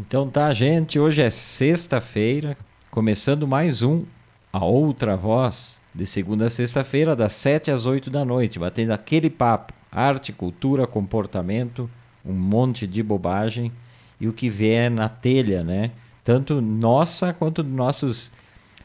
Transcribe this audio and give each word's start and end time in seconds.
Então 0.00 0.30
tá, 0.30 0.52
gente, 0.52 0.96
hoje 0.96 1.22
é 1.22 1.28
sexta-feira, 1.28 2.56
começando 2.88 3.48
mais 3.48 3.82
um 3.82 4.04
A 4.52 4.64
Outra 4.64 5.16
Voz, 5.16 5.76
de 5.92 6.06
segunda 6.06 6.46
a 6.46 6.48
sexta-feira, 6.48 7.16
das 7.16 7.32
7 7.32 7.72
às 7.72 7.84
8 7.84 8.08
da 8.08 8.24
noite, 8.24 8.60
batendo 8.60 8.92
aquele 8.92 9.28
papo, 9.28 9.74
arte, 9.90 10.32
cultura, 10.32 10.86
comportamento, 10.86 11.90
um 12.24 12.32
monte 12.32 12.86
de 12.86 13.02
bobagem 13.02 13.72
e 14.20 14.28
o 14.28 14.32
que 14.32 14.48
vier 14.48 14.88
na 14.88 15.08
telha, 15.08 15.64
né? 15.64 15.90
Tanto 16.22 16.60
nossa 16.60 17.32
quanto 17.32 17.64
nossos 17.64 18.28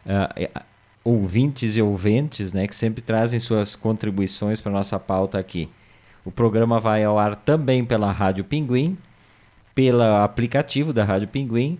uh, 0.08 0.62
ouvintes 1.04 1.78
e 1.78 1.82
ouventes, 1.84 2.52
né, 2.52 2.66
que 2.66 2.76
sempre 2.76 3.04
trazem 3.04 3.40
suas 3.40 3.76
contribuições 3.76 4.60
para 4.60 4.72
nossa 4.72 5.00
pauta 5.00 5.38
aqui. 5.38 5.70
O 6.26 6.32
programa 6.32 6.80
vai 6.80 7.04
ao 7.04 7.20
ar 7.20 7.36
também 7.36 7.86
pela 7.86 8.12
Rádio 8.12 8.44
Pinguim, 8.44 8.98
pelo 9.74 10.02
aplicativo 10.02 10.94
da 10.94 11.04
Rádio 11.04 11.28
Pinguim 11.28 11.80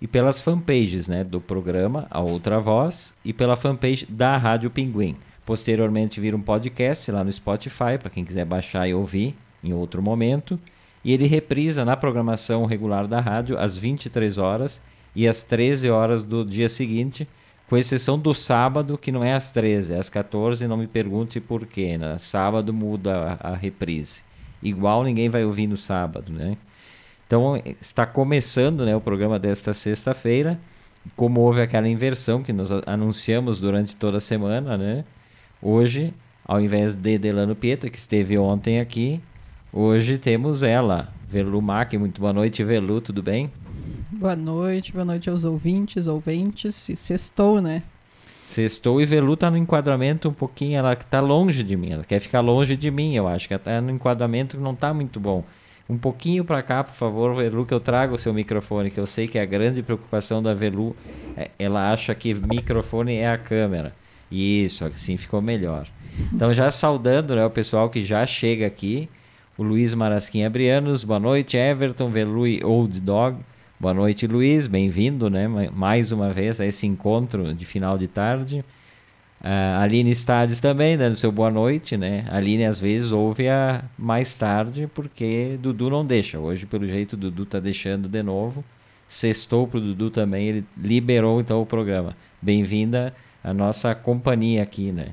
e 0.00 0.06
pelas 0.06 0.40
fanpages 0.40 1.08
né, 1.08 1.22
do 1.22 1.40
programa 1.40 2.06
A 2.10 2.20
Outra 2.20 2.58
Voz 2.60 3.14
e 3.24 3.32
pela 3.32 3.56
fanpage 3.56 4.06
da 4.06 4.36
Rádio 4.36 4.70
Pinguim. 4.70 5.16
Posteriormente 5.44 6.20
vira 6.20 6.36
um 6.36 6.42
podcast 6.42 7.10
lá 7.10 7.24
no 7.24 7.32
Spotify 7.32 7.98
para 7.98 8.10
quem 8.10 8.24
quiser 8.24 8.44
baixar 8.44 8.88
e 8.88 8.94
ouvir 8.94 9.34
em 9.62 9.72
outro 9.72 10.02
momento. 10.02 10.58
E 11.04 11.12
ele 11.12 11.26
reprisa 11.26 11.84
na 11.84 11.96
programação 11.96 12.64
regular 12.64 13.08
da 13.08 13.20
rádio 13.20 13.58
às 13.58 13.76
23 13.76 14.38
horas 14.38 14.80
e 15.14 15.26
às 15.26 15.42
13 15.42 15.90
horas 15.90 16.22
do 16.22 16.44
dia 16.44 16.68
seguinte, 16.68 17.28
com 17.68 17.76
exceção 17.76 18.18
do 18.18 18.32
sábado, 18.34 18.96
que 18.96 19.10
não 19.10 19.24
é 19.24 19.34
às 19.34 19.50
13, 19.50 19.94
é 19.94 19.98
às 19.98 20.08
14, 20.08 20.66
não 20.66 20.76
me 20.76 20.86
pergunte 20.86 21.40
por 21.40 21.66
quê. 21.66 21.98
Né? 21.98 22.16
Sábado 22.18 22.72
muda 22.72 23.38
a, 23.40 23.50
a 23.52 23.56
reprise. 23.56 24.22
Igual 24.62 25.02
ninguém 25.02 25.28
vai 25.28 25.44
ouvir 25.44 25.66
no 25.66 25.76
sábado, 25.76 26.32
né? 26.32 26.56
Então 27.32 27.56
está 27.80 28.04
começando 28.04 28.84
né, 28.84 28.94
o 28.94 29.00
programa 29.00 29.38
desta 29.38 29.72
sexta-feira. 29.72 30.60
Como 31.16 31.40
houve 31.40 31.62
aquela 31.62 31.88
inversão 31.88 32.42
que 32.42 32.52
nós 32.52 32.68
anunciamos 32.84 33.58
durante 33.58 33.96
toda 33.96 34.18
a 34.18 34.20
semana, 34.20 34.76
né? 34.76 35.02
Hoje, 35.62 36.12
ao 36.44 36.60
invés 36.60 36.94
de 36.94 37.16
Delano 37.16 37.56
Pietro, 37.56 37.90
que 37.90 37.96
esteve 37.96 38.36
ontem 38.36 38.80
aqui, 38.80 39.18
hoje 39.72 40.18
temos 40.18 40.62
ela, 40.62 41.10
Velu 41.26 41.62
Mac. 41.62 41.94
Muito 41.94 42.20
boa 42.20 42.34
noite, 42.34 42.62
Velu, 42.62 43.00
tudo 43.00 43.22
bem? 43.22 43.50
Boa 44.10 44.36
noite, 44.36 44.92
boa 44.92 45.06
noite 45.06 45.30
aos 45.30 45.42
ouvintes, 45.42 46.08
ouventes. 46.08 46.86
E 46.90 46.94
sextou, 46.94 47.62
né? 47.62 47.82
Sextou 48.44 49.00
e 49.00 49.06
Velu 49.06 49.38
tá 49.38 49.50
no 49.50 49.56
enquadramento 49.56 50.28
um 50.28 50.34
pouquinho, 50.34 50.76
ela 50.76 50.94
tá 50.94 51.20
longe 51.22 51.62
de 51.62 51.78
mim, 51.78 51.92
ela 51.92 52.04
quer 52.04 52.20
ficar 52.20 52.42
longe 52.42 52.76
de 52.76 52.90
mim, 52.90 53.14
eu 53.14 53.26
acho 53.26 53.48
que 53.48 53.54
ela 53.54 53.62
tá 53.62 53.80
no 53.80 53.90
enquadramento 53.90 54.58
que 54.58 54.62
não 54.62 54.74
tá 54.74 54.92
muito 54.92 55.18
bom. 55.18 55.42
Um 55.88 55.98
pouquinho 55.98 56.44
para 56.44 56.62
cá, 56.62 56.84
por 56.84 56.94
favor, 56.94 57.34
Velu, 57.34 57.66
que 57.66 57.74
eu 57.74 57.80
trago 57.80 58.14
o 58.14 58.18
seu 58.18 58.32
microfone, 58.32 58.90
que 58.90 59.00
eu 59.00 59.06
sei 59.06 59.26
que 59.26 59.38
é 59.38 59.42
a 59.42 59.46
grande 59.46 59.82
preocupação 59.82 60.42
da 60.42 60.54
Velu, 60.54 60.96
é, 61.36 61.50
ela 61.58 61.92
acha 61.92 62.14
que 62.14 62.32
microfone 62.32 63.16
é 63.16 63.30
a 63.30 63.36
câmera. 63.38 63.94
Isso, 64.30 64.84
assim 64.86 65.16
ficou 65.16 65.42
melhor. 65.42 65.86
Então, 66.32 66.54
já 66.54 66.70
saudando 66.70 67.34
né, 67.34 67.44
o 67.44 67.50
pessoal 67.50 67.90
que 67.90 68.02
já 68.02 68.24
chega 68.24 68.66
aqui, 68.66 69.08
o 69.58 69.62
Luiz 69.62 69.92
Marasquim 69.92 70.44
Abrianos, 70.44 71.04
boa 71.04 71.20
noite, 71.20 71.56
Everton, 71.56 72.10
Velu 72.10 72.46
e 72.46 72.64
Old 72.64 73.00
Dog. 73.00 73.38
Boa 73.78 73.92
noite, 73.92 74.26
Luiz, 74.26 74.66
bem-vindo, 74.66 75.28
né? 75.28 75.48
Mais 75.74 76.12
uma 76.12 76.30
vez 76.30 76.60
a 76.60 76.66
esse 76.66 76.86
encontro 76.86 77.52
de 77.52 77.66
final 77.66 77.98
de 77.98 78.06
tarde. 78.08 78.64
A 79.44 79.82
Aline 79.82 80.14
Stades 80.14 80.60
também, 80.60 80.96
dando 80.96 81.16
seu 81.16 81.32
boa 81.32 81.50
noite, 81.50 81.96
né? 81.96 82.24
A 82.30 82.36
Aline 82.36 82.64
às 82.64 82.78
vezes 82.78 83.10
ouve 83.10 83.48
a 83.48 83.82
mais 83.98 84.36
tarde 84.36 84.88
porque 84.94 85.58
Dudu 85.60 85.90
não 85.90 86.06
deixa. 86.06 86.38
Hoje, 86.38 86.64
pelo 86.64 86.86
jeito, 86.86 87.16
Dudu 87.16 87.44
tá 87.44 87.58
deixando 87.58 88.08
de 88.08 88.22
novo. 88.22 88.64
Sextou 89.08 89.66
pro 89.66 89.80
Dudu 89.80 90.10
também, 90.10 90.46
ele 90.46 90.64
liberou 90.76 91.40
então 91.40 91.60
o 91.60 91.66
programa. 91.66 92.16
Bem-vinda 92.40 93.12
à 93.42 93.52
nossa 93.52 93.92
companhia 93.96 94.62
aqui, 94.62 94.92
né? 94.92 95.08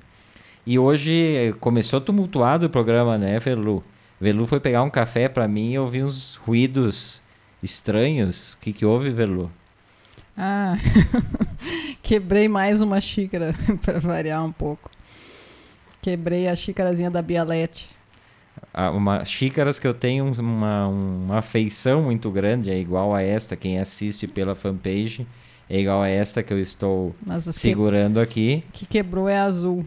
E 0.64 0.78
hoje 0.78 1.56
começou 1.60 2.00
tumultuado 2.00 2.68
o 2.68 2.70
programa, 2.70 3.18
né, 3.18 3.40
Velu? 3.40 3.84
Velu 4.22 4.46
foi 4.46 4.60
pegar 4.60 4.84
um 4.84 4.92
café 4.92 5.28
para 5.28 5.48
mim 5.48 5.72
e 5.72 5.80
ouvi 5.80 6.04
uns 6.04 6.36
ruídos 6.36 7.24
estranhos. 7.64 8.54
O 8.54 8.58
que, 8.60 8.72
que 8.72 8.86
houve, 8.86 9.10
Velu? 9.10 9.52
Ah, 10.42 10.78
quebrei 12.02 12.48
mais 12.48 12.80
uma 12.80 13.02
xícara 13.02 13.54
para 13.84 14.00
variar 14.00 14.42
um 14.46 14.54
pouco. 14.54 14.90
Quebrei 16.02 16.48
a 16.48 16.56
xícarazinha 16.56 17.12
da 17.12 17.22
Bialete. 17.22 17.90
Ah, 18.74 18.90
uma, 18.90 19.26
xícaras 19.26 19.78
que 19.78 19.86
eu 19.86 19.94
tenho 19.94 20.32
uma, 20.40 20.88
uma 20.88 21.38
afeição 21.40 22.04
muito 22.04 22.32
grande, 22.32 22.72
é 22.72 22.80
igual 22.80 23.14
a 23.14 23.22
esta, 23.22 23.58
quem 23.58 23.80
assiste 23.80 24.28
pela 24.28 24.56
fanpage, 24.56 25.28
é 25.70 25.78
igual 25.78 26.02
a 26.02 26.08
esta 26.08 26.42
que 26.42 26.54
eu 26.54 26.60
estou 26.60 27.14
segurando 27.52 28.16
que, 28.16 28.22
aqui. 28.22 28.64
que 28.72 28.86
quebrou 28.86 29.28
é 29.28 29.38
azul. 29.38 29.84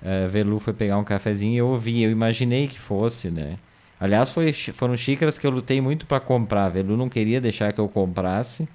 Uh, 0.00 0.26
Velu 0.30 0.58
foi 0.58 0.72
pegar 0.72 0.96
um 0.96 1.04
cafezinho 1.04 1.52
e 1.52 1.58
eu 1.58 1.66
ouvi, 1.66 2.02
eu 2.02 2.10
imaginei 2.10 2.66
que 2.66 2.78
fosse, 2.78 3.30
né? 3.30 3.58
Aliás, 4.00 4.30
foi, 4.30 4.54
foram 4.54 4.96
xícaras 4.96 5.36
que 5.36 5.46
eu 5.46 5.50
lutei 5.50 5.82
muito 5.82 6.06
para 6.06 6.18
comprar. 6.18 6.70
Velu 6.70 6.96
não 6.96 7.10
queria 7.10 7.42
deixar 7.42 7.74
que 7.74 7.80
eu 7.80 7.88
comprasse 7.88 8.66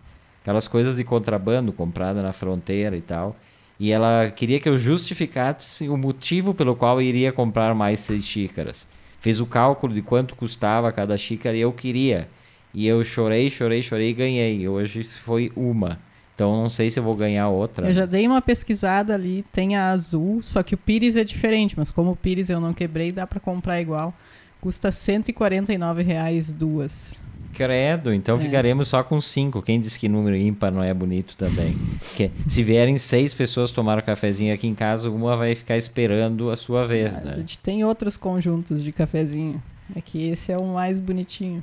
aquelas 0.41 0.68
coisas 0.68 0.96
de 0.96 1.03
contrabando 1.03 1.72
comprada 1.72 2.22
na 2.22 2.34
fronteira 2.34 2.97
e 2.97 3.02
tal. 3.02 3.35
E 3.79 3.91
ela 3.91 4.29
queria 4.29 4.59
que 4.59 4.69
eu 4.69 4.78
justificasse 4.78 5.90
o 5.90 5.97
motivo 5.97 6.53
pelo 6.53 6.75
qual 6.75 7.02
eu 7.02 7.07
iria 7.07 7.31
comprar 7.31 7.74
mais 7.74 8.02
seis 8.02 8.24
xícaras. 8.24 8.88
Fez 9.19 9.40
o 9.40 9.46
cálculo 9.46 9.94
de 9.94 10.01
quanto 10.01 10.35
custava 10.35 10.91
cada 10.91 11.18
xícara 11.18 11.56
e 11.57 11.62
eu 11.62 11.72
queria. 11.72 12.30
E 12.74 12.88
eu 12.88 13.03
chorei, 13.03 13.50
chorei, 13.50 13.81
chorei 13.81 14.09
e 14.09 14.13
ganhei. 14.13 14.68
Hoje 14.68 15.03
foi 15.03 15.51
uma. 15.56 16.00
Então 16.35 16.62
não 16.62 16.69
sei 16.69 16.90
se 16.90 17.00
eu 17.00 17.03
vou 17.03 17.16
ganhar 17.16 17.50
outra. 17.50 17.88
Eu 17.88 17.94
já 17.94 18.06
dei 18.06 18.28
uma 18.28 18.41
pesquisada 18.41 19.13
ali, 19.13 19.46
tem 19.51 19.75
a 19.75 19.91
azul, 19.91 20.41
só 20.41 20.63
que 20.63 20.74
o 20.74 20.78
Pires 20.78 21.16
é 21.16 21.24
diferente, 21.24 21.75
mas 21.78 21.91
como 21.91 22.12
o 22.12 22.16
Pires 22.16 22.50
eu 22.50 22.59
não 22.59 22.74
quebrei, 22.74 23.12
dá 23.12 23.28
para 23.28 23.40
comprar 23.40 23.80
igual. 23.81 24.13
Custa 24.59 24.91
149 24.91 26.03
reais 26.03 26.51
duas. 26.51 27.19
Credo, 27.53 28.13
então 28.13 28.38
é. 28.38 28.39
ficaremos 28.39 28.88
só 28.88 29.03
com 29.03 29.22
cinco. 29.22 29.62
Quem 29.62 29.79
disse 29.79 29.97
que 30.00 30.07
número 30.07 30.35
ímpar 30.35 30.72
não 30.72 30.84
é 30.84 30.94
bonito 30.94 31.35
também? 31.35 31.75
que, 32.16 32.31
se 32.47 32.63
vierem 32.63 32.97
seis 32.97 33.34
pessoas 33.34 33.72
tomar 33.72 33.97
o 33.97 34.01
um 34.01 34.03
cafezinho 34.03 34.53
aqui 34.53 34.67
em 34.67 34.75
casa, 34.75 35.09
uma 35.09 35.35
vai 35.35 35.56
ficar 35.56 35.78
esperando 35.78 36.50
a 36.50 36.56
sua 36.56 36.85
vez. 36.85 37.16
Ah, 37.16 37.22
né? 37.22 37.31
A 37.35 37.39
gente 37.39 37.59
tem 37.59 37.84
outros 37.84 38.17
conjuntos 38.17 38.84
de 38.84 38.91
cafezinho. 38.91 39.62
É 39.95 40.01
que 40.01 40.29
esse 40.29 40.51
é 40.51 40.57
o 40.57 40.66
mais 40.66 41.00
bonitinho. 41.00 41.62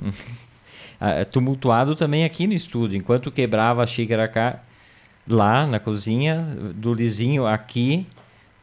ah, 0.99 1.11
é 1.11 1.25
tumultuado 1.25 1.95
também 1.95 2.23
aqui 2.23 2.45
no 2.47 2.53
estúdio. 2.53 2.97
Enquanto 2.97 3.31
quebrava 3.31 3.83
a 3.83 3.87
xícara 3.87 4.27
cá, 4.27 4.61
lá 5.27 5.65
na 5.65 5.79
cozinha, 5.79 6.55
do 6.75 6.93
Lizinho 6.93 7.45
aqui, 7.45 8.05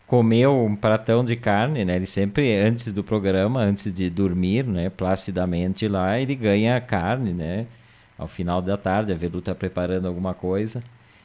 comeu 0.06 0.65
um 0.65 0.77
pratão 0.77 1.25
de 1.25 1.34
carne, 1.37 1.84
né? 1.84 1.97
Ele 1.97 2.06
sempre 2.06 2.56
antes 2.56 2.93
do 2.93 3.03
programa, 3.03 3.61
antes 3.61 3.93
de 3.93 4.09
dormir, 4.09 4.65
né, 4.65 4.89
placidamente 4.89 5.89
lá, 5.89 6.19
ele 6.19 6.34
ganha 6.34 6.81
carne, 6.81 7.33
né? 7.33 7.67
Ao 8.19 8.28
final 8.28 8.62
da 8.62 8.77
tarde, 8.77 9.12
a 9.12 9.17
Velu 9.17 9.43
tá 9.43 9.55
preparando 9.55 10.06
alguma 10.09 10.33
coisa. 10.33 10.83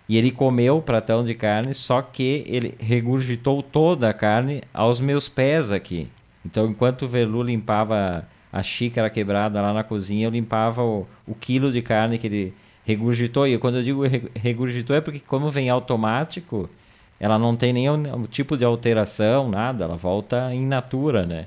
E 0.09 0.17
ele 0.17 0.31
comeu 0.31 0.77
o 0.77 0.81
pratão 0.81 1.23
de 1.23 1.33
carne, 1.33 1.73
só 1.73 2.01
que 2.01 2.43
ele 2.45 2.75
regurgitou 2.79 3.63
toda 3.63 4.09
a 4.09 4.13
carne 4.13 4.61
aos 4.73 4.99
meus 4.99 5.29
pés 5.29 5.71
aqui. 5.71 6.09
Então, 6.45 6.67
enquanto 6.67 7.03
o 7.03 7.07
Velu 7.07 7.43
limpava 7.43 8.27
a 8.51 8.61
xícara 8.61 9.09
quebrada 9.09 9.61
lá 9.61 9.71
na 9.73 9.83
cozinha, 9.83 10.27
eu 10.27 10.31
limpava 10.31 10.83
o, 10.83 11.07
o 11.25 11.33
quilo 11.33 11.71
de 11.71 11.81
carne 11.81 12.17
que 12.17 12.27
ele 12.27 12.53
regurgitou. 12.83 13.47
E 13.47 13.57
quando 13.57 13.77
eu 13.77 13.83
digo 13.83 14.01
regurgitou 14.35 14.95
é 14.95 14.99
porque 14.99 15.19
como 15.19 15.49
vem 15.49 15.69
automático, 15.69 16.69
ela 17.21 17.37
não 17.37 17.55
tem 17.55 17.71
nenhum 17.71 18.23
tipo 18.27 18.57
de 18.57 18.65
alteração, 18.65 19.47
nada, 19.47 19.83
ela 19.83 19.95
volta 19.95 20.51
in 20.55 20.65
natura, 20.65 21.23
né? 21.23 21.45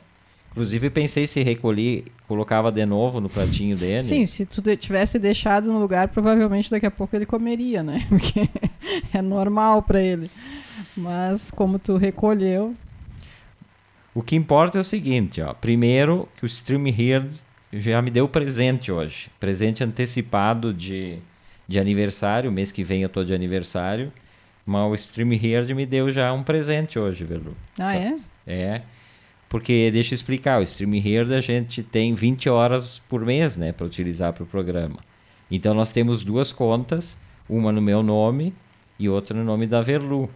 Inclusive 0.52 0.88
pensei 0.88 1.26
se 1.26 1.42
recolhi, 1.42 2.04
colocava 2.28 2.70
de 2.70 2.86
novo 2.86 3.20
no 3.20 3.28
pratinho 3.28 3.76
dele. 3.76 4.04
Sim, 4.04 4.24
se 4.24 4.46
tu 4.46 4.62
tivesse 4.76 5.18
deixado 5.18 5.72
no 5.72 5.80
lugar, 5.80 6.06
provavelmente 6.06 6.70
daqui 6.70 6.86
a 6.86 6.92
pouco 6.92 7.16
ele 7.16 7.26
comeria, 7.26 7.82
né? 7.82 8.06
Porque 8.08 8.48
é 9.12 9.20
normal 9.20 9.82
para 9.82 10.00
ele. 10.00 10.30
Mas 10.96 11.50
como 11.50 11.76
tu 11.76 11.96
recolheu, 11.96 12.72
o 14.14 14.22
que 14.22 14.36
importa 14.36 14.78
é 14.78 14.80
o 14.80 14.84
seguinte, 14.84 15.42
ó. 15.42 15.52
Primeiro, 15.54 16.28
que 16.36 16.44
o 16.44 16.46
Stream 16.46 16.86
Here 16.86 17.28
já 17.72 18.00
me 18.00 18.12
deu 18.12 18.28
presente 18.28 18.92
hoje. 18.92 19.28
Presente 19.40 19.82
antecipado 19.82 20.72
de, 20.72 21.18
de 21.66 21.80
aniversário. 21.80 22.52
Mês 22.52 22.70
que 22.70 22.84
vem 22.84 23.02
eu 23.02 23.08
tô 23.08 23.24
de 23.24 23.34
aniversário. 23.34 24.12
Mas 24.66 24.90
o 24.90 24.94
Stream 24.94 25.32
Here 25.32 25.74
me 25.74 25.84
deu 25.84 26.10
já 26.10 26.32
um 26.32 26.42
presente 26.42 26.98
hoje, 26.98 27.24
Velu. 27.24 27.56
Ah, 27.78 27.94
é? 27.94 28.16
É. 28.46 28.82
Porque, 29.48 29.90
deixa 29.92 30.14
eu 30.14 30.16
explicar, 30.16 30.60
o 30.60 30.62
Stream 30.62 30.94
Here 30.94 31.32
a 31.34 31.40
gente 31.40 31.82
tem 31.82 32.14
20 32.14 32.48
horas 32.48 33.00
por 33.08 33.24
mês, 33.24 33.56
né, 33.56 33.72
para 33.72 33.86
utilizar 33.86 34.32
para 34.32 34.42
o 34.42 34.46
programa. 34.46 34.98
Então 35.50 35.74
nós 35.74 35.92
temos 35.92 36.22
duas 36.22 36.50
contas, 36.50 37.18
uma 37.48 37.70
no 37.70 37.80
meu 37.80 38.02
nome 38.02 38.54
e 38.98 39.08
outra 39.08 39.36
no 39.36 39.44
nome 39.44 39.66
da 39.66 39.82
Verlu. 39.82 40.30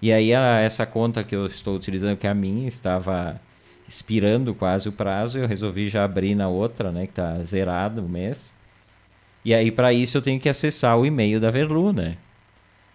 E 0.00 0.12
aí 0.12 0.34
a, 0.34 0.60
essa 0.60 0.84
conta 0.84 1.24
que 1.24 1.34
eu 1.34 1.46
estou 1.46 1.74
utilizando, 1.74 2.16
que 2.16 2.26
é 2.26 2.30
a 2.30 2.34
minha, 2.34 2.68
estava 2.68 3.40
expirando 3.88 4.54
quase 4.54 4.88
o 4.88 4.92
prazo, 4.92 5.38
eu 5.38 5.48
resolvi 5.48 5.88
já 5.88 6.04
abrir 6.04 6.34
na 6.34 6.48
outra, 6.48 6.92
né, 6.92 7.06
que 7.06 7.12
está 7.12 7.42
zerado 7.42 8.04
o 8.04 8.08
mês. 8.08 8.54
E 9.44 9.52
aí, 9.52 9.70
para 9.70 9.92
isso, 9.92 10.16
eu 10.16 10.22
tenho 10.22 10.40
que 10.40 10.48
acessar 10.48 10.98
o 10.98 11.04
e-mail 11.04 11.38
da 11.38 11.50
Verlu, 11.50 11.92
né? 11.92 12.16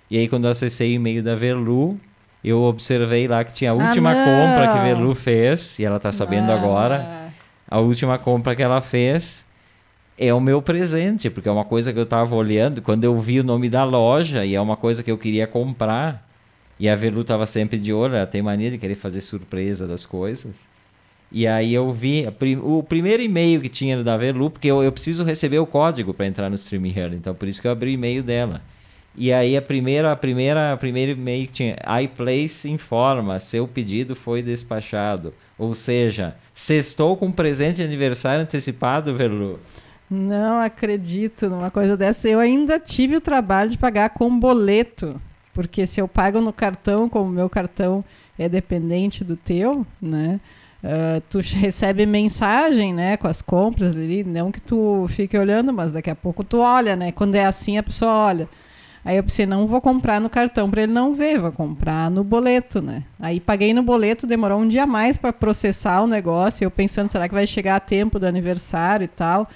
E 0.10 0.18
aí, 0.18 0.28
quando 0.28 0.46
eu 0.46 0.52
acessei 0.52 0.92
o 0.94 0.96
e-mail 0.96 1.22
da 1.22 1.36
Verlu, 1.36 2.00
eu 2.44 2.62
observei 2.64 3.28
lá 3.28 3.44
que 3.44 3.54
tinha 3.54 3.72
a 3.72 3.74
Ah, 3.74 3.88
última 3.88 4.14
não! 4.14 4.26
compra 4.26 4.74
que 4.74 4.80
Verlu 4.84 5.14
fez, 5.14 5.78
e 5.80 5.86
ela 5.86 6.00
tá 6.00 6.12
sabendo 6.12 6.52
Ah. 6.52 6.56
agora. 6.56 7.32
A 7.70 7.80
última 7.80 8.18
compra 8.18 8.56
que 8.56 8.64
ela 8.64 8.82
fez 8.82 9.46
é 10.18 10.34
o 10.34 10.42
meu 10.42 10.62
presente, 10.62 11.30
porque 11.30 11.48
é 11.48 11.52
uma 11.52 11.64
coisa 11.66 11.94
que 11.94 12.00
eu 12.00 12.06
tava 12.06 12.36
olhando, 12.36 12.82
quando 12.82 13.04
eu 13.04 13.20
vi 13.20 13.40
o 13.40 13.44
nome 13.44 13.70
da 13.70 13.84
loja, 13.84 14.44
e 14.46 14.56
é 14.56 14.62
uma 14.62 14.76
coisa 14.76 15.04
que 15.04 15.12
eu 15.12 15.18
queria 15.18 15.46
comprar, 15.46 16.28
e 16.80 16.90
a 16.90 16.96
Verlu 16.96 17.24
tava 17.24 17.46
sempre 17.46 17.78
de 17.78 17.94
olho, 17.94 18.16
ela 18.16 18.26
tem 18.26 18.42
mania 18.42 18.72
de 18.72 18.78
querer 18.78 18.96
fazer 18.96 19.22
surpresa 19.22 19.86
das 19.88 20.06
coisas. 20.06 20.68
E 21.32 21.46
aí 21.46 21.72
eu 21.74 21.92
vi 21.92 22.30
prim- 22.40 22.60
o 22.64 22.82
primeiro 22.82 23.22
e-mail 23.22 23.62
que 23.62 23.70
tinha 23.70 24.04
da 24.04 24.18
Verlu, 24.18 24.50
porque 24.50 24.68
eu, 24.68 24.82
eu 24.82 24.92
preciso 24.92 25.24
receber 25.24 25.60
o 25.60 25.66
código 25.68 26.12
para 26.14 26.26
entrar 26.26 26.50
no 26.50 26.56
Stream 26.56 26.86
Here, 26.88 27.16
então 27.16 27.36
por 27.36 27.48
isso 27.48 27.62
que 27.62 27.68
eu 27.68 27.72
abri 27.72 27.92
o 27.92 27.94
e-mail 27.94 28.24
dela. 28.24 28.62
E 29.16 29.34
aí 29.34 29.58
a 29.58 29.62
primeira, 29.62 30.12
a 30.12 30.16
primeira, 30.16 30.74
a 30.74 30.78
primeiro 30.78 31.12
e-mail 31.12 31.48
que 31.48 31.54
tinha, 31.54 31.76
iPlace 32.02 32.70
informa, 32.70 33.40
seu 33.40 33.68
pedido 33.68 34.16
foi 34.16 34.42
despachado. 34.42 35.34
Ou 35.58 35.74
seja, 35.74 36.36
sextou 36.54 37.18
com 37.18 37.32
presente 37.32 37.78
de 37.78 37.84
aniversário 37.84 38.44
antecipado, 38.44 39.16
Verlu. 39.16 39.60
Não 40.10 40.60
acredito 40.60 41.50
numa 41.50 41.70
coisa 41.70 41.96
dessa. 41.98 42.28
Eu 42.28 42.40
ainda 42.40 42.80
tive 42.80 43.16
o 43.16 43.22
trabalho 43.22 43.70
de 43.70 43.78
pagar 43.78 44.12
com 44.12 44.40
boleto. 44.40 45.22
Porque 45.54 45.86
se 45.86 46.00
eu 46.00 46.08
pago 46.08 46.40
no 46.40 46.54
cartão, 46.54 47.10
como 47.10 47.30
meu 47.30 47.50
cartão 47.50 48.04
é 48.38 48.48
dependente 48.48 49.24
do 49.24 49.36
teu, 49.36 49.86
né? 50.02 50.40
ah, 50.84 51.22
tu 51.30 51.40
recebe 51.40 52.06
mensagem, 52.06 52.94
né, 52.94 53.18
com 53.18 53.28
as 53.28 53.42
compras 53.42 53.96
ali, 53.96 54.24
não 54.24 54.52
que 54.52 54.62
tu 54.62 55.06
fique 55.10 55.38
olhando, 55.38 55.74
mas 55.74 55.92
daqui 55.92 56.10
a 56.10 56.16
pouco 56.16 56.44
tu 56.44 56.60
olha, 56.60 56.96
né? 56.96 57.12
Quando 57.12 57.36
é 57.36 57.46
assim, 57.46 57.78
a 57.78 57.84
pessoa 57.84 58.12
olha. 58.12 58.50
Aí 59.10 59.18
eu 59.18 59.24
pensei, 59.24 59.48
não 59.48 59.66
vou 59.66 59.82
comprar 59.82 60.22
no 60.22 60.30
cartão 60.30 60.70
para 60.70 60.84
ele 60.84 60.92
não 60.92 61.16
ver, 61.16 61.40
vou 61.40 61.52
comprar 61.52 62.12
no 62.12 62.24
boleto, 62.24 62.80
né? 62.80 63.04
Aí 63.20 63.40
paguei 63.40 63.74
no 63.74 63.82
boleto, 63.82 64.28
demorou 64.28 64.60
um 64.60 64.68
dia 64.68 64.86
mais 64.86 65.18
para 65.18 65.34
processar 65.34 66.02
o 66.04 66.06
negócio, 66.08 66.64
eu 66.64 66.70
pensando, 66.70 67.10
será 67.10 67.28
que 67.28 67.34
vai 67.34 67.48
chegar 67.48 67.78
a 67.78 67.80
tempo 67.80 68.20
do 68.20 68.28
aniversário 68.28 69.06
e 69.06 69.08
tal? 69.08 69.50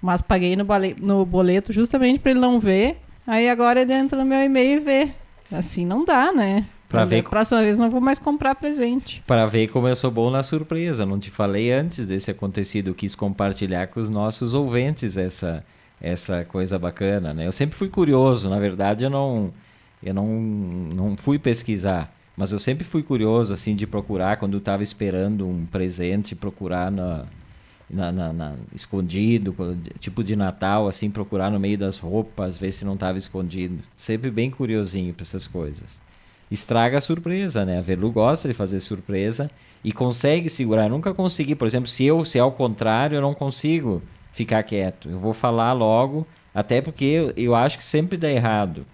Mas 0.00 0.20
paguei 0.22 0.54
no, 0.54 0.64
no 0.98 1.26
boleto 1.26 1.72
justamente 1.72 2.20
para 2.20 2.30
ele 2.30 2.38
não 2.38 2.60
ver. 2.60 2.98
Aí 3.26 3.48
agora 3.48 3.80
ele 3.80 3.92
entra 3.92 4.16
no 4.20 4.24
meu 4.24 4.40
e-mail 4.40 4.76
e 4.76 4.84
vê. 4.84 5.08
Assim 5.50 5.84
não 5.84 6.04
dá, 6.04 6.32
né? 6.32 6.64
Pra 6.88 7.00
Quando 7.00 7.08
ver 7.08 7.18
a 7.18 7.22
co- 7.24 7.30
próxima 7.30 7.62
vez 7.62 7.80
não 7.80 7.90
vou 7.90 8.00
mais 8.00 8.20
comprar 8.20 8.54
presente. 8.54 9.20
Para 9.26 9.46
ver 9.46 9.66
como 9.66 9.88
eu 9.88 9.96
sou 9.96 10.12
bom 10.12 10.30
na 10.30 10.44
surpresa. 10.44 11.04
Não 11.04 11.18
te 11.18 11.28
falei 11.28 11.72
antes 11.72 12.06
desse 12.06 12.30
acontecido. 12.30 12.94
Quis 12.94 13.16
compartilhar 13.16 13.88
com 13.88 13.98
os 13.98 14.08
nossos 14.08 14.54
ouvintes 14.54 15.16
essa, 15.16 15.64
essa 16.00 16.44
coisa 16.44 16.78
bacana, 16.78 17.32
né? 17.34 17.46
Eu 17.46 17.52
sempre 17.52 17.76
fui 17.76 17.88
curioso. 17.88 18.48
Na 18.50 18.58
verdade, 18.58 19.04
eu 19.04 19.10
não, 19.10 19.52
eu 20.02 20.14
não, 20.14 20.26
não 20.26 21.16
fui 21.16 21.38
pesquisar. 21.38 22.12
Mas 22.36 22.52
eu 22.52 22.58
sempre 22.58 22.84
fui 22.84 23.02
curioso, 23.02 23.52
assim, 23.54 23.74
de 23.74 23.86
procurar, 23.86 24.36
quando 24.36 24.54
eu 24.54 24.58
estava 24.58 24.82
esperando 24.82 25.46
um 25.48 25.64
presente, 25.66 26.34
procurar 26.34 26.90
na, 26.90 27.24
na, 27.88 28.12
na- 28.12 28.32
na- 28.32 28.54
escondido, 28.74 29.54
tipo 29.98 30.22
de 30.22 30.36
Natal, 30.36 30.86
assim, 30.88 31.10
procurar 31.10 31.50
no 31.50 31.58
meio 31.60 31.78
das 31.78 31.98
roupas, 31.98 32.58
ver 32.58 32.72
se 32.72 32.84
não 32.84 32.94
estava 32.94 33.16
escondido. 33.18 33.78
Sempre 33.96 34.30
bem 34.30 34.50
curiosinho 34.50 35.14
para 35.14 35.22
essas 35.22 35.46
coisas 35.46 36.00
estraga 36.50 36.98
a 36.98 37.00
surpresa, 37.00 37.64
né? 37.64 37.78
A 37.78 37.82
Velu 37.82 38.10
gosta 38.10 38.46
de 38.46 38.54
fazer 38.54 38.80
surpresa 38.80 39.50
e 39.82 39.92
consegue 39.92 40.48
segurar. 40.48 40.84
Eu 40.84 40.90
nunca 40.90 41.12
consegui, 41.12 41.54
por 41.54 41.66
exemplo, 41.66 41.88
se 41.88 42.04
eu, 42.04 42.24
se 42.24 42.38
é 42.38 42.40
ao 42.40 42.52
contrário, 42.52 43.16
eu 43.16 43.20
não 43.20 43.34
consigo 43.34 44.02
ficar 44.36 44.62
quieto. 44.64 45.08
Eu 45.08 45.18
vou 45.18 45.32
falar 45.32 45.72
logo, 45.72 46.26
até 46.54 46.82
porque 46.82 47.04
eu, 47.06 47.32
eu 47.38 47.54
acho 47.54 47.78
que 47.78 47.84
sempre 47.84 48.18
dá 48.18 48.30
errado. 48.30 48.84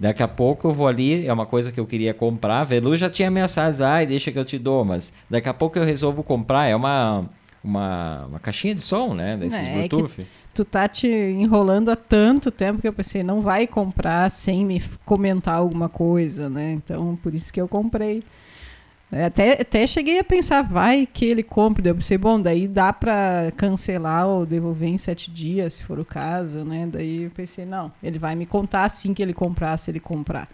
Daqui 0.00 0.22
a 0.22 0.26
pouco 0.26 0.66
eu 0.66 0.72
vou 0.72 0.88
ali, 0.88 1.26
é 1.26 1.32
uma 1.32 1.44
coisa 1.44 1.70
que 1.70 1.78
eu 1.78 1.86
queria 1.86 2.14
comprar. 2.14 2.60
A 2.60 2.64
Velu 2.64 2.96
já 2.96 3.10
tinha 3.10 3.28
ameaçado, 3.28 3.82
ai, 3.82 4.06
deixa 4.06 4.32
que 4.32 4.38
eu 4.38 4.44
te 4.46 4.58
dou, 4.58 4.82
mas 4.82 5.12
daqui 5.28 5.48
a 5.48 5.54
pouco 5.54 5.78
eu 5.78 5.84
resolvo 5.84 6.22
comprar. 6.24 6.66
É 6.66 6.74
uma, 6.74 7.28
uma, 7.62 8.24
uma 8.30 8.38
caixinha 8.40 8.74
de 8.74 8.80
som, 8.80 9.12
né? 9.12 9.36
Desses 9.36 9.60
É, 9.68 9.72
que- 9.82 9.88
Bluetooth. 9.96 10.26
Tu 10.54 10.64
tá 10.64 10.88
te 10.88 11.06
enrolando 11.06 11.90
há 11.90 11.96
tanto 11.96 12.50
tempo 12.50 12.80
que 12.80 12.88
eu 12.88 12.92
pensei, 12.92 13.22
não 13.22 13.40
vai 13.42 13.66
comprar 13.66 14.30
sem 14.30 14.64
me 14.66 14.82
comentar 15.04 15.54
alguma 15.56 15.88
coisa, 15.88 16.48
né? 16.50 16.72
Então, 16.72 17.16
por 17.22 17.34
isso 17.34 17.52
que 17.52 17.60
eu 17.60 17.68
comprei. 17.68 18.22
É, 19.12 19.26
Até, 19.26 19.60
até 19.60 19.86
cheguei 19.86 20.18
a 20.18 20.24
pensar, 20.24 20.62
vai 20.62 21.06
que 21.06 21.26
ele 21.26 21.42
compre. 21.42 21.82
Daí 21.82 21.90
eu 21.90 21.96
pensei, 21.96 22.16
bom, 22.16 22.40
daí 22.40 22.66
dá 22.66 22.94
pra 22.94 23.52
cancelar 23.58 24.26
ou 24.26 24.46
devolver 24.46 24.88
em 24.88 24.96
sete 24.96 25.30
dias, 25.30 25.74
se 25.74 25.84
for 25.84 25.98
o 25.98 26.04
caso, 26.04 26.64
né? 26.64 26.88
Daí 26.90 27.24
eu 27.24 27.30
pensei, 27.30 27.66
não, 27.66 27.92
ele 28.02 28.18
vai 28.18 28.34
me 28.34 28.46
contar 28.46 28.84
assim 28.84 29.12
que 29.12 29.22
ele 29.22 29.34
comprar, 29.34 29.76
se 29.76 29.90
ele 29.90 30.00
comprar. 30.00 30.48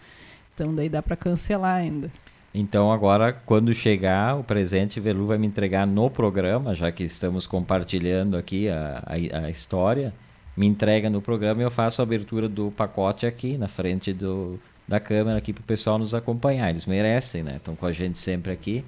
Então 0.53 0.75
daí 0.75 0.89
dá 0.89 1.01
pra 1.01 1.15
cancelar 1.15 1.77
ainda. 1.77 2.11
Então 2.53 2.91
agora, 2.91 3.33
quando 3.33 3.73
chegar 3.73 4.37
o 4.37 4.43
presente, 4.43 4.99
Velu 4.99 5.27
vai 5.27 5.39
me 5.39 5.47
entregar 5.47 5.87
no 5.87 6.11
programa, 6.11 6.75
já 6.75 6.91
que 6.91 7.05
estamos 7.05 7.47
compartilhando 7.47 8.37
aqui 8.37 8.69
a, 8.69 9.05
a, 9.07 9.47
a 9.47 9.51
história. 9.51 10.13
Me 10.57 10.67
entrega 10.67 11.09
no 11.09 11.23
programa 11.23 11.61
e 11.61 11.65
eu 11.65 11.71
faço 11.71 12.03
a 12.03 12.05
abertura 12.05 12.49
do 12.49 12.73
pacote 12.73 13.25
aqui 13.25 13.57
na 13.57 13.69
frente 13.69 14.13
do, 14.13 14.59
da 14.89 14.99
câmera 14.99 15.37
aqui 15.37 15.53
para 15.53 15.61
o 15.61 15.65
pessoal 15.65 15.99
nos 15.99 16.15
acompanhar. 16.15 16.71
Eles 16.71 16.87
merecem, 16.87 17.43
né? 17.43 17.57
Estão 17.57 17.77
com 17.77 17.85
a 17.85 17.93
gente 17.93 18.19
sempre 18.19 18.51
aqui. 18.51 18.85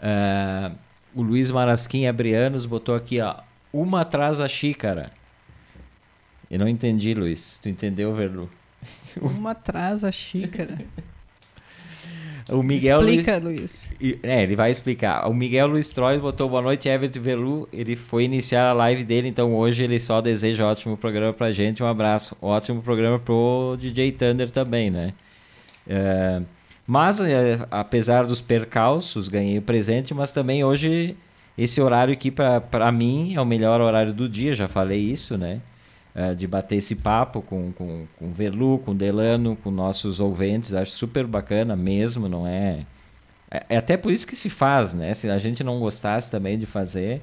Ah, 0.00 0.72
o 1.14 1.22
Luiz 1.22 1.50
Marasquim 1.50 2.06
Abrianos 2.06 2.64
botou 2.64 2.94
aqui, 2.94 3.20
ó, 3.20 3.36
uma 3.72 4.00
atrás 4.00 4.40
a 4.40 4.48
xícara. 4.48 5.12
Eu 6.50 6.58
não 6.58 6.66
entendi, 6.66 7.14
Luiz. 7.14 7.58
Tu 7.62 7.68
entendeu, 7.68 8.14
Verlu? 8.14 8.50
Uma 9.20 9.50
atrás 9.50 10.02
a 10.02 10.10
xícara. 10.10 10.78
O 12.50 12.62
Miguel 12.62 13.00
Luiz- 13.00 13.16
Explica, 13.18 13.38
Luiz. 13.38 13.92
E- 14.00 14.18
É, 14.22 14.42
ele 14.42 14.56
vai 14.56 14.70
explicar. 14.70 15.28
O 15.28 15.34
Miguel 15.34 15.68
Luiz 15.68 15.88
Trois 15.88 16.20
botou 16.20 16.48
boa 16.48 16.60
noite, 16.62 16.88
Everett 16.88 17.18
Velu. 17.18 17.68
Ele 17.72 17.94
foi 17.96 18.24
iniciar 18.24 18.68
a 18.70 18.72
live 18.72 19.04
dele, 19.04 19.28
então 19.28 19.54
hoje 19.54 19.84
ele 19.84 20.00
só 20.00 20.20
deseja 20.20 20.66
ótimo 20.66 20.96
programa 20.96 21.32
pra 21.32 21.52
gente. 21.52 21.82
Um 21.82 21.86
abraço. 21.86 22.36
Ótimo 22.42 22.82
programa 22.82 23.18
pro 23.18 23.76
DJ 23.80 24.12
Thunder 24.12 24.50
também, 24.50 24.90
né? 24.90 25.12
É, 25.88 26.40
mas, 26.86 27.20
é, 27.20 27.66
apesar 27.70 28.24
dos 28.24 28.40
percalços, 28.40 29.28
ganhei 29.28 29.58
o 29.58 29.62
presente, 29.62 30.12
mas 30.12 30.32
também 30.32 30.64
hoje 30.64 31.16
esse 31.56 31.80
horário 31.80 32.12
aqui 32.12 32.30
pra 32.30 32.90
mim 32.92 33.34
é 33.34 33.40
o 33.40 33.44
melhor 33.46 33.80
horário 33.80 34.12
do 34.12 34.28
dia, 34.28 34.52
já 34.52 34.66
falei 34.66 34.98
isso, 35.00 35.36
né? 35.38 35.60
É, 36.12 36.34
de 36.34 36.46
bater 36.46 36.76
esse 36.76 36.96
papo 36.96 37.40
com, 37.40 37.72
com, 37.72 38.06
com 38.18 38.30
o 38.30 38.32
Velu, 38.32 38.78
com 38.78 38.90
o 38.90 38.94
Delano, 38.94 39.54
com 39.54 39.70
nossos 39.70 40.18
ouvintes. 40.18 40.74
Acho 40.74 40.90
super 40.92 41.26
bacana 41.26 41.76
mesmo, 41.76 42.28
não 42.28 42.46
é... 42.46 42.84
É 43.50 43.66
é 43.68 43.76
até 43.76 43.96
por 43.96 44.12
isso 44.12 44.26
que 44.26 44.36
se 44.36 44.50
faz, 44.50 44.94
né? 44.94 45.14
Se 45.14 45.28
a 45.30 45.38
gente 45.38 45.62
não 45.62 45.78
gostasse 45.80 46.30
também 46.30 46.58
de 46.58 46.66
fazer, 46.66 47.22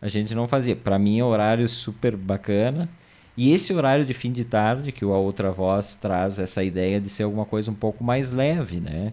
a 0.00 0.08
gente 0.08 0.34
não 0.34 0.48
fazia. 0.48 0.76
Para 0.76 0.98
mim 0.98 1.18
é 1.18 1.24
um 1.24 1.28
horário 1.28 1.68
super 1.68 2.16
bacana. 2.16 2.88
E 3.36 3.52
esse 3.52 3.72
horário 3.72 4.04
de 4.04 4.12
fim 4.12 4.30
de 4.30 4.44
tarde, 4.44 4.92
que 4.92 5.04
o 5.04 5.12
A 5.12 5.18
Outra 5.18 5.50
Voz 5.50 5.94
traz 5.94 6.38
essa 6.38 6.62
ideia 6.62 7.00
de 7.00 7.08
ser 7.08 7.22
alguma 7.22 7.46
coisa 7.46 7.70
um 7.70 7.74
pouco 7.74 8.04
mais 8.04 8.30
leve, 8.30 8.80
né? 8.80 9.12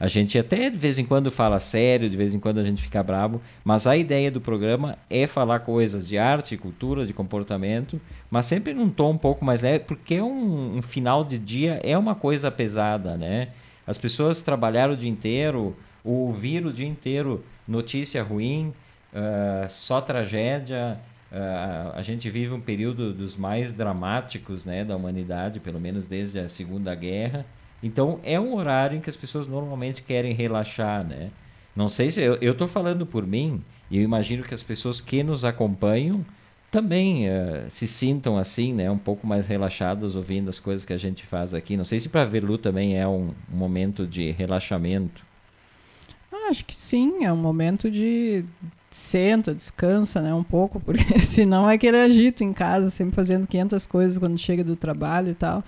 A 0.00 0.06
gente 0.06 0.38
até 0.38 0.70
de 0.70 0.76
vez 0.76 0.98
em 0.98 1.04
quando 1.04 1.30
fala 1.30 1.58
sério, 1.58 2.08
de 2.08 2.16
vez 2.16 2.32
em 2.32 2.38
quando 2.38 2.58
a 2.58 2.62
gente 2.62 2.82
fica 2.82 3.02
bravo, 3.02 3.42
mas 3.64 3.86
a 3.86 3.96
ideia 3.96 4.30
do 4.30 4.40
programa 4.40 4.96
é 5.10 5.26
falar 5.26 5.60
coisas 5.60 6.06
de 6.06 6.16
arte, 6.16 6.56
cultura, 6.56 7.04
de 7.04 7.12
comportamento, 7.12 8.00
mas 8.30 8.46
sempre 8.46 8.72
num 8.72 8.90
tom 8.90 9.12
um 9.12 9.18
pouco 9.18 9.44
mais 9.44 9.60
leve, 9.60 9.84
porque 9.84 10.14
é 10.14 10.22
um, 10.22 10.76
um 10.76 10.82
final 10.82 11.24
de 11.24 11.38
dia 11.38 11.80
é 11.82 11.98
uma 11.98 12.14
coisa 12.14 12.50
pesada, 12.50 13.16
né? 13.16 13.48
As 13.86 13.98
pessoas 13.98 14.40
trabalharam 14.40 14.92
o 14.92 14.96
dia 14.96 15.10
inteiro, 15.10 15.76
ouvir 16.04 16.64
o 16.64 16.72
dia 16.72 16.86
inteiro 16.86 17.44
notícia 17.66 18.22
ruim, 18.22 18.72
ah, 19.14 19.66
só 19.68 20.00
tragédia. 20.00 20.98
ah, 21.32 21.92
a 21.94 22.02
gente 22.02 22.30
vive 22.30 22.52
um 22.52 22.60
período 22.60 23.12
dos 23.12 23.36
mais 23.36 23.72
dramáticos 23.72 24.64
né, 24.64 24.84
da 24.84 24.96
humanidade, 24.96 25.60
pelo 25.60 25.80
menos 25.80 26.06
desde 26.06 26.38
a 26.38 26.48
Segunda 26.48 26.94
Guerra. 26.94 27.44
Então 27.82 28.20
é 28.22 28.38
um 28.38 28.54
horário 28.54 28.96
em 28.96 29.00
que 29.00 29.10
as 29.10 29.16
pessoas 29.16 29.46
normalmente 29.46 30.02
querem 30.02 30.32
relaxar, 30.32 31.06
né? 31.06 31.30
Não 31.74 31.88
sei 31.88 32.10
se 32.10 32.20
eu 32.20 32.52
estou 32.52 32.66
falando 32.66 33.06
por 33.06 33.26
mim 33.26 33.62
e 33.90 33.98
eu 33.98 34.02
imagino 34.02 34.42
que 34.42 34.54
as 34.54 34.62
pessoas 34.62 35.00
que 35.00 35.22
nos 35.22 35.44
acompanham 35.44 36.24
também 36.70 37.28
eh, 37.28 37.66
se 37.70 37.86
sintam 37.86 38.36
assim, 38.36 38.74
né? 38.74 38.90
Um 38.90 38.98
pouco 38.98 39.26
mais 39.26 39.46
relaxados 39.46 40.16
ouvindo 40.16 40.48
as 40.50 40.58
coisas 40.58 40.84
que 40.84 40.92
a 40.92 40.98
gente 40.98 41.24
faz 41.24 41.54
aqui. 41.54 41.76
Não 41.76 41.84
sei 41.84 42.00
se 42.00 42.08
para 42.08 42.24
Velu 42.24 42.58
também 42.58 42.98
é 42.98 43.06
um, 43.06 43.30
um 43.52 43.56
momento 43.56 44.06
de 44.06 44.30
relaxamento. 44.32 45.24
Ah, 46.32 46.50
acho 46.50 46.64
que 46.64 46.76
sim, 46.76 47.24
é 47.24 47.32
um 47.32 47.36
momento 47.36 47.90
de 47.90 48.44
senta, 48.90 49.54
descansa, 49.54 50.20
né, 50.20 50.32
um 50.34 50.42
pouco, 50.42 50.80
porque 50.80 51.20
senão 51.20 51.68
é 51.68 51.74
aquele 51.74 51.98
agito 51.98 52.42
em 52.42 52.52
casa, 52.52 52.90
sempre 52.90 53.14
fazendo 53.14 53.46
500 53.46 53.86
coisas 53.86 54.18
quando 54.18 54.36
chega 54.38 54.64
do 54.64 54.76
trabalho 54.76 55.30
e 55.30 55.34
tal. 55.34 55.62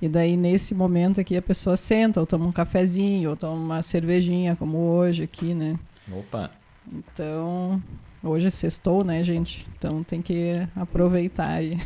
E 0.00 0.08
daí 0.08 0.36
nesse 0.36 0.74
momento 0.74 1.20
aqui 1.20 1.36
a 1.36 1.42
pessoa 1.42 1.76
senta, 1.76 2.20
ou 2.20 2.26
toma 2.26 2.46
um 2.46 2.52
cafezinho, 2.52 3.30
ou 3.30 3.36
toma 3.36 3.54
uma 3.54 3.82
cervejinha, 3.82 4.56
como 4.56 4.78
hoje 4.78 5.22
aqui, 5.22 5.52
né? 5.52 5.78
Opa! 6.10 6.50
Então, 6.90 7.82
hoje 8.22 8.46
é 8.46 8.50
sextou, 8.50 9.04
né, 9.04 9.22
gente? 9.22 9.66
Então 9.76 10.02
tem 10.02 10.22
que 10.22 10.66
aproveitar 10.74 11.50
aí. 11.50 11.78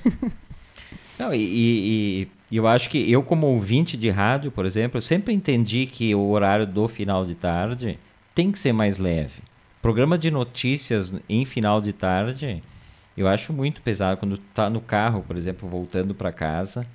Não, 1.19 1.33
e, 1.33 1.39
e, 1.39 2.29
e 2.51 2.57
eu 2.57 2.67
acho 2.67 2.89
que 2.89 3.11
eu, 3.11 3.23
como 3.23 3.47
ouvinte 3.49 3.97
de 3.97 4.11
rádio, 4.11 4.51
por 4.51 4.65
exemplo, 4.65 4.99
eu 4.99 5.03
sempre 5.03 5.35
entendi 5.35 5.87
que 5.87 6.15
o 6.15 6.29
horário 6.31 6.67
do 6.67 6.89
final 6.89 7.27
de 7.27 7.35
tarde 7.35 7.99
tem 8.35 8.51
que 8.51 8.59
ser 8.59 8.73
mais 8.73 8.99
leve. 8.99 9.43
Programa 9.83 10.17
de 10.17 10.31
notícias 10.31 11.13
em 11.29 11.45
final 11.45 11.81
de 11.81 11.93
tarde, 11.93 12.63
eu 13.17 13.29
acho 13.29 13.53
muito 13.53 13.83
pesado. 13.83 14.17
Quando 14.17 14.39
tá 14.39 14.71
no 14.71 14.81
carro, 14.81 15.23
por 15.23 15.37
exemplo, 15.37 15.69
voltando 15.69 16.15
para 16.15 16.33
casa 16.33 16.87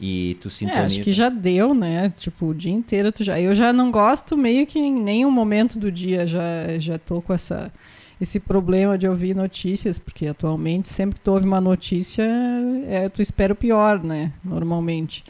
e 0.00 0.36
tu 0.40 0.48
sintoniza. 0.48 0.82
É, 0.82 0.86
acho 0.86 1.02
que 1.02 1.12
já 1.12 1.28
deu, 1.28 1.74
né? 1.74 2.12
Tipo, 2.16 2.46
o 2.46 2.54
dia 2.54 2.72
inteiro 2.72 3.10
tu 3.10 3.24
já. 3.24 3.40
Eu 3.40 3.54
já 3.54 3.72
não 3.72 3.90
gosto 3.90 4.36
meio 4.36 4.66
que 4.66 4.78
em 4.78 4.92
nenhum 4.92 5.30
momento 5.30 5.78
do 5.78 5.90
dia 5.90 6.26
já, 6.26 6.78
já 6.78 6.98
tô 6.98 7.20
com 7.20 7.32
essa 7.32 7.72
esse 8.20 8.40
problema 8.40 8.98
de 8.98 9.06
ouvir 9.06 9.34
notícias, 9.34 9.96
porque 9.96 10.26
atualmente 10.26 10.88
sempre 10.88 11.14
que 11.16 11.20
tu 11.20 11.30
ouve 11.30 11.46
uma 11.46 11.60
notícia, 11.60 12.28
é, 12.88 13.08
tu 13.08 13.22
espera 13.22 13.52
o 13.52 13.56
pior, 13.56 14.02
né? 14.02 14.32
Normalmente. 14.44 15.22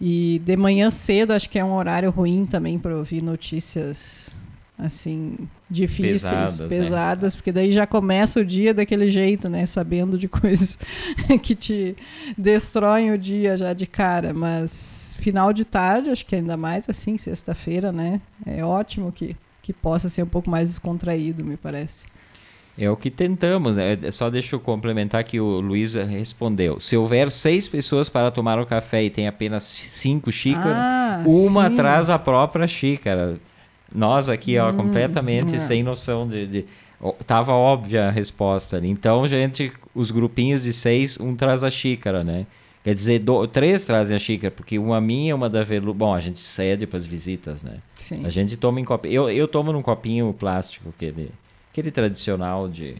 E 0.00 0.40
de 0.44 0.56
manhã 0.56 0.90
cedo 0.90 1.32
acho 1.32 1.48
que 1.48 1.58
é 1.58 1.64
um 1.64 1.74
horário 1.74 2.10
ruim 2.10 2.46
também 2.46 2.78
para 2.78 2.96
ouvir 2.96 3.22
notícias 3.22 4.34
assim 4.78 5.36
difíceis, 5.72 6.22
Pesadas, 6.22 6.68
pesadas, 6.68 7.34
né? 7.34 7.36
porque 7.38 7.50
daí 7.52 7.72
já 7.72 7.86
começa 7.86 8.40
o 8.40 8.44
dia 8.44 8.72
daquele 8.74 9.08
jeito, 9.08 9.48
né? 9.48 9.66
Sabendo 9.66 10.16
de 10.18 10.28
coisas 10.28 10.78
que 11.42 11.54
te 11.54 11.96
destroem 12.36 13.10
o 13.12 13.18
dia 13.18 13.56
já 13.56 13.72
de 13.72 13.86
cara. 13.86 14.32
Mas 14.32 15.16
final 15.20 15.52
de 15.52 15.64
tarde, 15.64 16.10
acho 16.10 16.24
que 16.26 16.36
ainda 16.36 16.56
mais 16.56 16.88
assim, 16.88 17.16
sexta-feira, 17.18 17.90
né? 17.90 18.20
É 18.46 18.64
ótimo 18.64 19.10
que, 19.10 19.34
que 19.62 19.72
possa 19.72 20.08
ser 20.08 20.22
um 20.22 20.26
pouco 20.28 20.50
mais 20.50 20.68
descontraído, 20.68 21.44
me 21.44 21.56
parece. 21.56 22.04
É 22.78 22.88
o 22.88 22.96
que 22.96 23.10
tentamos, 23.10 23.76
né? 23.76 23.98
É, 24.02 24.10
Só 24.10 24.30
deixa 24.30 24.56
eu 24.56 24.60
complementar 24.60 25.22
que 25.24 25.38
o 25.38 25.60
Luiz 25.60 25.92
respondeu. 25.92 26.80
Se 26.80 26.96
houver 26.96 27.30
seis 27.30 27.68
pessoas 27.68 28.08
para 28.08 28.30
tomar 28.30 28.58
o 28.58 28.64
café 28.64 29.02
e 29.04 29.10
tem 29.10 29.28
apenas 29.28 29.62
cinco 29.64 30.32
xícaras, 30.32 30.72
Ah, 30.78 31.22
uma 31.26 31.68
sim. 31.68 31.76
traz 31.76 32.08
a 32.08 32.18
própria 32.18 32.66
xícara. 32.66 33.38
Nós 33.94 34.28
aqui, 34.28 34.58
ó, 34.58 34.70
Hum, 34.70 34.74
completamente 34.74 35.56
é. 35.56 35.58
sem 35.58 35.82
noção 35.82 36.26
de, 36.26 36.46
de- 36.46 36.64
Tava 37.26 37.52
óbvia 37.52 38.06
a 38.06 38.10
resposta 38.10 38.76
ali. 38.76 38.88
Então, 38.88 39.26
gente, 39.26 39.72
os 39.92 40.10
grupinhos 40.12 40.62
de 40.62 40.72
seis, 40.72 41.18
um 41.18 41.34
traz 41.34 41.64
a 41.64 41.70
xícara, 41.70 42.22
né? 42.22 42.46
Quer 42.84 42.94
dizer, 42.94 43.18
do- 43.18 43.46
três 43.48 43.84
trazem 43.84 44.14
a 44.16 44.18
xícara, 44.20 44.50
porque 44.52 44.78
uma 44.78 45.00
minha, 45.00 45.34
uma 45.34 45.50
da 45.50 45.64
Velu. 45.64 45.92
Bom, 45.92 46.14
a 46.14 46.20
gente 46.20 46.42
cede 46.44 46.86
para 46.86 46.96
as 46.96 47.04
visitas, 47.06 47.62
né? 47.62 47.78
Sim. 47.96 48.24
A 48.24 48.30
gente 48.30 48.56
toma 48.56 48.80
em 48.80 48.84
copinho. 48.84 49.14
Eu, 49.14 49.30
eu 49.30 49.48
tomo 49.48 49.72
num 49.72 49.82
copinho 49.82 50.32
plástico, 50.32 50.90
aquele, 50.90 51.30
aquele 51.72 51.90
tradicional 51.90 52.68
de. 52.68 52.96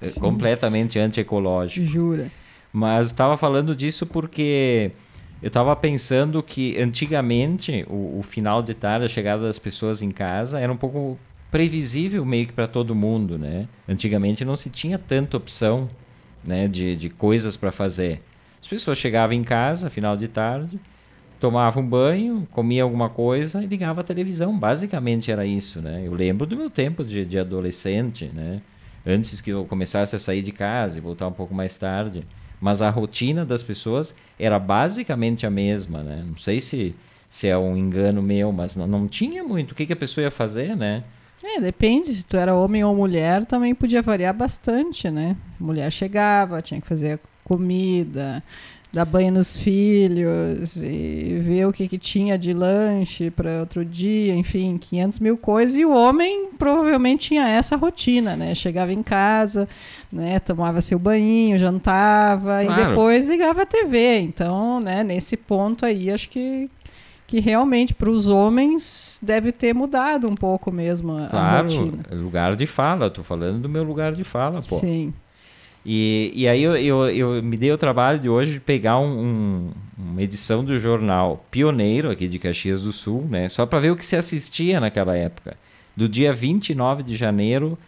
eh, 0.00 0.06
Sim. 0.06 0.20
completamente 0.20 0.98
antiecológico. 0.98 1.86
Jura. 1.86 2.30
Mas 2.70 3.06
estava 3.06 3.34
falando 3.36 3.74
disso 3.74 4.04
porque 4.06 4.90
eu 5.42 5.48
estava 5.48 5.74
pensando 5.76 6.42
que 6.42 6.76
antigamente 6.80 7.84
o, 7.88 8.18
o 8.18 8.22
final 8.22 8.62
de 8.62 8.74
tarde, 8.74 9.06
a 9.06 9.08
chegada 9.08 9.44
das 9.44 9.58
pessoas 9.58 10.02
em 10.02 10.10
casa, 10.10 10.58
era 10.58 10.72
um 10.72 10.76
pouco 10.76 11.18
previsível 11.50 12.24
meio 12.24 12.46
que 12.46 12.52
para 12.52 12.66
todo 12.66 12.94
mundo, 12.94 13.38
né? 13.38 13.68
Antigamente 13.88 14.44
não 14.44 14.56
se 14.56 14.68
tinha 14.68 14.98
tanta 14.98 15.36
opção 15.36 15.88
né, 16.44 16.68
de, 16.68 16.96
de 16.96 17.08
coisas 17.08 17.56
para 17.56 17.72
fazer. 17.72 18.22
As 18.60 18.66
pessoas 18.66 18.98
chegavam 18.98 19.36
em 19.36 19.44
casa, 19.44 19.88
final 19.88 20.16
de 20.16 20.28
tarde, 20.28 20.78
tomavam 21.38 21.82
um 21.82 21.88
banho, 21.88 22.48
comiam 22.50 22.86
alguma 22.86 23.08
coisa 23.08 23.62
e 23.62 23.66
ligavam 23.66 24.00
a 24.00 24.04
televisão. 24.04 24.58
Basicamente 24.58 25.30
era 25.30 25.46
isso, 25.46 25.80
né? 25.80 26.02
Eu 26.04 26.14
lembro 26.14 26.46
do 26.46 26.56
meu 26.56 26.68
tempo 26.68 27.04
de, 27.04 27.24
de 27.24 27.38
adolescente, 27.38 28.30
né? 28.34 28.60
Antes 29.06 29.40
que 29.40 29.50
eu 29.50 29.64
começasse 29.64 30.16
a 30.16 30.18
sair 30.18 30.42
de 30.42 30.52
casa 30.52 30.98
e 30.98 31.00
voltar 31.00 31.28
um 31.28 31.32
pouco 31.32 31.54
mais 31.54 31.76
tarde. 31.76 32.24
Mas 32.60 32.82
a 32.82 32.90
rotina 32.90 33.44
das 33.44 33.62
pessoas 33.62 34.14
era 34.38 34.58
basicamente 34.58 35.46
a 35.46 35.50
mesma, 35.50 36.02
né? 36.02 36.24
Não 36.26 36.36
sei 36.36 36.60
se, 36.60 36.94
se 37.28 37.46
é 37.46 37.56
um 37.56 37.76
engano 37.76 38.22
meu, 38.22 38.52
mas 38.52 38.74
não, 38.74 38.86
não 38.86 39.06
tinha 39.06 39.44
muito. 39.44 39.72
O 39.72 39.74
que, 39.74 39.86
que 39.86 39.92
a 39.92 39.96
pessoa 39.96 40.24
ia 40.24 40.30
fazer, 40.30 40.76
né? 40.76 41.04
É, 41.42 41.60
depende, 41.60 42.08
se 42.08 42.26
tu 42.26 42.36
era 42.36 42.54
homem 42.54 42.82
ou 42.82 42.94
mulher, 42.96 43.44
também 43.44 43.74
podia 43.74 44.02
variar 44.02 44.34
bastante, 44.34 45.08
né? 45.08 45.36
Mulher 45.58 45.90
chegava, 45.92 46.60
tinha 46.60 46.80
que 46.80 46.86
fazer 46.86 47.20
comida, 47.44 48.42
dar 48.92 49.04
banho 49.04 49.30
nos 49.32 49.56
filhos 49.56 50.76
e 50.76 51.38
ver 51.42 51.66
o 51.66 51.72
que, 51.72 51.86
que 51.86 51.98
tinha 51.98 52.38
de 52.38 52.52
lanche 52.54 53.30
para 53.30 53.60
outro 53.60 53.84
dia, 53.84 54.34
enfim, 54.34 54.78
500 54.78 55.18
mil 55.18 55.36
coisas. 55.36 55.76
E 55.76 55.84
o 55.84 55.94
homem 55.94 56.48
provavelmente 56.58 57.28
tinha 57.28 57.46
essa 57.48 57.76
rotina, 57.76 58.34
né? 58.34 58.54
Chegava 58.54 58.92
em 58.92 59.02
casa, 59.02 59.68
né? 60.10 60.38
Tomava 60.38 60.80
seu 60.80 60.98
banho, 60.98 61.58
jantava 61.58 62.62
e 62.62 62.66
Claro. 62.66 62.88
depois 62.88 63.28
ligava 63.28 63.62
a 63.62 63.66
TV. 63.66 64.20
Então, 64.20 64.80
né? 64.80 65.04
Nesse 65.04 65.36
ponto 65.36 65.84
aí, 65.84 66.10
acho 66.10 66.28
que 66.30 66.70
que 67.26 67.40
realmente 67.40 67.92
para 67.92 68.08
os 68.08 68.26
homens 68.26 69.20
deve 69.22 69.52
ter 69.52 69.74
mudado 69.74 70.26
um 70.26 70.34
pouco 70.34 70.72
mesmo 70.72 71.12
a, 71.12 71.26
a 71.26 71.28
Claro, 71.28 71.68
rotina. 71.68 72.02
lugar 72.12 72.56
de 72.56 72.66
fala. 72.66 73.10
Tô 73.10 73.22
falando 73.22 73.58
do 73.60 73.68
meu 73.68 73.84
lugar 73.84 74.12
de 74.12 74.24
fala, 74.24 74.62
pô. 74.66 74.78
Sim. 74.78 75.12
E, 75.90 76.30
e 76.34 76.46
aí 76.46 76.62
eu, 76.62 76.76
eu, 76.76 77.08
eu 77.08 77.42
me 77.42 77.56
dei 77.56 77.72
o 77.72 77.78
trabalho 77.78 78.18
de 78.18 78.28
hoje 78.28 78.52
de 78.52 78.60
pegar 78.60 78.98
um- 78.98 79.18
um- 79.18 79.70
uma 79.96 80.22
edição 80.22 80.62
do 80.62 80.78
jornal 80.78 81.42
Pioneiro, 81.50 82.10
aqui 82.10 82.28
de 82.28 82.38
Caxias 82.38 82.82
do 82.82 82.92
Sul, 82.92 83.26
né? 83.30 83.48
Só 83.48 83.64
para 83.64 83.78
ver 83.78 83.90
o 83.92 83.96
que 83.96 84.04
se 84.04 84.14
assistia 84.14 84.80
naquela 84.80 85.16
época. 85.16 85.56
Do 85.96 86.06
dia 86.06 86.30
29 86.30 87.02
de 87.02 87.16
janeiro 87.16 87.78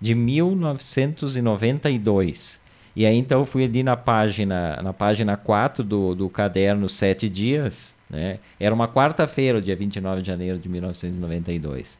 de 0.00 0.14
1992. 0.14 2.60
E 2.94 3.04
aí 3.06 3.16
então 3.16 3.40
eu 3.40 3.44
fui 3.44 3.64
ali 3.64 3.82
na 3.82 3.96
página, 3.96 4.80
na 4.82 4.92
página 4.92 5.36
4 5.36 5.82
do, 5.84 6.14
do 6.14 6.28
caderno 6.28 6.88
Sete 6.88 7.28
Dias, 7.28 7.94
né? 8.08 8.38
Era 8.58 8.74
uma 8.74 8.88
quarta-feira, 8.88 9.60
dia 9.60 9.76
29 9.76 10.22
de 10.22 10.26
janeiro 10.28 10.58
de 10.58 10.68
1992. 10.68 11.98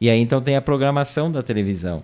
E 0.00 0.10
aí 0.10 0.20
então 0.20 0.40
tem 0.40 0.56
a 0.56 0.62
programação 0.62 1.30
da 1.30 1.42
televisão. 1.42 2.02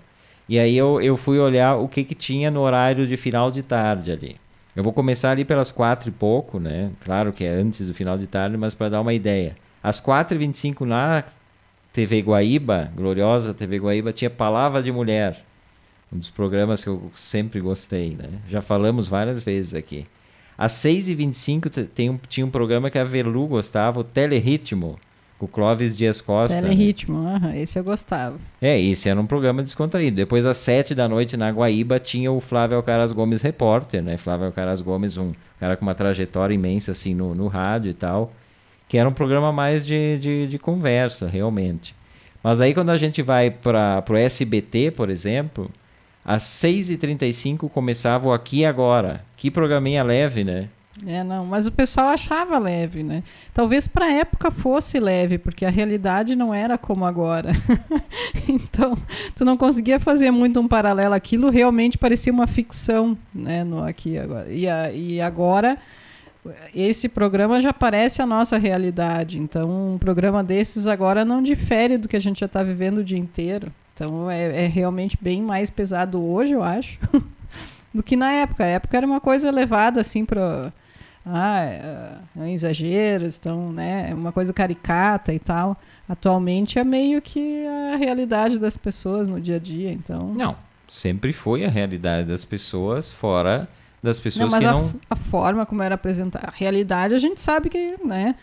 E 0.48 0.58
aí 0.58 0.76
eu, 0.76 1.00
eu 1.00 1.16
fui 1.16 1.38
olhar 1.38 1.76
o 1.76 1.88
que, 1.88 2.04
que 2.04 2.14
tinha 2.14 2.50
no 2.50 2.60
horário 2.60 3.06
de 3.06 3.16
final 3.16 3.50
de 3.50 3.62
tarde 3.62 4.10
ali. 4.12 4.36
Eu 4.74 4.82
vou 4.82 4.92
começar 4.92 5.30
ali 5.30 5.44
pelas 5.44 5.70
quatro 5.70 6.08
e 6.08 6.12
pouco, 6.12 6.58
né? 6.58 6.90
Claro 7.04 7.32
que 7.32 7.44
é 7.44 7.50
antes 7.50 7.86
do 7.86 7.94
final 7.94 8.16
de 8.18 8.26
tarde, 8.26 8.56
mas 8.56 8.74
para 8.74 8.88
dar 8.88 9.00
uma 9.00 9.12
ideia. 9.14 9.54
Às 9.82 10.00
4h25 10.00 10.82
na 10.82 11.24
TV 11.92 12.20
Guaíba, 12.22 12.90
gloriosa 12.96 13.52
TV 13.52 13.78
Guaíba, 13.78 14.12
tinha 14.12 14.30
Palavra 14.30 14.82
de 14.82 14.90
Mulher. 14.90 15.44
Um 16.12 16.18
dos 16.18 16.30
programas 16.30 16.82
que 16.82 16.88
eu 16.90 17.10
sempre 17.14 17.60
gostei, 17.60 18.16
né? 18.16 18.28
Já 18.48 18.60
falamos 18.62 19.08
várias 19.08 19.42
vezes 19.42 19.74
aqui. 19.74 20.06
Às 20.56 20.72
6h25 20.72 21.68
te- 21.70 21.84
tem 21.84 22.10
um, 22.10 22.18
tinha 22.28 22.44
um 22.46 22.50
programa 22.50 22.90
que 22.90 22.98
a 22.98 23.04
Velu 23.04 23.46
gostava, 23.46 24.00
o 24.00 24.04
Teleritmo, 24.04 24.98
com 25.42 25.46
o 25.46 25.48
Clóvis 25.48 25.96
Dias 25.96 26.20
Costa. 26.20 26.54
né? 26.54 26.62
Teleritmo, 26.62 27.26
aham, 27.26 27.52
esse 27.56 27.76
eu 27.76 27.82
gostava. 27.82 28.36
É, 28.60 28.80
esse 28.80 29.08
era 29.08 29.20
um 29.20 29.26
programa 29.26 29.60
descontraído. 29.62 30.16
Depois, 30.16 30.46
às 30.46 30.58
sete 30.58 30.94
da 30.94 31.08
noite, 31.08 31.36
na 31.36 31.50
Guaíba, 31.50 31.98
tinha 31.98 32.30
o 32.30 32.40
Flávio 32.40 32.76
Alcaraz 32.76 33.10
Gomes 33.10 33.42
repórter, 33.42 34.02
né? 34.02 34.16
Flávio 34.16 34.46
Alcaraz 34.46 34.80
Gomes, 34.80 35.18
um 35.18 35.32
cara 35.58 35.76
com 35.76 35.84
uma 35.84 35.94
trajetória 35.94 36.54
imensa, 36.54 36.92
assim, 36.92 37.12
no, 37.12 37.34
no 37.34 37.48
rádio 37.48 37.90
e 37.90 37.94
tal. 37.94 38.32
Que 38.88 38.98
era 38.98 39.08
um 39.08 39.12
programa 39.12 39.52
mais 39.52 39.84
de, 39.84 40.18
de, 40.18 40.46
de 40.46 40.58
conversa, 40.58 41.26
realmente. 41.26 41.92
Mas 42.42 42.60
aí, 42.60 42.72
quando 42.72 42.90
a 42.90 42.96
gente 42.96 43.20
vai 43.20 43.50
para 43.50 44.04
o 44.08 44.16
SBT, 44.16 44.92
por 44.92 45.10
exemplo, 45.10 45.68
às 46.24 46.44
6h35 46.44 47.68
começava 47.68 48.28
o 48.28 48.32
Aqui 48.32 48.60
e 48.60 48.64
Agora. 48.64 49.24
Que 49.36 49.50
programinha 49.50 50.04
leve, 50.04 50.44
né? 50.44 50.68
É, 51.06 51.24
não, 51.24 51.46
mas 51.46 51.66
o 51.66 51.72
pessoal 51.72 52.08
achava 52.08 52.58
leve, 52.58 53.02
né? 53.02 53.22
Talvez 53.54 53.88
para 53.88 54.04
a 54.06 54.12
época 54.12 54.50
fosse 54.50 55.00
leve, 55.00 55.38
porque 55.38 55.64
a 55.64 55.70
realidade 55.70 56.36
não 56.36 56.52
era 56.52 56.76
como 56.76 57.06
agora. 57.06 57.50
então, 58.46 58.94
tu 59.34 59.44
não 59.44 59.56
conseguia 59.56 59.98
fazer 59.98 60.30
muito 60.30 60.60
um 60.60 60.68
paralelo. 60.68 61.14
Aquilo 61.14 61.48
realmente 61.50 61.96
parecia 61.96 62.32
uma 62.32 62.46
ficção, 62.46 63.16
né? 63.34 63.64
No 63.64 63.82
aqui 63.82 64.18
agora. 64.18 64.52
E, 64.52 64.68
a- 64.68 64.92
e 64.92 65.20
agora 65.20 65.78
esse 66.74 67.08
programa 67.08 67.60
já 67.60 67.72
parece 67.72 68.20
a 68.20 68.26
nossa 68.26 68.58
realidade. 68.58 69.38
Então, 69.38 69.94
um 69.94 69.98
programa 69.98 70.42
desses 70.42 70.86
agora 70.86 71.24
não 71.24 71.42
difere 71.42 71.96
do 71.96 72.08
que 72.08 72.16
a 72.16 72.20
gente 72.20 72.40
já 72.40 72.46
está 72.46 72.62
vivendo 72.62 72.98
o 72.98 73.04
dia 73.04 73.18
inteiro. 73.18 73.72
Então, 73.94 74.30
é, 74.30 74.64
é 74.64 74.66
realmente 74.66 75.16
bem 75.20 75.40
mais 75.40 75.70
pesado 75.70 76.20
hoje, 76.22 76.52
eu 76.52 76.62
acho, 76.62 76.98
do 77.94 78.02
que 78.02 78.16
na 78.16 78.32
época. 78.32 78.64
A 78.64 78.68
época 78.68 78.96
era 78.96 79.06
uma 79.06 79.20
coisa 79.20 79.50
levada 79.50 80.00
assim 80.00 80.24
para 80.24 80.72
ah, 81.24 81.60
é, 81.60 82.18
é 82.36 82.40
um 82.40 82.46
exagero, 82.48 83.24
então, 83.24 83.72
né, 83.72 84.08
é 84.10 84.14
uma 84.14 84.32
coisa 84.32 84.52
caricata 84.52 85.32
e 85.32 85.38
tal. 85.38 85.76
Atualmente 86.08 86.78
é 86.78 86.84
meio 86.84 87.22
que 87.22 87.64
a 87.92 87.96
realidade 87.96 88.58
das 88.58 88.76
pessoas 88.76 89.28
no 89.28 89.40
dia 89.40 89.56
a 89.56 89.58
dia, 89.58 89.92
então. 89.92 90.34
Não, 90.34 90.56
sempre 90.88 91.32
foi 91.32 91.64
a 91.64 91.68
realidade 91.68 92.26
das 92.26 92.44
pessoas, 92.44 93.08
fora 93.08 93.68
das 94.02 94.18
Não, 94.18 94.22
pessoas 94.24 94.50
mas 94.50 94.60
que 94.60 94.66
a, 94.66 94.72
não... 94.72 94.92
a 95.08 95.14
forma 95.14 95.64
como 95.64 95.80
era 95.80 95.94
apresentada, 95.94 96.48
a 96.48 96.52
realidade 96.52 97.14
a 97.14 97.18
gente 97.18 97.40
sabe 97.40 97.70
que, 97.70 97.96
né, 98.04 98.34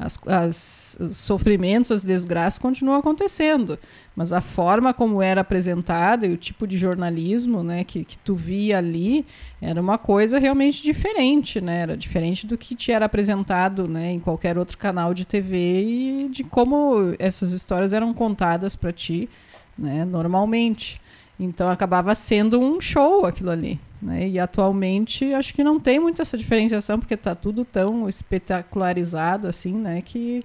as, 0.00 0.18
as 0.26 0.96
os 0.98 1.16
sofrimentos, 1.18 1.90
as 1.90 2.02
desgraças 2.02 2.58
continuam 2.58 2.98
acontecendo, 2.98 3.78
mas 4.16 4.32
a 4.32 4.40
forma 4.40 4.94
como 4.94 5.20
era 5.20 5.42
apresentada 5.42 6.26
e 6.26 6.32
o 6.32 6.38
tipo 6.38 6.66
de 6.66 6.78
jornalismo, 6.78 7.62
né, 7.62 7.84
que, 7.84 8.02
que 8.02 8.16
tu 8.16 8.34
via 8.34 8.78
ali, 8.78 9.26
era 9.60 9.78
uma 9.78 9.98
coisa 9.98 10.38
realmente 10.38 10.82
diferente, 10.82 11.60
né? 11.60 11.82
Era 11.82 11.96
diferente 11.98 12.46
do 12.46 12.56
que 12.56 12.74
te 12.74 12.90
era 12.90 13.04
apresentado, 13.04 13.86
né, 13.86 14.12
em 14.12 14.18
qualquer 14.18 14.56
outro 14.56 14.78
canal 14.78 15.12
de 15.12 15.26
TV 15.26 15.58
e 15.58 16.28
de 16.30 16.44
como 16.44 17.14
essas 17.18 17.52
histórias 17.52 17.92
eram 17.92 18.14
contadas 18.14 18.74
para 18.74 18.92
ti, 18.92 19.28
né, 19.76 20.06
normalmente. 20.06 20.98
Então 21.38 21.68
acabava 21.68 22.14
sendo 22.14 22.58
um 22.58 22.80
show 22.80 23.26
aquilo 23.26 23.50
ali. 23.50 23.78
Né? 24.00 24.28
E 24.28 24.38
atualmente 24.38 25.32
acho 25.34 25.52
que 25.52 25.62
não 25.62 25.78
tem 25.78 26.00
muito 26.00 26.22
essa 26.22 26.38
diferenciação, 26.38 26.98
porque 26.98 27.14
está 27.14 27.34
tudo 27.34 27.64
tão 27.64 28.08
espetacularizado 28.08 29.46
assim, 29.46 29.74
né? 29.74 30.00
Que 30.00 30.42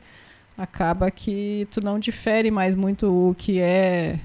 acaba 0.58 1.10
que 1.10 1.68
tu 1.72 1.82
não 1.84 2.00
difere 2.00 2.52
mais 2.52 2.76
muito 2.76 3.08
o 3.08 3.34
que 3.34 3.60
é 3.60 4.20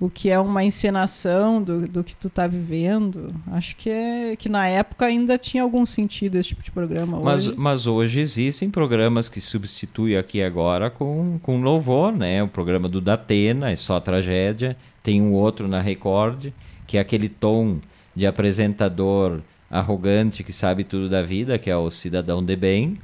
o 0.00 0.10
que 0.10 0.28
é 0.28 0.38
uma 0.38 0.64
encenação 0.64 1.62
do, 1.62 1.86
do 1.86 2.04
que 2.04 2.16
tu 2.16 2.26
está 2.26 2.46
vivendo. 2.46 3.32
Acho 3.52 3.76
que 3.76 3.88
é 3.88 4.36
que 4.36 4.48
na 4.48 4.66
época 4.66 5.06
ainda 5.06 5.38
tinha 5.38 5.62
algum 5.62 5.86
sentido 5.86 6.36
esse 6.36 6.48
tipo 6.48 6.62
de 6.62 6.70
programa. 6.70 7.20
Mas 7.20 7.46
hoje, 7.46 7.58
mas 7.58 7.86
hoje 7.86 8.20
existem 8.20 8.68
programas 8.68 9.28
que 9.28 9.40
substituem 9.40 10.16
aqui 10.16 10.42
agora 10.42 10.90
com, 10.90 11.38
com 11.40 11.62
louvor, 11.62 12.12
né? 12.12 12.42
O 12.42 12.48
programa 12.48 12.88
do 12.88 13.00
Datena, 13.00 13.70
é 13.70 13.76
só 13.76 14.00
tragédia. 14.00 14.76
Tem 15.02 15.22
um 15.22 15.32
outro 15.32 15.68
na 15.68 15.80
Record, 15.80 16.48
que 16.86 16.98
é 16.98 17.00
aquele 17.00 17.28
tom 17.28 17.78
de 18.14 18.26
apresentador 18.26 19.40
arrogante 19.70 20.44
que 20.44 20.52
sabe 20.52 20.84
tudo 20.84 21.08
da 21.08 21.22
vida, 21.22 21.58
que 21.58 21.70
é 21.70 21.76
o 21.76 21.90
cidadão 21.90 22.44
de 22.44 22.54
bem, 22.54 22.98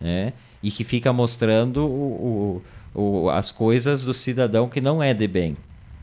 né? 0.00 0.32
E 0.62 0.70
que 0.70 0.84
fica 0.84 1.12
mostrando 1.12 1.86
o, 1.86 2.62
o, 2.94 3.02
o, 3.24 3.30
as 3.30 3.50
coisas 3.50 4.02
do 4.02 4.12
cidadão 4.12 4.68
que 4.68 4.80
não 4.80 5.02
é 5.02 5.14
de 5.14 5.26
bem. 5.26 5.56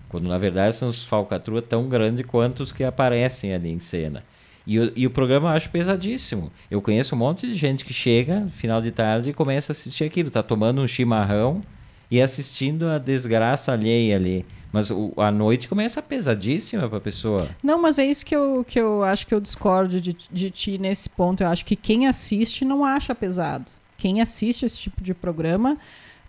Quando 0.09 0.27
na 0.27 0.37
verdade 0.37 0.75
são 0.75 0.87
os 0.87 1.03
falcatrua 1.03 1.61
tão 1.61 1.87
grandes 1.87 2.25
quanto 2.25 2.63
os 2.63 2.71
que 2.71 2.83
aparecem 2.83 3.53
ali 3.53 3.69
em 3.69 3.79
cena. 3.79 4.23
E 4.65 4.79
o, 4.79 4.91
e 4.95 5.07
o 5.07 5.09
programa 5.09 5.49
eu 5.49 5.55
acho 5.55 5.69
pesadíssimo. 5.69 6.51
Eu 6.69 6.81
conheço 6.81 7.15
um 7.15 7.17
monte 7.17 7.47
de 7.47 7.55
gente 7.55 7.85
que 7.85 7.93
chega, 7.93 8.47
final 8.51 8.81
de 8.81 8.91
tarde, 8.91 9.29
e 9.29 9.33
começa 9.33 9.71
a 9.71 9.73
assistir 9.73 10.03
aquilo. 10.03 10.29
Tá 10.29 10.43
tomando 10.43 10.81
um 10.81 10.87
chimarrão 10.87 11.61
e 12.09 12.21
assistindo 12.21 12.87
a 12.87 12.97
desgraça 12.97 13.71
alheia 13.71 14.15
ali. 14.15 14.45
Mas 14.77 14.91
o, 14.91 15.11
a 15.17 15.31
noite 15.31 15.67
começa 15.67 16.03
pesadíssima 16.03 16.87
para 16.87 16.99
a 16.99 17.01
pessoa. 17.01 17.49
Não, 17.63 17.81
mas 17.81 17.97
é 17.97 18.05
isso 18.05 18.23
que 18.23 18.35
eu, 18.35 18.63
que 18.63 18.79
eu 18.79 19.03
acho 19.03 19.25
que 19.25 19.33
eu 19.33 19.41
discordo 19.41 19.99
de, 19.99 20.15
de 20.31 20.51
ti 20.51 20.77
nesse 20.77 21.09
ponto. 21.09 21.41
Eu 21.41 21.47
acho 21.47 21.65
que 21.65 21.75
quem 21.75 22.05
assiste 22.05 22.63
não 22.63 22.85
acha 22.85 23.15
pesado. 23.15 23.65
Quem 23.97 24.21
assiste 24.21 24.67
esse 24.67 24.77
tipo 24.77 25.03
de 25.03 25.15
programa 25.15 25.73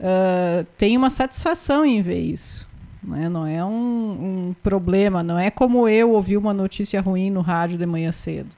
uh, 0.00 0.66
tem 0.78 0.96
uma 0.96 1.10
satisfação 1.10 1.84
em 1.84 2.00
ver 2.00 2.20
isso. 2.22 2.66
Né? 3.02 3.28
Não 3.28 3.46
é 3.46 3.62
um, 3.62 3.68
um 4.48 4.56
problema. 4.62 5.22
Não 5.22 5.38
é 5.38 5.50
como 5.50 5.86
eu 5.86 6.12
ouvir 6.12 6.38
uma 6.38 6.54
notícia 6.54 7.02
ruim 7.02 7.30
no 7.30 7.42
rádio 7.42 7.76
de 7.76 7.84
manhã 7.84 8.10
cedo. 8.12 8.48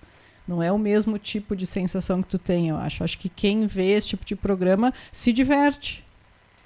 Não 0.47 0.62
é 0.62 0.70
o 0.70 0.78
mesmo 0.78 1.18
tipo 1.18 1.56
de 1.56 1.66
sensação 1.66 2.23
que 2.23 2.28
tu 2.28 2.38
tem, 2.38 2.68
eu 2.68 2.76
acho. 2.76 3.02
Acho 3.02 3.18
que 3.18 3.28
quem 3.28 3.66
vê 3.66 3.90
esse 3.90 4.06
tipo 4.06 4.25
de 4.25 4.37
programa 4.37 4.94
se 5.11 5.32
diverte. 5.32 6.04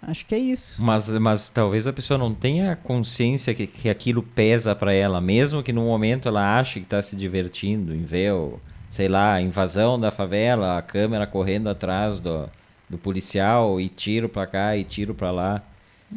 Acho 0.06 0.26
que 0.26 0.34
é 0.34 0.38
isso. 0.38 0.82
Mas, 0.82 1.08
mas 1.10 1.48
talvez 1.48 1.86
a 1.86 1.92
pessoa 1.92 2.18
não 2.18 2.34
tenha 2.34 2.76
consciência 2.76 3.54
que, 3.54 3.66
que 3.66 3.88
aquilo 3.88 4.22
pesa 4.22 4.74
para 4.74 4.92
ela, 4.92 5.20
mesmo 5.20 5.62
que 5.62 5.72
no 5.72 5.82
momento 5.84 6.28
ela 6.28 6.58
ache 6.58 6.80
que 6.80 6.86
está 6.86 7.00
se 7.00 7.16
divertindo 7.16 7.94
em 7.94 8.02
ver, 8.02 8.32
o, 8.32 8.60
sei 8.90 9.08
lá, 9.08 9.34
a 9.34 9.40
invasão 9.40 9.98
da 9.98 10.10
favela, 10.10 10.78
a 10.78 10.82
câmera 10.82 11.26
correndo 11.26 11.68
atrás 11.68 12.18
do, 12.18 12.48
do 12.88 12.98
policial 12.98 13.80
e 13.80 13.88
tiro 13.88 14.28
para 14.28 14.46
cá 14.46 14.76
e 14.76 14.84
tiro 14.84 15.14
para 15.14 15.30
lá. 15.30 15.62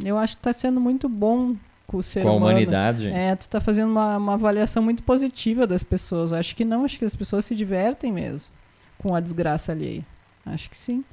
Eu 0.04 0.18
acho 0.18 0.36
que 0.36 0.42
está 0.42 0.54
sendo 0.54 0.80
muito 0.80 1.08
bom 1.08 1.56
com 1.88 1.98
o 1.98 2.04
ser 2.04 2.24
com 2.24 2.36
humano. 2.36 2.46
a 2.46 2.50
humanidade. 2.50 3.08
É, 3.10 3.36
tu 3.36 3.42
está 3.42 3.62
fazendo 3.62 3.90
uma, 3.90 4.18
uma 4.18 4.34
avaliação 4.34 4.84
muito 4.84 5.02
positiva 5.02 5.66
das 5.66 5.84
pessoas. 5.84 6.34
Acho 6.34 6.56
que 6.56 6.66
não, 6.66 6.84
acho 6.84 7.00
que 7.00 7.06
as 7.06 7.16
pessoas 7.16 7.46
se 7.46 7.56
divertem 7.56 8.12
mesmo 8.12 8.52
com 8.98 9.16
a 9.16 9.20
desgraça 9.20 9.72
alheia. 9.72 10.06
Acho 10.46 10.70
que 10.70 10.78
sim. 10.78 11.04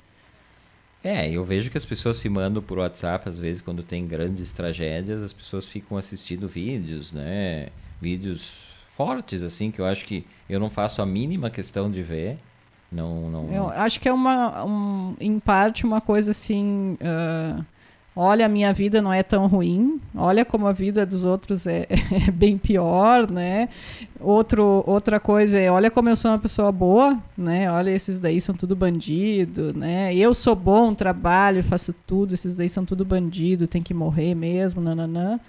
É, 1.04 1.30
eu 1.30 1.44
vejo 1.44 1.70
que 1.70 1.76
as 1.76 1.84
pessoas 1.84 2.16
se 2.16 2.28
mandam 2.28 2.62
por 2.62 2.78
WhatsApp, 2.78 3.28
às 3.28 3.38
vezes, 3.38 3.60
quando 3.60 3.82
tem 3.82 4.06
grandes 4.06 4.52
tragédias, 4.52 5.22
as 5.22 5.34
pessoas 5.34 5.66
ficam 5.66 5.98
assistindo 5.98 6.48
vídeos, 6.48 7.12
né? 7.12 7.68
Vídeos 8.00 8.62
fortes, 8.88 9.42
assim, 9.42 9.70
que 9.70 9.80
eu 9.80 9.84
acho 9.84 10.04
que 10.06 10.24
eu 10.48 10.58
não 10.58 10.70
faço 10.70 11.02
a 11.02 11.06
mínima 11.06 11.50
questão 11.50 11.90
de 11.90 12.02
ver. 12.02 12.38
Não, 12.90 13.30
não... 13.30 13.52
Eu 13.52 13.68
acho 13.68 14.00
que 14.00 14.08
é 14.08 14.12
uma, 14.12 14.64
um, 14.64 15.14
em 15.20 15.38
parte, 15.38 15.84
uma 15.84 16.00
coisa 16.00 16.30
assim. 16.30 16.96
Uh 17.00 17.73
olha, 18.16 18.46
a 18.46 18.48
minha 18.48 18.72
vida 18.72 19.02
não 19.02 19.12
é 19.12 19.22
tão 19.22 19.46
ruim, 19.46 20.00
olha 20.14 20.44
como 20.44 20.66
a 20.66 20.72
vida 20.72 21.04
dos 21.04 21.24
outros 21.24 21.66
é, 21.66 21.86
é, 22.28 22.30
bem 22.30 22.56
pior, 22.56 23.30
né? 23.30 23.68
Outro, 24.20 24.84
outra 24.86 25.18
coisa 25.18 25.58
é, 25.58 25.70
olha 25.70 25.90
como 25.90 26.08
eu 26.08 26.16
sou 26.16 26.30
uma 26.30 26.38
pessoa 26.38 26.70
boa, 26.70 27.20
né? 27.36 27.70
Olha, 27.70 27.90
esses 27.90 28.20
daí 28.20 28.40
são 28.40 28.54
tudo 28.54 28.76
bandido, 28.76 29.72
né? 29.74 30.14
Eu 30.14 30.32
sou 30.32 30.54
bom, 30.54 30.92
trabalho, 30.92 31.62
faço 31.62 31.94
tudo, 32.06 32.34
esses 32.34 32.56
daí 32.56 32.68
são 32.68 32.84
tudo 32.84 33.04
bandido, 33.04 33.66
tem 33.66 33.82
que 33.82 33.92
morrer 33.92 34.34
mesmo, 34.34 34.80
nananã. 34.80 35.40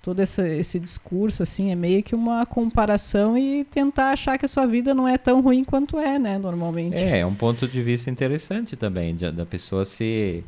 Todo 0.00 0.20
esse, 0.20 0.42
esse 0.58 0.78
discurso, 0.78 1.42
assim, 1.42 1.70
é 1.70 1.74
meio 1.74 2.02
que 2.02 2.14
uma 2.14 2.44
comparação 2.44 3.38
e 3.38 3.64
tentar 3.64 4.10
achar 4.10 4.36
que 4.36 4.44
a 4.44 4.48
sua 4.48 4.66
vida 4.66 4.92
não 4.92 5.08
é 5.08 5.16
tão 5.16 5.40
ruim 5.40 5.64
quanto 5.64 5.98
é, 5.98 6.18
né, 6.18 6.36
normalmente. 6.36 6.94
É, 6.94 7.20
é 7.20 7.26
um 7.26 7.34
ponto 7.34 7.66
de 7.66 7.82
vista 7.82 8.10
interessante 8.10 8.76
também, 8.76 9.16
da 9.16 9.46
pessoa 9.46 9.86
se 9.86 10.44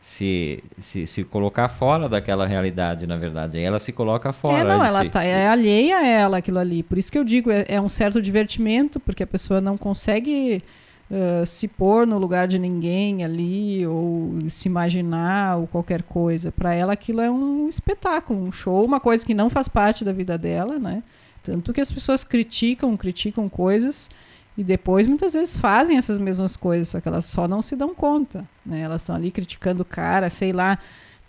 se, 0.00 0.62
se, 0.78 1.06
se 1.06 1.24
colocar 1.24 1.68
fora 1.68 2.08
daquela 2.08 2.46
realidade, 2.46 3.06
na 3.06 3.16
verdade. 3.16 3.58
Ela 3.58 3.78
se 3.78 3.92
coloca 3.92 4.32
fora. 4.32 4.60
É, 4.60 4.64
não, 4.64 4.84
ela 4.84 5.04
tá, 5.08 5.24
é 5.24 5.46
alheia 5.46 5.98
a 5.98 6.06
ela 6.06 6.38
aquilo 6.38 6.58
ali. 6.58 6.82
Por 6.82 6.98
isso 6.98 7.10
que 7.10 7.18
eu 7.18 7.24
digo, 7.24 7.50
é, 7.50 7.64
é 7.68 7.80
um 7.80 7.88
certo 7.88 8.22
divertimento, 8.22 9.00
porque 9.00 9.22
a 9.22 9.26
pessoa 9.26 9.60
não 9.60 9.76
consegue 9.76 10.62
uh, 11.10 11.44
se 11.44 11.66
pôr 11.66 12.06
no 12.06 12.18
lugar 12.18 12.46
de 12.46 12.58
ninguém 12.58 13.24
ali, 13.24 13.86
ou 13.86 14.38
se 14.48 14.68
imaginar, 14.68 15.56
ou 15.58 15.66
qualquer 15.66 16.02
coisa. 16.02 16.52
Para 16.52 16.74
ela 16.74 16.92
aquilo 16.92 17.20
é 17.20 17.30
um 17.30 17.68
espetáculo, 17.68 18.40
um 18.40 18.52
show, 18.52 18.84
uma 18.84 19.00
coisa 19.00 19.26
que 19.26 19.34
não 19.34 19.50
faz 19.50 19.68
parte 19.68 20.04
da 20.04 20.12
vida 20.12 20.38
dela, 20.38 20.78
né? 20.78 21.02
Tanto 21.42 21.72
que 21.72 21.80
as 21.80 21.90
pessoas 21.90 22.22
criticam, 22.22 22.96
criticam 22.96 23.48
coisas 23.48 24.10
e 24.58 24.64
depois 24.64 25.06
muitas 25.06 25.34
vezes 25.34 25.56
fazem 25.56 25.96
essas 25.96 26.18
mesmas 26.18 26.56
coisas, 26.56 26.88
só 26.88 27.00
que 27.00 27.06
elas 27.06 27.24
só 27.26 27.46
não 27.46 27.62
se 27.62 27.76
dão 27.76 27.94
conta. 27.94 28.44
Né? 28.66 28.80
Elas 28.80 29.02
estão 29.02 29.14
ali 29.14 29.30
criticando 29.30 29.82
o 29.82 29.86
cara, 29.86 30.28
sei 30.28 30.52
lá, 30.52 30.80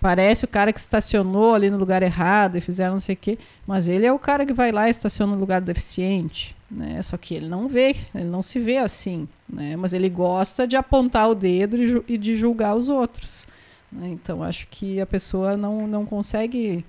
parece 0.01 0.45
o 0.45 0.47
cara 0.47 0.73
que 0.73 0.79
estacionou 0.79 1.53
ali 1.53 1.69
no 1.69 1.77
lugar 1.77 2.01
errado 2.01 2.57
e 2.57 2.61
fizeram 2.61 2.93
não 2.93 2.99
sei 2.99 3.13
o 3.13 3.17
quê, 3.17 3.37
mas 3.67 3.87
ele 3.87 4.07
é 4.07 4.11
o 4.11 4.17
cara 4.17 4.47
que 4.47 4.53
vai 4.53 4.71
lá 4.71 4.87
e 4.87 4.91
estaciona 4.91 5.33
no 5.33 5.39
lugar 5.39 5.61
deficiente. 5.61 6.55
Né? 6.71 6.99
Só 7.03 7.17
que 7.17 7.35
ele 7.35 7.47
não 7.47 7.67
vê, 7.67 7.95
ele 8.15 8.29
não 8.29 8.41
se 8.41 8.57
vê 8.57 8.77
assim. 8.77 9.27
Né? 9.47 9.75
Mas 9.75 9.93
ele 9.93 10.09
gosta 10.09 10.65
de 10.65 10.75
apontar 10.75 11.29
o 11.29 11.35
dedo 11.35 12.03
e, 12.07 12.17
de 12.17 12.35
julgar 12.35 12.75
os 12.75 12.89
outros. 12.89 13.45
Né? 13.91 14.09
Então 14.09 14.41
acho 14.41 14.65
que 14.71 14.99
a 14.99 15.05
pessoa 15.05 15.55
não, 15.55 15.87
não 15.87 16.03
consegue 16.03 16.83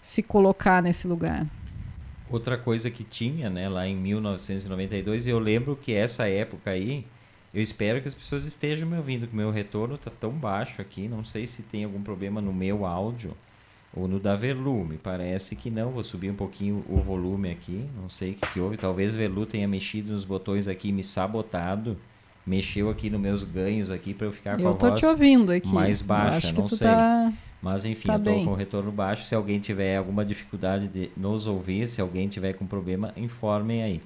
se 0.00 0.22
colocar 0.22 0.82
nesse 0.82 1.06
lugar. 1.06 1.46
Outra 2.32 2.56
coisa 2.56 2.90
que 2.90 3.04
tinha, 3.04 3.50
né, 3.50 3.68
lá 3.68 3.86
em 3.86 3.94
1992, 3.94 5.26
e 5.26 5.30
eu 5.30 5.38
lembro 5.38 5.76
que 5.76 5.92
essa 5.92 6.26
época 6.26 6.70
aí, 6.70 7.04
eu 7.52 7.60
espero 7.60 8.00
que 8.00 8.08
as 8.08 8.14
pessoas 8.14 8.46
estejam 8.46 8.88
me 8.88 8.96
ouvindo, 8.96 9.26
que 9.26 9.36
meu 9.36 9.50
retorno 9.50 9.98
tá 9.98 10.10
tão 10.10 10.30
baixo 10.30 10.80
aqui, 10.80 11.06
não 11.06 11.22
sei 11.22 11.46
se 11.46 11.62
tem 11.62 11.84
algum 11.84 12.02
problema 12.02 12.40
no 12.40 12.50
meu 12.50 12.86
áudio 12.86 13.36
ou 13.94 14.08
no 14.08 14.18
da 14.18 14.34
Velu, 14.34 14.82
me 14.82 14.96
parece 14.96 15.54
que 15.54 15.70
não, 15.70 15.90
vou 15.90 16.02
subir 16.02 16.30
um 16.30 16.34
pouquinho 16.34 16.82
o 16.88 16.96
volume 16.96 17.50
aqui, 17.50 17.86
não 18.00 18.08
sei 18.08 18.30
o 18.30 18.34
que, 18.34 18.46
que 18.46 18.60
houve, 18.60 18.78
talvez 18.78 19.14
Velu 19.14 19.44
tenha 19.44 19.68
mexido 19.68 20.12
nos 20.12 20.24
botões 20.24 20.66
aqui 20.66 20.88
e 20.88 20.92
me 20.92 21.04
sabotado, 21.04 21.98
mexeu 22.46 22.90
aqui 22.90 23.08
nos 23.08 23.20
meus 23.20 23.44
ganhos 23.44 23.90
aqui 23.90 24.12
para 24.12 24.26
eu 24.26 24.32
ficar 24.32 24.56
com 24.56 24.62
eu 24.62 24.68
a 24.68 24.72
voz 24.72 25.00
te 25.00 25.06
ouvindo 25.06 25.52
aqui. 25.52 25.72
mais 25.72 26.02
baixa, 26.02 26.52
não 26.52 26.66
sei. 26.66 26.78
Tá... 26.78 27.32
Mas 27.60 27.84
enfim, 27.84 28.08
tá 28.08 28.14
eu 28.14 28.18
estou 28.18 28.44
com 28.44 28.54
retorno 28.54 28.90
baixo. 28.90 29.24
Se 29.24 29.34
alguém 29.34 29.60
tiver 29.60 29.96
alguma 29.96 30.24
dificuldade 30.24 30.88
de 30.88 31.10
nos 31.16 31.46
ouvir, 31.46 31.88
se 31.88 32.00
alguém 32.00 32.28
tiver 32.28 32.54
com 32.54 32.66
problema, 32.66 33.12
informem 33.16 33.82
aí. 33.82 34.02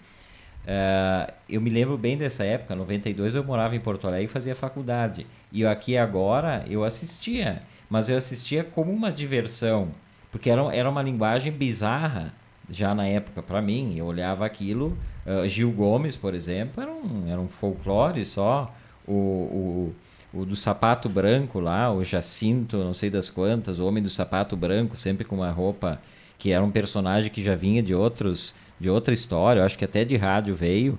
Uh, 0.66 1.33
eu 1.49 1.61
me 1.61 1.70
lembro 1.70 1.96
bem 1.96 2.18
dessa 2.18 2.44
época, 2.44 2.75
92 2.75 3.37
eu 3.37 3.44
morava 3.44 3.77
em 3.77 3.81
Porto 3.81 4.07
Alegre 4.07 4.27
e 4.27 4.29
fazia 4.29 4.55
faculdade. 4.55 5.27
E 5.51 5.64
aqui 5.64 5.96
agora 5.96 6.64
eu 6.68 6.85
assistia, 6.85 7.62
mas 7.88 8.09
eu 8.09 8.16
assistia 8.16 8.64
como 8.64 8.92
uma 8.92 9.11
diversão, 9.11 9.88
porque 10.31 10.51
era, 10.51 10.62
era 10.75 10.90
uma 10.90 11.03
linguagem 11.03 11.53
bizarra 11.53 12.35
já 12.68 12.94
na 12.94 13.07
época 13.07 13.42
para 13.42 13.62
mim. 13.62 13.94
Eu 13.96 14.07
olhava 14.07 14.44
aquilo, 14.44 14.99
uh, 15.26 15.48
Gil 15.48 15.70
Gomes, 15.72 16.16
por 16.16 16.34
exemplo, 16.34 16.82
era 16.82 16.90
um, 16.92 17.24
era 17.30 17.40
um 17.40 17.48
folclore 17.48 18.24
só. 18.24 18.74
O, 19.06 19.92
o, 20.32 20.40
o 20.40 20.44
do 20.44 20.56
sapato 20.56 21.08
branco 21.08 21.60
lá, 21.60 21.92
o 21.92 22.02
Jacinto, 22.04 22.76
não 22.78 22.92
sei 22.94 23.08
das 23.10 23.30
quantas, 23.30 23.78
o 23.78 23.86
homem 23.86 24.02
do 24.02 24.10
sapato 24.10 24.56
branco, 24.56 24.96
sempre 24.96 25.24
com 25.24 25.36
uma 25.36 25.50
roupa 25.50 26.00
que 26.38 26.50
era 26.52 26.62
um 26.64 26.70
personagem 26.70 27.30
que 27.30 27.42
já 27.42 27.54
vinha 27.54 27.82
de 27.82 27.94
outros 27.94 28.54
de 28.78 28.90
outra 28.90 29.14
história, 29.14 29.60
eu 29.60 29.64
acho 29.64 29.78
que 29.78 29.84
até 29.86 30.04
de 30.04 30.16
rádio 30.16 30.54
veio. 30.54 30.98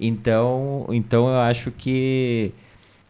Então, 0.00 0.86
então 0.90 1.26
eu 1.28 1.40
acho 1.40 1.70
que 1.70 2.52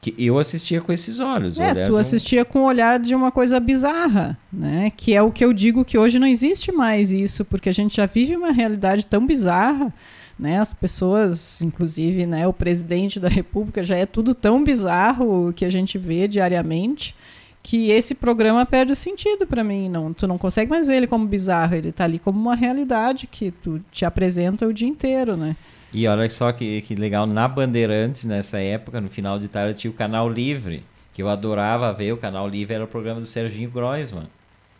que 0.01 0.15
eu 0.19 0.39
assistia 0.39 0.81
com 0.81 0.93
esses 0.93 1.19
olhos. 1.19 1.59
É, 1.59 1.75
tu 1.75 1.85
de 1.87 1.93
um- 1.93 1.97
assistia 1.97 2.45
com 2.45 2.61
o 2.61 2.65
olhar 2.67 2.99
de 3.01 3.13
uma 3.15 3.33
coisa 3.33 3.59
bizarra, 3.59 4.39
né? 4.53 4.93
Que 4.97 5.15
é 5.15 5.21
o 5.23 5.33
que 5.33 5.45
eu 5.45 5.53
digo 5.53 5.85
que 5.85 5.99
hoje 5.99 6.19
não 6.19 6.27
existe 6.29 6.71
mais 6.71 7.11
isso, 7.11 7.45
porque 7.45 7.69
a 7.69 7.73
gente 7.73 7.97
já 7.97 8.07
vive 8.07 8.37
uma 8.37 8.53
realidade 8.53 9.05
tão 9.05 9.27
bizarra, 9.27 9.93
né? 10.39 10.59
As 10.59 10.75
pessoas, 10.75 11.63
inclusive, 11.63 12.27
né, 12.27 12.47
o 12.47 12.53
presidente 12.53 13.19
da 13.19 13.29
República 13.29 13.83
já 13.83 13.97
é 13.97 14.07
tudo 14.07 14.35
tão 14.35 14.63
bizarro 14.63 15.53
que 15.53 15.65
a 15.65 15.71
gente 15.71 15.99
vê 15.99 16.29
diariamente, 16.29 17.15
que 17.63 17.91
esse 17.91 18.15
programa 18.15 18.65
perde 18.65 18.93
o 18.93 18.97
sentido 18.97 19.47
para 19.47 19.65
mim, 19.65 19.89
não, 19.89 20.13
tu 20.13 20.27
não 20.29 20.39
consegue 20.39 20.71
mais 20.71 20.87
ver 20.87 20.99
ele 20.99 21.07
como 21.07 21.27
bizarro, 21.27 21.75
ele 21.75 21.91
tá 21.91 22.05
ali 22.05 22.19
como 22.19 22.39
uma 22.39 22.55
realidade 22.55 23.27
que 23.27 23.51
tu 23.51 23.81
te 23.91 24.05
apresenta 24.05 24.67
o 24.67 24.73
dia 24.73 24.87
inteiro, 24.87 25.37
né? 25.37 25.57
E 25.93 26.07
olha 26.07 26.29
só 26.29 26.53
que, 26.53 26.83
que 26.83 26.95
legal, 26.95 27.27
na 27.27 27.49
Bandeirantes, 27.49 28.25
nessa 28.25 28.59
época, 28.59 29.01
no 29.01 29.09
final 29.09 29.39
de 29.39 29.49
tarde, 29.49 29.79
tinha 29.79 29.91
o 29.91 29.95
Canal 29.95 30.29
Livre, 30.29 30.85
que 31.13 31.23
eu 31.23 31.29
adorava 31.29 31.93
ver. 31.93 32.13
O 32.13 32.19
Canal 32.19 32.47
Livre 32.47 32.75
era 32.75 32.85
o 32.85 32.89
programa 32.89 33.21
do 33.21 33.27
Serginho 33.27 33.71
Groisman, 33.71 34.29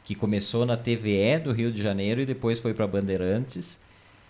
que 0.05 0.15
começou 0.15 0.67
na 0.67 0.77
TVE 0.77 1.39
do 1.43 1.53
Rio 1.53 1.73
de 1.73 1.83
Janeiro 1.83 2.21
e 2.21 2.27
depois 2.27 2.59
foi 2.59 2.75
para 2.75 2.87
Bandeirantes. 2.87 3.81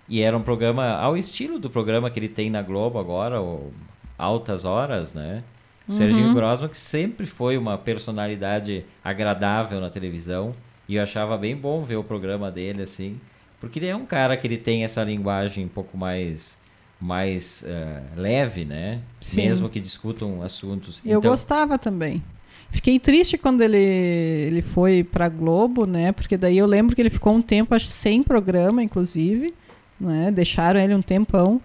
E 0.09 0.23
era 0.23 0.37
um 0.37 0.42
programa 0.42 0.92
ao 0.95 1.16
estilo 1.16 1.59
do 1.59 1.69
programa 1.69 2.11
que 2.11 2.19
ele 2.19 2.29
tem 2.29 2.49
na 2.49 2.62
Globo 2.62 2.99
agora, 2.99 3.40
o 3.42 3.73
Altas 4.16 4.64
Horas, 4.64 5.12
né? 5.12 5.42
O 5.88 5.92
Serginho 5.92 6.35
Groisman, 6.35 6.69
que 6.69 6.77
sempre 6.77 7.27
foi 7.27 7.57
uma 7.57 7.79
personalidade 7.79 8.85
agradável 9.05 9.81
na 9.81 9.88
televisão. 9.88 10.53
E 10.88 10.97
eu 10.97 11.03
achava 11.03 11.37
bem 11.38 11.57
bom 11.57 11.85
ver 11.85 11.97
o 11.97 12.05
programa 12.05 12.51
dele, 12.51 12.83
assim. 12.83 13.21
Porque 13.61 13.79
ele 13.79 13.87
é 13.87 13.97
um 13.97 14.05
cara 14.05 14.37
que 14.37 14.47
ele 14.47 14.57
tem 14.59 14.85
essa 14.85 15.03
linguagem 15.03 15.64
um 15.64 15.69
pouco 15.69 15.97
mais 15.97 16.59
mais 16.99 17.62
eh, 17.66 18.03
leve, 18.16 18.64
né? 18.64 19.01
Sim. 19.21 19.42
Mesmo 19.42 19.69
que 19.69 19.79
discutam 19.79 20.42
assuntos. 20.42 21.03
Eu 21.05 21.19
Então, 21.19 21.31
gostava 21.31 21.79
também. 21.79 22.23
Fiquei 22.71 22.99
triste 22.99 23.37
quando 23.37 23.61
ele, 23.61 23.77
ele 23.77 24.62
foi 24.62 25.05
pra 25.05 25.29
Globo, 25.29 25.87
né? 25.87 26.11
Porque 26.12 26.37
daí 26.37 26.57
eu 26.57 26.66
lembro 26.66 26.97
que 26.97 27.03
ele 27.03 27.11
ficou 27.11 27.35
um 27.35 27.42
tempo, 27.42 27.75
acho, 27.75 27.87
sem 27.87 28.23
programa, 28.23 28.83
inclusive. 28.83 29.55
Né? 30.01 30.31
Deixaram 30.31 30.81
ele 30.81 30.95
um 30.95 31.03
tempão. 31.03 31.61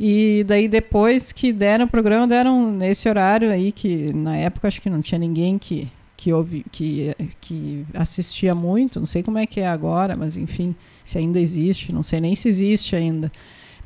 E 0.00 0.44
daí 0.46 0.68
depois 0.68 1.32
que 1.32 1.52
deram 1.52 1.84
o 1.84 1.88
programa, 1.88 2.26
deram 2.26 2.70
nesse 2.70 3.08
horário 3.08 3.50
aí, 3.50 3.72
que 3.72 4.12
na 4.12 4.36
época 4.36 4.68
acho 4.68 4.80
que 4.80 4.88
não 4.88 5.02
tinha 5.02 5.18
ninguém 5.18 5.58
que, 5.58 5.88
que, 6.16 6.32
ouvi, 6.32 6.64
que, 6.70 7.14
que 7.40 7.84
assistia 7.94 8.54
muito. 8.54 9.00
Não 9.00 9.06
sei 9.06 9.22
como 9.22 9.38
é 9.38 9.46
que 9.46 9.60
é 9.60 9.66
agora, 9.66 10.14
mas 10.16 10.36
enfim, 10.36 10.74
se 11.04 11.18
ainda 11.18 11.40
existe. 11.40 11.92
Não 11.92 12.02
sei 12.04 12.20
nem 12.20 12.34
se 12.34 12.48
existe 12.48 12.94
ainda. 12.94 13.32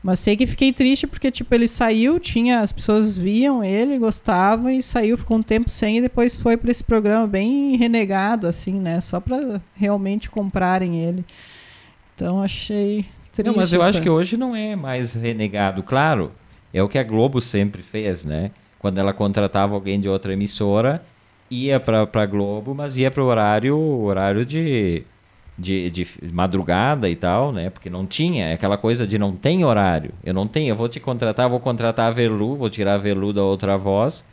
Mas 0.02 0.18
sei 0.18 0.36
que 0.36 0.46
fiquei 0.46 0.72
triste 0.72 1.06
porque, 1.06 1.30
tipo, 1.30 1.54
ele 1.54 1.68
saiu, 1.68 2.18
tinha, 2.18 2.60
as 2.60 2.72
pessoas 2.72 3.16
viam 3.16 3.62
ele, 3.62 3.98
gostavam 3.98 4.68
e 4.68 4.82
saiu, 4.82 5.16
ficou 5.16 5.36
um 5.36 5.42
tempo 5.42 5.70
sem 5.70 5.98
e 5.98 6.02
depois 6.02 6.34
foi 6.34 6.56
para 6.56 6.72
esse 6.72 6.82
programa 6.82 7.26
bem 7.26 7.76
renegado, 7.76 8.48
assim, 8.48 8.80
né? 8.80 9.00
Só 9.00 9.20
para 9.20 9.62
realmente 9.76 10.28
comprarem 10.28 11.00
ele. 11.00 11.24
Então 12.14 12.42
achei 12.42 13.06
triste. 13.32 13.46
Não, 13.46 13.56
mas 13.56 13.72
eu 13.72 13.82
acho 13.82 14.00
que 14.00 14.10
hoje 14.10 14.36
não 14.36 14.54
é 14.54 14.76
mais 14.76 15.14
renegado. 15.14 15.82
Claro, 15.82 16.32
é 16.72 16.82
o 16.82 16.88
que 16.88 16.98
a 16.98 17.02
Globo 17.02 17.40
sempre 17.40 17.82
fez, 17.82 18.24
né? 18.24 18.50
Quando 18.78 18.98
ela 18.98 19.12
contratava 19.12 19.74
alguém 19.74 20.00
de 20.00 20.08
outra 20.08 20.32
emissora, 20.32 21.02
ia 21.50 21.78
para 21.78 22.08
a 22.12 22.26
Globo, 22.26 22.74
mas 22.74 22.96
ia 22.96 23.10
para 23.10 23.22
o 23.22 23.26
horário, 23.26 23.78
horário 23.78 24.44
de, 24.44 25.04
de, 25.58 25.90
de 25.90 26.08
madrugada 26.32 27.08
e 27.08 27.14
tal, 27.14 27.52
né? 27.52 27.70
Porque 27.70 27.90
não 27.90 28.06
tinha, 28.06 28.46
é 28.46 28.54
aquela 28.54 28.78
coisa 28.78 29.06
de 29.06 29.18
não 29.18 29.32
tem 29.36 29.64
horário. 29.64 30.12
Eu 30.24 30.34
não 30.34 30.46
tenho, 30.46 30.70
eu 30.70 30.76
vou 30.76 30.88
te 30.88 30.98
contratar, 30.98 31.48
vou 31.48 31.60
contratar 31.60 32.08
a 32.08 32.10
Verlu, 32.10 32.56
vou 32.56 32.70
tirar 32.70 32.94
a 32.94 32.98
Verlu 32.98 33.32
da 33.32 33.42
outra 33.42 33.76
voz, 33.76 34.24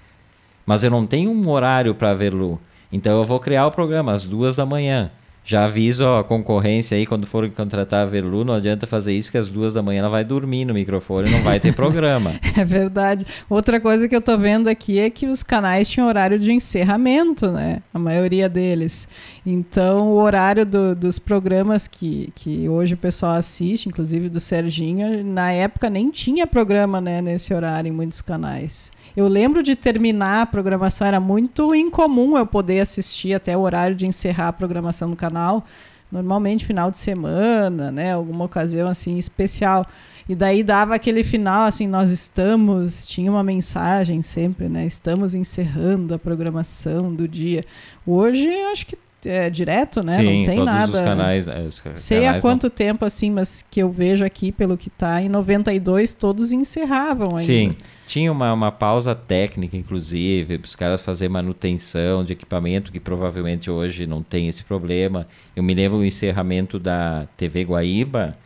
mas 0.65 0.83
eu 0.83 0.91
não 0.91 1.05
tenho 1.05 1.31
um 1.31 1.49
horário 1.49 1.93
para 1.93 2.11
a 2.11 2.13
Verlu. 2.13 2.59
Então 2.91 3.17
eu 3.19 3.25
vou 3.25 3.39
criar 3.39 3.67
o 3.67 3.71
programa 3.71 4.13
às 4.13 4.23
duas 4.23 4.55
da 4.55 4.65
manhã. 4.65 5.11
Já 5.49 5.65
aviso 5.65 6.05
a 6.05 6.23
concorrência 6.23 6.95
aí, 6.95 7.07
quando 7.07 7.25
forem 7.25 7.49
contratar 7.49 8.03
a 8.03 8.05
Verlu, 8.05 8.45
não 8.45 8.53
adianta 8.53 8.85
fazer 8.85 9.13
isso, 9.13 9.31
que 9.31 9.37
às 9.39 9.47
duas 9.47 9.73
da 9.73 9.81
manhã 9.81 10.01
ela 10.01 10.09
vai 10.09 10.23
dormir 10.23 10.63
no 10.63 10.75
microfone 10.75 11.27
não 11.31 11.41
vai 11.41 11.59
ter 11.59 11.73
programa. 11.73 12.33
É 12.55 12.63
verdade. 12.63 13.25
Outra 13.49 13.79
coisa 13.79 14.07
que 14.07 14.15
eu 14.15 14.21
tô 14.21 14.37
vendo 14.37 14.67
aqui 14.67 14.99
é 14.99 15.09
que 15.09 15.25
os 15.25 15.41
canais 15.41 15.89
tinham 15.89 16.07
horário 16.07 16.37
de 16.37 16.51
encerramento, 16.51 17.51
né? 17.51 17.81
A 17.91 17.97
maioria 17.97 18.47
deles. 18.47 19.07
Então, 19.43 20.09
o 20.09 20.15
horário 20.21 20.65
do- 20.67 20.93
dos 20.95 21.17
programas 21.17 21.87
que, 21.87 22.31
que 22.35 22.69
hoje 22.69 22.93
o 22.93 22.97
pessoal 22.97 23.31
assiste, 23.33 23.87
inclusive 23.89 24.29
do 24.29 24.39
Serginho, 24.39 25.23
na 25.23 25.51
época 25.51 25.89
nem 25.89 26.11
tinha 26.11 26.45
programa 26.45 27.01
né, 27.01 27.21
nesse 27.23 27.51
horário 27.53 27.89
em 27.89 27.91
muitos 27.93 28.21
canais. 28.21 28.91
Eu 29.15 29.27
lembro 29.27 29.63
de 29.63 29.75
terminar 29.75 30.43
a 30.43 30.45
programação, 30.45 31.05
era 31.05 31.19
muito 31.19 31.73
incomum 31.73 32.37
eu 32.37 32.45
poder 32.45 32.79
assistir 32.79 33.33
até 33.33 33.55
o 33.57 33.61
horário 33.61 33.95
de 33.95 34.05
encerrar 34.05 34.49
a 34.49 34.53
programação 34.53 35.09
do 35.09 35.15
canal. 35.15 35.65
Normalmente 36.11 36.65
final 36.65 36.89
de 36.89 36.97
semana, 36.97 37.91
né? 37.91 38.13
Alguma 38.13 38.45
ocasião 38.45 38.87
assim 38.87 39.17
especial. 39.17 39.85
E 40.27 40.35
daí 40.35 40.63
dava 40.63 40.95
aquele 40.95 41.23
final 41.23 41.65
assim, 41.65 41.87
nós 41.87 42.09
estamos, 42.09 43.05
tinha 43.05 43.31
uma 43.31 43.43
mensagem 43.43 44.21
sempre, 44.21 44.67
né? 44.69 44.85
Estamos 44.85 45.33
encerrando 45.33 46.13
a 46.13 46.19
programação 46.19 47.13
do 47.13 47.27
dia. 47.27 47.63
Hoje 48.05 48.47
acho 48.71 48.87
que 48.87 48.97
é 49.25 49.49
direto, 49.49 50.01
né? 50.03 50.13
Sim, 50.13 50.23
Não 50.23 50.45
tem 50.45 50.57
todos 50.59 50.65
nada. 50.65 50.91
os 50.93 51.01
canais. 51.01 51.47
Os 51.67 51.79
ca- 51.81 51.91
Sei 51.97 52.17
há 52.19 52.21
canais 52.21 52.43
não- 52.43 52.49
quanto 52.51 52.69
tempo 52.69 53.03
assim, 53.05 53.29
mas 53.31 53.65
que 53.69 53.81
eu 53.81 53.91
vejo 53.91 54.23
aqui 54.23 54.51
pelo 54.51 54.77
que 54.77 54.89
tá, 54.89 55.21
em 55.21 55.27
92 55.29 56.13
todos 56.13 56.51
encerravam 56.51 57.29
ainda. 57.31 57.41
Sim, 57.43 57.75
tinha 58.05 58.31
uma, 58.31 58.53
uma 58.53 58.71
pausa 58.71 59.13
técnica, 59.13 59.75
inclusive, 59.77 60.57
para 60.57 60.65
os 60.65 60.75
caras 60.75 61.01
fazer 61.01 61.27
manutenção 61.29 62.23
de 62.23 62.33
equipamento, 62.33 62.91
que 62.91 62.99
provavelmente 62.99 63.69
hoje 63.69 64.05
não 64.07 64.21
tem 64.23 64.47
esse 64.47 64.63
problema. 64.63 65.27
Eu 65.55 65.63
me 65.63 65.73
lembro 65.73 65.99
o 65.99 66.05
encerramento 66.05 66.79
da 66.79 67.27
TV 67.37 67.63
Guaíba, 67.63 68.37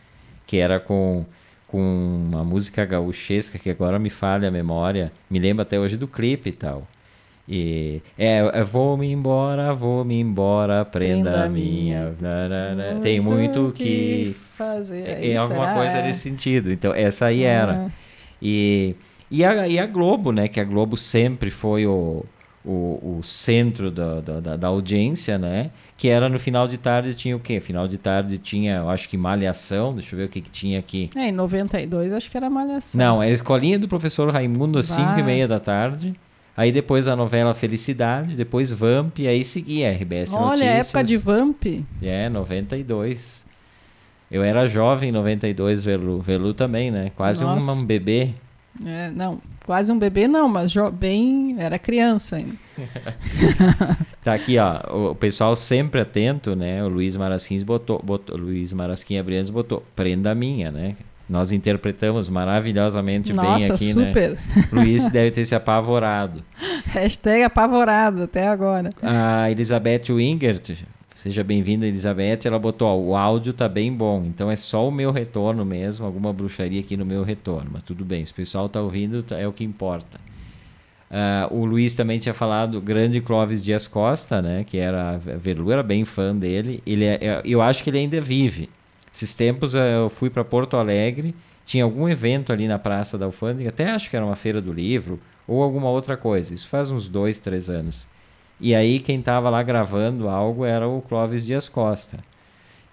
que 0.47 0.57
era 0.57 0.79
com, 0.79 1.25
com 1.67 1.79
uma 2.31 2.43
música 2.43 2.83
gaúchesca, 2.85 3.57
que 3.57 3.69
agora 3.69 3.97
me 3.99 4.09
falha 4.09 4.47
a 4.47 4.51
memória. 4.51 5.11
Me 5.29 5.39
lembro 5.39 5.61
até 5.61 5.79
hoje 5.79 5.97
do 5.97 6.07
clipe 6.07 6.49
e 6.49 6.53
tal. 6.53 6.87
E 7.47 8.01
é, 8.17 8.37
é 8.53 8.63
vou-me 8.63 9.11
embora, 9.11 9.73
vou-me 9.73 10.17
embora, 10.19 10.85
prenda, 10.85 11.31
Prenda 11.31 11.43
a 11.45 11.49
minha. 11.49 12.13
minha. 12.17 12.99
Tem 13.01 13.19
muito 13.19 13.73
que. 13.75 14.35
fazer. 14.53 15.03
É, 15.05 15.31
é 15.31 15.37
alguma 15.37 15.65
será? 15.65 15.73
coisa 15.75 15.97
É. 15.97 16.03
nesse 16.03 16.19
sentido. 16.21 16.71
Então, 16.71 16.93
essa 16.93 17.25
aí 17.25 17.43
era. 17.43 17.87
Ah. 17.87 17.91
E, 18.41 18.95
e, 19.29 19.43
a, 19.43 19.67
e 19.67 19.77
a 19.77 19.85
Globo, 19.85 20.31
né? 20.31 20.47
Que 20.47 20.59
a 20.59 20.63
Globo 20.63 20.95
sempre 20.95 21.49
foi 21.51 21.85
o, 21.85 22.23
o, 22.63 23.17
o 23.19 23.23
centro 23.23 23.91
da, 23.91 24.21
da, 24.21 24.55
da- 24.55 24.67
audiência, 24.69 25.37
né? 25.37 25.69
Que 25.97 26.07
era 26.07 26.29
no 26.29 26.39
final 26.39 26.65
de 26.67 26.77
tarde 26.77 27.13
tinha 27.13 27.35
o 27.35 27.39
quê? 27.41 27.59
Final 27.59 27.87
de 27.89 27.97
tarde 27.97 28.37
tinha, 28.37 28.77
eu 28.77 28.89
acho 28.89 29.07
que 29.09 29.17
Malhação. 29.17 29.93
Deixa 29.93 30.15
eu 30.15 30.19
ver 30.19 30.25
o 30.25 30.29
que, 30.29 30.39
que 30.41 30.49
tinha 30.49 30.79
aqui. 30.79 31.09
É, 31.15 31.27
em 31.27 31.31
92 31.33 32.13
acho 32.13 32.31
que 32.31 32.37
era 32.37 32.49
malhação. 32.49 32.97
Não, 32.99 33.21
é 33.21 33.27
a 33.27 33.31
escolinha 33.31 33.77
do 33.77 33.87
professor 33.87 34.31
Raimundo 34.31 34.79
às 34.79 34.85
5 34.87 35.19
e 35.19 35.23
meia 35.23 35.47
da 35.47 35.59
tarde. 35.59 36.13
Aí 36.55 36.71
depois 36.71 37.07
a 37.07 37.15
novela 37.15 37.53
Felicidade, 37.53 38.35
depois 38.35 38.71
Vamp, 38.71 39.19
e 39.19 39.27
aí 39.27 39.43
seguia 39.43 39.91
RBS 39.91 40.33
Olha, 40.33 40.45
Notícias. 40.45 40.69
a 40.69 40.73
época 40.73 41.03
de 41.03 41.17
Vamp. 41.17 41.63
É, 42.01 42.29
92. 42.29 43.43
Eu 44.29 44.43
era 44.43 44.67
jovem 44.67 45.09
em 45.09 45.11
92, 45.11 45.83
Velu. 45.83 46.19
Velu 46.19 46.53
também, 46.53 46.91
né? 46.91 47.11
Quase 47.15 47.43
um, 47.43 47.71
um 47.71 47.85
bebê. 47.85 48.33
É, 48.85 49.11
não, 49.11 49.39
quase 49.65 49.91
um 49.91 49.99
bebê 49.99 50.27
não, 50.27 50.49
mas 50.49 50.73
bem, 50.93 51.55
era 51.59 51.77
criança 51.77 52.37
ainda. 52.37 52.55
Tá 54.23 54.33
aqui, 54.33 54.57
ó. 54.57 55.11
O, 55.11 55.15
pessoal 55.15 55.53
sempre 55.53 55.99
atento, 55.99 56.55
né? 56.55 56.81
O 56.81 56.87
Luiz 56.87 57.17
Marasquins 57.17 57.61
botou, 57.61 58.01
botou. 58.01 58.37
Luiz 58.37 58.71
Marasquim 58.71 59.17
Abrianes 59.17 59.49
botou. 59.49 59.83
Prenda 59.93 60.33
minha, 60.33 60.71
né? 60.71 60.95
Nós 61.29 61.51
interpretamos 61.51 62.27
maravilhosamente 62.27 63.31
bem 63.33 63.43
Nossa, 63.43 63.73
aqui, 63.75 63.93
né? 63.93 64.07
super. 64.07 64.37
Luiz 64.71 65.09
deve 65.09 65.31
ter 65.31 65.45
se 65.45 65.55
apavorado. 65.55 66.43
Hashtag 66.91 67.43
apavorado 67.43 68.23
até 68.23 68.47
agora. 68.47 68.89
A 69.01 69.49
Elizabeth 69.49 70.09
Wingert, 70.11 70.75
seja 71.15 71.43
bem-vinda, 71.43 71.87
Elizabeth. 71.87 72.39
Ela 72.45 72.59
botou: 72.59 72.87
ó, 72.87 72.97
o 72.97 73.15
áudio 73.15 73.53
tá 73.53 73.69
bem 73.69 73.91
bom, 73.93 74.23
então 74.25 74.51
é 74.51 74.55
só 74.57 74.87
o 74.87 74.91
meu 74.91 75.11
retorno 75.11 75.63
mesmo, 75.63 76.05
alguma 76.05 76.33
bruxaria 76.33 76.81
aqui 76.81 76.97
no 76.97 77.05
meu 77.05 77.23
retorno. 77.23 77.69
Mas 77.73 77.83
tudo 77.83 78.03
bem, 78.03 78.25
se 78.25 78.31
o 78.33 78.35
pessoal 78.35 78.67
tá 78.67 78.81
ouvindo, 78.81 79.23
tá- 79.23 79.37
é 79.39 79.47
o 79.47 79.53
que 79.53 79.63
importa. 79.63 80.19
Ah, 81.09 81.47
o 81.51 81.63
Luiz 81.63 81.93
também 81.93 82.19
tinha 82.19 82.33
falado, 82.33 82.81
grande 82.81 83.21
Clóvis 83.21 83.63
Dias 83.63 83.87
Costa, 83.87 84.41
né? 84.41 84.63
Que 84.65 84.77
era, 84.77 85.11
a 85.11 85.17
Verlu 85.17 85.71
era 85.71 85.83
bem 85.83 86.03
fã 86.05 86.35
dele. 86.35 86.81
Ele 86.85 87.05
é- 87.05 87.19
é- 87.21 87.41
eu 87.45 87.61
acho 87.61 87.81
que 87.83 87.89
ele 87.89 87.99
ainda 87.99 88.19
vive. 88.19 88.69
Esses 89.13 89.33
tempos 89.33 89.75
eh, 89.75 89.95
eu 89.97 90.09
fui 90.09 90.29
para 90.29 90.43
Porto 90.43 90.75
Alegre, 90.75 91.35
tinha 91.63 91.83
algum 91.83 92.09
evento 92.09 92.51
ali 92.51 92.67
na 92.67 92.79
Praça 92.79 93.17
da 93.17 93.25
Alfândega, 93.25 93.69
até 93.69 93.91
acho 93.91 94.09
que 94.09 94.15
era 94.15 94.25
uma 94.25 94.35
feira 94.35 94.61
do 94.61 94.73
livro, 94.73 95.19
ou 95.47 95.61
alguma 95.61 95.89
outra 95.89 96.17
coisa. 96.17 96.53
Isso 96.53 96.67
faz 96.67 96.89
uns 96.89 97.07
dois, 97.07 97.39
três 97.39 97.69
anos. 97.69 98.07
E 98.59 98.73
aí 98.73 98.99
quem 98.99 99.19
estava 99.19 99.49
lá 99.49 99.61
gravando 99.61 100.27
algo 100.27 100.65
era 100.65 100.87
o 100.87 101.01
Clóvis 101.01 101.45
Dias 101.45 101.69
Costa. 101.69 102.19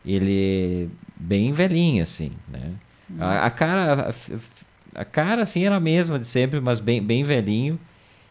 Ele 0.04 0.90
bem 1.16 1.52
velhinho 1.52 2.02
assim, 2.02 2.32
né? 2.48 2.72
A, 3.18 3.46
a 3.46 3.50
cara 3.50 4.10
a, 4.94 5.00
a 5.00 5.04
cara 5.04 5.42
assim 5.42 5.64
era 5.64 5.76
a 5.76 5.80
mesma 5.80 6.18
de 6.18 6.26
sempre, 6.26 6.60
mas 6.60 6.80
bem, 6.80 7.02
bem 7.02 7.24
velhinho. 7.24 7.78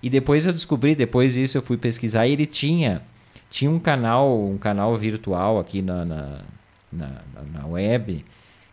E 0.02 0.10
depois 0.10 0.45
eu 0.45 0.54
descobri, 0.54 0.95
depois 0.95 1.34
disso 1.34 1.58
eu 1.58 1.62
fui 1.62 1.78
pesquisar, 1.78 2.28
e 2.28 2.34
ele 2.34 2.45
tinha 2.45 3.02
tinha 3.49 3.69
um 3.69 3.80
canal, 3.80 4.45
um 4.45 4.58
canal 4.58 4.95
virtual 4.95 5.60
aqui 5.60 5.82
na, 5.82 6.06
na, 6.06 6.41
na, 6.91 7.21
na 7.54 7.65
web, 7.65 8.23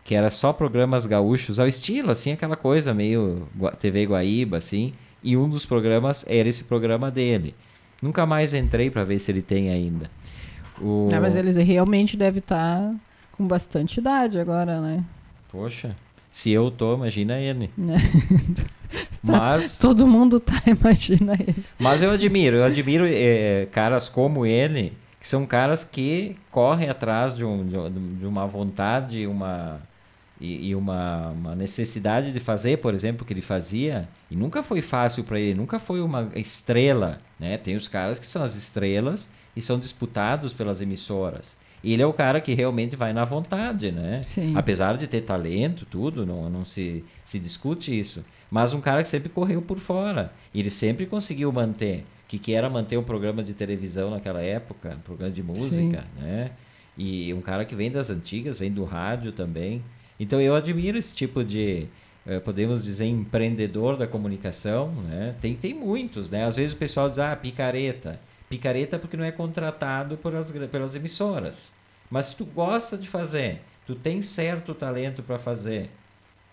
que 0.05 0.15
era 0.15 0.31
só 0.31 0.53
programas 0.53 1.07
gaúchos, 1.07 1.59
ao 1.59 1.67
estilo, 1.67 2.11
assim, 2.11 2.33
aquela 2.33 2.57
coisa 2.57 2.95
meio 2.95 3.49
TV 3.81 4.05
Guaíba, 4.05 4.57
assim, 4.59 4.93
e 5.23 5.37
um 5.37 5.49
dos 5.49 5.67
programas 5.67 6.25
era 6.29 6.49
esse 6.49 6.65
programa 6.65 7.11
dele. 7.11 7.55
Nunca 8.01 8.27
mais 8.27 8.55
entrei 8.55 8.91
para 8.91 9.05
ver 9.05 9.19
se 9.19 9.31
ele 9.33 9.43
tem 9.43 9.71
ainda. 9.71 10.11
O... 10.81 11.09
Não, 11.11 11.21
mas 11.21 11.35
ele 11.35 11.51
realmente 11.63 12.17
deve 12.17 12.39
estar 12.39 12.79
tá 12.79 12.95
com 13.33 13.47
bastante 13.47 13.99
idade 13.99 14.39
agora, 14.39 14.81
né? 14.81 15.05
Poxa, 15.49 15.97
se 16.31 16.51
eu 16.51 16.71
tô, 16.71 16.95
imagina 16.95 17.39
ele. 17.39 17.71
Tá, 19.25 19.33
mas 19.33 19.79
todo 19.79 20.07
mundo 20.07 20.39
tá, 20.39 20.63
imagina 20.67 21.35
ele. 21.35 21.65
Mas 21.77 22.05
eu 22.05 22.11
admiro, 22.13 22.57
eu 22.57 22.65
admiro 22.65 23.05
é, 23.05 23.67
caras 23.73 24.09
como 24.09 24.47
ele, 24.47 24.93
que 25.27 25.31
são 25.31 25.45
caras 25.45 25.83
que 25.83 26.37
correm 26.53 26.89
atrás 26.89 27.35
de, 27.35 27.45
um, 27.45 27.67
de 28.17 28.25
uma 28.25 28.47
vontade, 28.47 29.27
uma 29.27 29.81
e, 30.41 30.69
e 30.69 30.75
uma, 30.77 31.31
uma, 31.31 31.55
necessidade 31.57 32.33
de 32.33 32.39
fazer, 32.39 32.79
por 32.79 32.95
exemplo, 32.95 33.25
o 33.25 33.27
que 33.27 33.33
ele 33.33 33.43
fazia, 33.43 34.09
e 34.31 34.37
nunca 34.37 34.63
foi 34.63 34.81
fácil 34.81 35.25
para 35.25 35.41
ele, 35.41 35.55
nunca 35.55 35.81
foi 35.81 36.01
uma 36.01 36.31
estrela, 36.37 37.19
né? 37.41 37.59
Tem 37.59 37.75
os 37.75 37.89
caras 37.89 38.21
que 38.21 38.27
são 38.27 38.41
as 38.45 38.55
estrelas 38.55 39.29
e 39.57 39.61
são 39.61 39.81
disputados 39.81 40.53
pelas 40.53 40.81
emissoras. 40.81 41.57
Ele 41.83 42.03
é 42.03 42.07
o 42.07 42.13
cara 42.13 42.41
que 42.41 42.55
realmente 42.55 42.95
vai 42.95 43.13
na 43.13 43.25
vontade, 43.25 43.91
né? 43.91 44.23
Sim. 44.23 44.53
Apesar 44.55 44.97
de 44.97 45.09
ter 45.09 45.23
talento, 45.23 45.85
tudo, 45.91 46.25
não, 46.25 46.49
não 46.49 46.65
se, 46.65 47.05
se 47.25 47.41
discute 47.41 47.99
isso 47.99 48.25
mas 48.51 48.73
um 48.73 48.81
cara 48.81 49.03
que 49.03 49.09
sempre 49.09 49.29
correu 49.29 49.61
por 49.61 49.79
fora. 49.79 50.33
E 50.55 50.61
ele 50.61 50.71
sempre 50.71 51.07
conseguiu 51.07 51.51
manter. 51.53 52.05
Que, 52.29 52.39
que 52.39 52.53
era 52.53 52.69
manter 52.69 52.97
um 52.97 53.05
programa 53.05 53.43
de 53.43 53.55
televisão 53.55 54.11
naquela 54.11 54.43
época, 54.43 54.97
um 54.97 55.01
programa 55.01 55.33
de 55.33 55.43
música, 55.43 56.05
Sim. 56.17 56.23
né? 56.23 56.51
E 56.99 57.33
um 57.33 57.41
cara 57.41 57.65
que 57.65 57.75
vem 57.75 57.91
das 57.91 58.11
antigas, 58.11 58.59
vem 58.59 58.73
do 58.73 58.85
rádio 58.85 59.31
também. 59.31 59.85
Então 60.19 60.41
eu 60.41 60.55
admiro 60.55 60.99
esse 60.99 61.15
tipo 61.15 61.45
de, 61.45 61.87
eh, 62.27 62.41
podemos 62.41 62.85
dizer, 62.85 63.07
empreendedor 63.07 63.97
da 63.97 64.07
comunicação, 64.07 64.91
né? 65.03 65.37
Tem, 65.41 65.55
tem 65.55 65.75
muitos, 65.75 66.31
né? 66.31 66.45
Às 66.45 66.57
vezes 66.57 66.73
o 66.73 66.79
pessoal 66.79 67.09
diz, 67.09 67.19
ah, 67.19 67.37
picareta. 67.37 68.19
Picareta 68.49 68.99
porque 68.99 69.17
não 69.17 69.25
é 69.25 69.31
contratado 69.31 70.17
pelas, 70.17 70.51
pelas 70.51 70.95
emissoras. 70.95 71.69
Mas 72.11 72.27
se 72.27 72.37
tu 72.37 72.45
gosta 72.45 72.97
de 72.97 73.09
fazer, 73.09 73.61
tu 73.87 73.95
tem 73.95 74.23
certo 74.23 74.75
talento 74.75 75.23
para 75.23 75.39
fazer, 75.39 75.91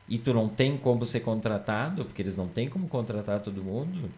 e 0.08 0.18
tu 0.18 0.34
não 0.34 0.50
tem 0.50 0.78
como 0.78 1.06
ser 1.06 1.22
contratado, 1.22 2.06
porque 2.06 2.22
eles 2.22 2.36
não 2.36 2.48
têm 2.48 2.68
como 2.68 2.88
contratar 2.88 3.42
todo 3.42 3.64
mundo. 3.64 4.10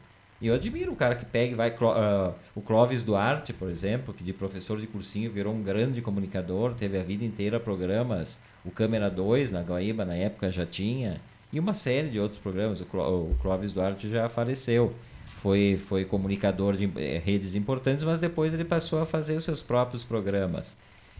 E 0.46 0.48
eu 0.48 0.54
admiro 0.54 0.92
o 0.92 0.96
cara 0.96 1.16
que 1.16 1.26
pega 1.26 1.54
e 1.54 1.56
vai. 1.56 1.72
Uh, 1.72 2.32
o 2.54 2.62
Clóvis 2.62 3.02
Duarte, 3.02 3.52
por 3.52 3.68
exemplo, 3.68 4.14
que 4.14 4.24
de 4.24 4.32
professor 4.32 4.80
de 4.80 4.86
cursinho 4.86 5.32
virou 5.32 5.52
um 5.52 5.64
grande 5.64 6.04
comunicador, 6.04 6.76
teve 6.76 7.00
a 7.00 7.04
vida 7.04 7.26
inteira 7.26 7.60
programas. 7.60 8.38
O 8.64 8.70
Câmera 8.70 9.10
2 9.10 9.50
na 9.50 9.62
Guaíba, 9.62 10.06
na 10.06 10.14
época, 10.14 10.52
já 10.52 10.64
tinha. 10.64 11.20
E 11.52 11.60
uma 11.60 11.74
série 11.74 12.10
de 12.10 12.20
outros 12.20 12.40
programas. 12.40 12.80
O, 12.80 12.86
Cló, 12.86 13.10
o 13.10 13.36
Clóvis 13.42 13.72
Duarte 13.72 14.08
já 14.08 14.30
faleceu. 14.30 14.94
Foi, 15.36 15.82
foi 15.84 16.06
comunicador 16.06 16.78
de 16.78 16.92
eh, 16.96 17.20
redes 17.26 17.56
importantes, 17.56 18.04
mas 18.04 18.20
depois 18.20 18.54
ele 18.54 18.66
passou 18.66 19.02
a 19.02 19.06
fazer 19.06 19.36
os 19.36 19.44
seus 19.44 19.64
próprios 19.64 20.04
programas. 20.04 20.78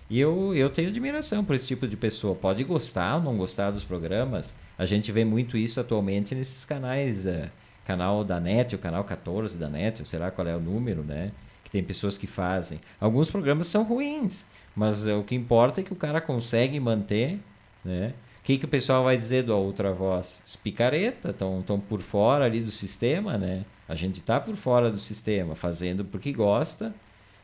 E 0.08 0.20
eu, 0.20 0.54
eu 0.54 0.70
tenho 0.70 0.90
admiração 0.90 1.44
por 1.44 1.56
esse 1.56 1.66
tipo 1.66 1.88
de 1.88 1.98
pessoa. 1.98 2.36
Pode 2.36 2.64
gostar 2.64 3.16
ou 3.16 3.24
não 3.24 3.36
gostar 3.36 3.72
dos 3.72 3.84
programas. 3.84 4.54
A 4.78 4.86
gente 4.86 5.12
vê 5.12 5.26
muito 5.26 5.58
isso 5.58 5.80
atualmente 5.80 6.36
nesses 6.36 6.64
canais. 6.64 7.26
É, 7.26 7.50
canal 7.86 8.24
da 8.24 8.40
NET, 8.40 8.76
o 8.76 8.80
canal 8.80 9.04
14 9.04 9.58
da 9.58 9.70
NET, 9.70 10.02
ou 10.02 10.06
sei 10.06 10.20
lá 10.20 10.32
qual 10.32 10.48
é 10.48 10.56
o 10.56 10.60
número, 10.60 11.04
né? 11.04 11.32
Que 11.64 11.70
tem 11.70 11.84
pessoas 11.84 12.18
que 12.18 12.28
fazem. 12.28 12.82
Alguns 13.00 13.32
programas 13.32 13.68
são 13.68 13.84
ruins, 13.84 14.46
mas 14.76 15.08
é, 15.08 15.14
o 15.14 15.24
que 15.24 15.36
importa 15.36 15.82
é 15.82 15.84
que 15.84 15.94
o 15.94 15.96
cara 15.96 16.20
consegue 16.20 16.80
manter, 16.80 17.40
né? 17.84 18.14
O 18.40 18.46
que, 18.46 18.58
que 18.58 18.66
o 18.66 18.68
pessoal 18.68 19.04
vai 19.04 19.18
dizer 19.18 19.44
do 19.44 19.58
Outra 19.58 19.92
Voz? 19.92 20.42
Picareta, 20.64 21.32
estão 21.32 21.80
por 21.80 22.02
fora 22.02 22.46
ali 22.46 22.62
do 22.62 22.70
sistema, 22.70 23.38
né? 23.38 23.66
A 23.88 23.96
gente 23.96 24.20
está 24.20 24.40
por 24.40 24.56
fora 24.56 24.92
do 24.92 25.00
sistema, 25.00 25.56
fazendo 25.56 26.06
porque 26.06 26.32
gosta, 26.32 26.94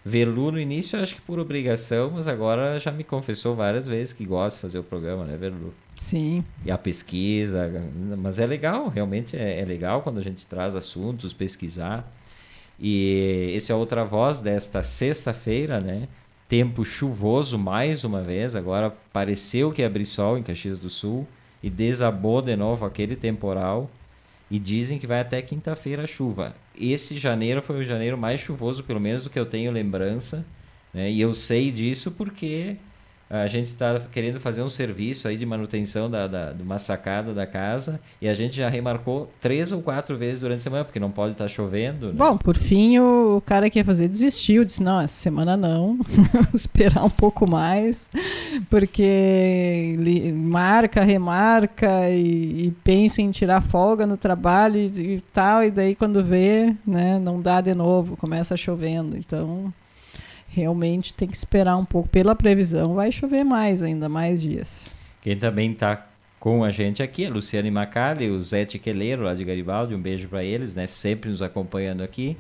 Verlu 0.04 0.52
no 0.52 0.60
início 0.60 1.00
acho 1.00 1.16
que 1.16 1.22
por 1.22 1.40
obrigação, 1.40 2.12
mas 2.12 2.28
agora 2.28 2.80
já 2.80 2.92
me 2.92 3.04
confessou 3.04 3.56
várias 3.56 3.88
vezes 3.88 4.14
que 4.14 4.26
gosta 4.26 4.58
de 4.58 4.62
fazer 4.62 4.80
o 4.80 4.84
programa, 4.84 5.26
né, 5.26 5.38
Verlu? 5.38 5.74
Sim. 6.02 6.44
E 6.66 6.72
a 6.72 6.78
pesquisa, 6.80 7.72
mas 8.18 8.40
é 8.40 8.46
legal, 8.46 8.90
realmente 8.90 9.38
é, 9.38 9.62
é 9.62 9.64
legal 9.64 10.02
quando 10.02 10.18
a 10.18 10.24
gente 10.24 10.48
traz 10.48 10.76
assuntos, 10.76 11.32
pesquisar. 11.32 12.12
E 12.80 13.54
esse 13.56 13.72
é 13.72 13.76
outra 13.76 14.04
voz 14.04 14.40
desta 14.40 14.82
sexta-feira, 14.82 15.80
né? 15.80 16.08
Tempo 16.50 16.84
chuvoso 16.84 17.58
mais 17.58 18.04
uma 18.04 18.22
vez, 18.22 18.56
agora 18.56 18.92
pareceu 19.14 19.72
que 19.72 19.84
ia 19.84 19.88
abrir 19.88 20.06
sol 20.06 20.40
em 20.40 20.44
Caxias 20.44 20.80
do 20.80 20.90
Sul 20.90 21.26
e 21.62 21.70
desabou 21.70 22.42
de 22.42 22.56
novo 22.56 22.84
aquele 22.84 23.16
temporal. 23.16 23.90
E 24.50 24.60
dizem 24.60 24.98
que 24.98 25.08
vai 25.08 25.22
até 25.22 25.42
quinta-feira 25.42 26.04
a 26.04 26.08
chuva. 26.08 26.56
Esse 26.78 27.16
janeiro 27.18 27.62
foi 27.62 27.80
o 27.80 27.86
janeiro 27.86 28.18
mais 28.18 28.42
chuvoso, 28.42 28.84
pelo 28.84 29.00
menos 29.00 29.24
do 29.24 29.30
que 29.30 29.40
eu 29.40 29.46
tenho 29.46 29.72
lembrança. 29.72 30.44
Né? 30.94 31.10
E 31.10 31.22
eu 31.22 31.34
sei 31.34 31.72
disso 31.72 32.12
porque 32.12 32.76
a 33.32 33.48
gente 33.48 33.68
está 33.68 33.98
querendo 34.12 34.42
fazer 34.42 34.62
um 34.62 34.68
serviço 34.68 35.26
aí 35.26 35.38
de 35.38 35.46
manutenção 35.46 36.10
da, 36.10 36.28
da, 36.28 36.52
de 36.52 36.62
uma 36.62 36.78
sacada 36.78 37.34
da 37.34 37.48
casa 37.48 38.00
e 38.22 38.28
a 38.28 38.34
gente 38.34 38.58
já 38.58 38.68
remarcou 38.68 39.32
três 39.40 39.72
ou 39.72 39.82
quatro 39.82 40.18
vezes 40.18 40.42
durante 40.42 40.60
a 40.60 40.62
semana, 40.62 40.84
porque 40.84 41.00
não 41.00 41.10
pode 41.10 41.32
estar 41.32 41.46
tá 41.46 41.48
chovendo. 41.48 42.08
Né? 42.08 42.16
Bom, 42.18 42.38
por 42.38 42.58
fim, 42.58 43.00
o, 43.00 43.42
cara 43.46 43.70
que 43.70 43.80
ia 43.80 43.86
fazer 43.86 44.10
desistiu, 44.10 44.66
disse, 44.66 44.84
não, 44.84 45.00
essa 45.00 45.14
semana 45.14 45.56
não, 45.56 45.98
esperar 46.54 47.06
um 47.06 47.10
pouco 47.10 47.50
mais, 47.50 48.10
porque 48.70 49.96
marca, 50.36 51.02
remarca 51.02 52.10
e, 52.10 52.68
e, 52.68 52.72
pensa 52.84 53.22
em 53.22 53.32
tirar 53.32 53.62
folga 53.62 54.06
no 54.06 54.18
trabalho 54.18 54.78
e, 54.78 55.16
e 55.16 55.22
tal, 55.32 55.64
e 55.64 55.72
daí 55.72 55.96
quando 55.96 56.22
vê, 56.22 56.76
né, 56.86 57.18
não 57.18 57.42
dá 57.42 57.62
de 57.62 57.74
novo, 57.74 58.18
começa 58.18 58.58
chovendo, 58.58 59.16
então 59.16 59.74
realmente 60.52 61.14
tem 61.14 61.28
que 61.28 61.36
esperar 61.36 61.78
um 61.78 61.86
pouco. 61.86 62.10
Pela 62.10 62.36
previsão, 62.36 62.96
vai 62.96 63.12
chover 63.12 63.44
mais, 63.44 63.82
ainda 63.82 64.10
mais 64.10 64.42
dias. 64.42 64.94
Quem 65.22 65.38
também 65.38 65.72
está 65.72 66.08
com 66.40 66.64
a 66.64 66.70
gente 66.70 67.02
aqui 67.02 67.24
é 67.24 67.30
Luciane 67.30 67.72
Macali, 67.72 68.30
o 68.30 68.42
Zé 68.42 68.66
Tiqueleiro, 68.66 69.24
lá 69.24 69.34
de 69.34 69.44
Garibaldi. 69.44 69.96
Um 69.96 70.02
beijo 70.02 70.28
para 70.28 70.44
eles, 70.44 70.76
né? 70.76 70.88
Sempre 70.88 71.30
nos 71.30 71.42
acompanhando 71.42 72.02
aqui, 72.02 72.36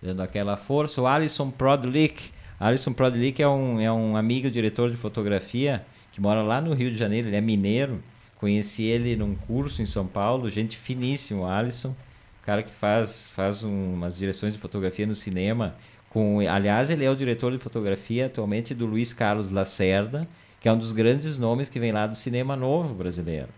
dando 0.00 0.22
aquela 0.22 0.56
força. 0.56 1.02
O 1.02 1.06
Alisson 1.06 1.50
Prodlick. 1.50 2.30
Alisson 2.60 2.92
Prodlick 2.92 3.42
é 3.42 3.48
um, 3.48 3.80
é 3.80 3.90
um 3.90 4.16
amigo 4.16 4.50
diretor 4.50 4.90
de 4.90 4.96
fotografia 4.96 5.84
que 6.12 6.20
mora 6.20 6.42
lá 6.42 6.60
no 6.60 6.72
Rio 6.72 6.90
de 6.90 6.96
Janeiro. 6.96 7.28
Ele 7.28 7.36
é 7.36 7.40
mineiro. 7.40 8.02
Conheci 8.36 8.84
ele 8.84 9.16
num 9.16 9.34
curso 9.34 9.82
em 9.82 9.86
São 9.86 10.06
Paulo. 10.06 10.48
Gente 10.50 10.76
finíssimo, 10.76 11.46
Alisson. 11.46 11.94
Cara 12.42 12.62
que 12.62 12.72
faz, 12.72 13.26
faz 13.26 13.64
um, 13.64 13.94
umas 13.94 14.16
direções 14.16 14.52
de 14.52 14.58
fotografia 14.58 15.06
no 15.06 15.16
cinema 15.16 15.74
com, 16.16 16.40
aliás, 16.48 16.88
ele 16.88 17.04
é 17.04 17.10
o 17.10 17.14
diretor 17.14 17.52
de 17.52 17.58
fotografia 17.58 18.24
atualmente 18.24 18.72
do 18.72 18.86
Luiz 18.86 19.12
Carlos 19.12 19.52
Lacerda, 19.52 20.26
que 20.58 20.66
é 20.66 20.72
um 20.72 20.78
dos 20.78 20.90
grandes 20.90 21.36
nomes 21.36 21.68
que 21.68 21.78
vem 21.78 21.92
lá 21.92 22.06
do 22.06 22.14
cinema 22.14 22.56
novo 22.56 22.94
brasileiro. 22.94 23.50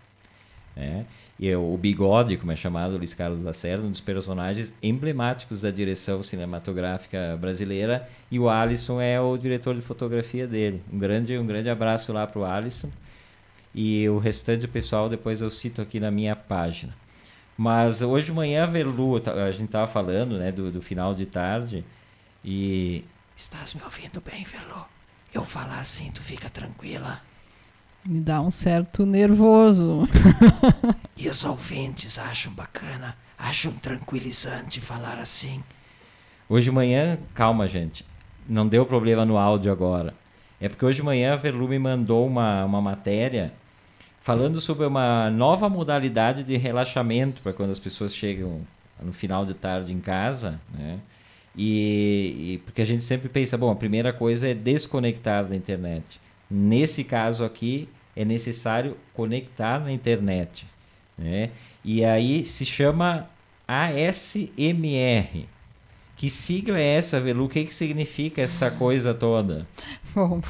Né? 0.75 1.05
E 1.39 1.55
o 1.55 1.77
Bigode, 1.77 2.35
como 2.35 2.51
é 2.51 2.57
chamado, 2.57 2.97
Luiz 2.97 3.13
Carlos 3.13 3.45
Lacerda, 3.45 3.87
um 3.87 3.89
dos 3.89 4.01
personagens 4.01 4.73
emblemáticos 4.83 5.61
da 5.61 5.71
direção 5.71 6.21
cinematográfica 6.21 7.37
brasileira, 7.39 8.05
e 8.29 8.37
o 8.37 8.49
Alisson 8.49 8.99
é 8.99 9.21
o 9.21 9.37
diretor 9.37 9.73
de 9.73 9.81
fotografia 9.81 10.45
dele. 10.45 10.81
Um 10.91 10.99
grande, 10.99 11.37
um 11.37 11.47
grande 11.47 11.69
abraço 11.69 12.11
lá 12.11 12.27
para 12.27 12.39
o 12.41 12.43
Alisson. 12.43 12.89
E 13.73 14.09
o 14.09 14.17
restante 14.17 14.63
do 14.63 14.67
pessoal 14.67 15.07
depois 15.07 15.39
eu 15.39 15.49
cito 15.49 15.81
aqui 15.81 15.97
na 15.97 16.11
minha 16.11 16.35
página. 16.35 16.93
Mas 17.57 18.01
hoje 18.01 18.25
de 18.25 18.33
manhã, 18.33 18.67
Verlu, 18.67 19.15
a 19.15 19.49
gente 19.49 19.67
estava 19.67 19.87
falando 19.87 20.37
né, 20.37 20.51
do, 20.51 20.69
do 20.69 20.81
final 20.81 21.15
de 21.15 21.25
tarde, 21.25 21.85
e 22.43 23.05
estás 23.35 23.73
me 23.73 23.83
ouvindo 23.83 24.21
bem, 24.21 24.43
Verlo? 24.43 24.85
Eu 25.33 25.45
falar 25.45 25.79
assim, 25.79 26.11
tu 26.11 26.21
fica 26.21 26.49
tranquila. 26.49 27.21
Me 28.05 28.19
dá 28.19 28.41
um 28.41 28.49
certo 28.49 29.05
nervoso. 29.05 30.07
e 31.15 31.27
os 31.29 31.43
ouvintes 31.43 32.17
acham 32.17 32.51
bacana, 32.53 33.15
acham 33.37 33.71
tranquilizante 33.73 34.81
falar 34.81 35.19
assim. 35.19 35.63
Hoje 36.47 36.65
de 36.65 36.71
manhã, 36.71 37.19
calma, 37.35 37.67
gente. 37.67 38.05
Não 38.47 38.67
deu 38.67 38.85
problema 38.85 39.25
no 39.25 39.37
áudio 39.37 39.71
agora. 39.71 40.15
É 40.59 40.67
porque 40.67 40.83
hoje 40.83 40.97
de 40.97 41.03
manhã 41.03 41.33
a 41.33 41.37
Verlu 41.37 41.67
me 41.67 41.77
mandou 41.77 42.25
uma, 42.25 42.65
uma 42.65 42.81
matéria 42.81 43.53
falando 44.21 44.59
sobre 44.59 44.85
uma 44.85 45.29
nova 45.29 45.69
modalidade 45.69 46.43
de 46.43 46.57
relaxamento 46.57 47.41
para 47.41 47.53
quando 47.53 47.71
as 47.71 47.79
pessoas 47.79 48.13
chegam 48.13 48.61
no 49.01 49.13
final 49.13 49.45
de 49.45 49.53
tarde 49.53 49.93
em 49.93 49.99
casa, 49.99 50.59
né? 50.73 50.99
E, 51.55 52.53
e, 52.53 52.57
porque 52.65 52.81
a 52.81 52.85
gente 52.85 53.03
sempre 53.03 53.27
pensa, 53.29 53.57
bom, 53.57 53.71
a 53.71 53.75
primeira 53.75 54.13
coisa 54.13 54.47
é 54.47 54.53
desconectar 54.53 55.45
da 55.45 55.55
internet. 55.55 56.19
Nesse 56.49 57.03
caso 57.03 57.43
aqui, 57.43 57.89
é 58.15 58.23
necessário 58.23 58.97
conectar 59.13 59.79
na 59.79 59.91
internet. 59.91 60.65
Né? 61.17 61.51
E 61.83 62.03
aí 62.03 62.45
se 62.45 62.65
chama 62.65 63.27
ASMR. 63.67 65.47
Que 66.15 66.29
sigla 66.29 66.77
é 66.77 66.95
essa, 66.95 67.17
Velu? 67.17 67.45
O 67.45 67.49
que, 67.49 67.63
que 67.63 67.73
significa 67.73 68.41
esta 68.41 68.69
coisa 68.69 69.13
toda? 69.13 69.65
Bom, 70.13 70.41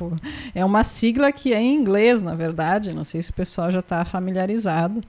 é 0.55 0.65
uma 0.65 0.83
sigla 0.83 1.31
que 1.31 1.53
é 1.53 1.61
em 1.61 1.75
inglês, 1.75 2.23
na 2.23 2.33
verdade. 2.33 2.91
Não 2.91 3.03
sei 3.03 3.21
se 3.21 3.29
o 3.29 3.35
pessoal 3.35 3.71
já 3.71 3.79
está 3.79 4.03
familiarizado. 4.03 5.03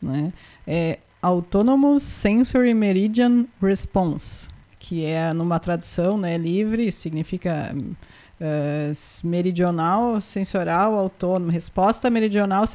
Né? 0.00 0.32
É 0.66 0.98
Autonomous 1.20 2.02
Sensory 2.02 2.74
Meridian 2.74 3.46
Response, 3.60 4.46
que 4.84 5.02
é 5.02 5.32
numa 5.32 5.58
tradução 5.58 6.18
né, 6.18 6.36
livre, 6.36 6.92
significa 6.92 7.74
uh, 7.74 9.26
meridional 9.26 10.20
sensorial 10.20 10.94
autônoma, 10.98 11.50
resposta 11.50 12.10
meridional 12.10 12.66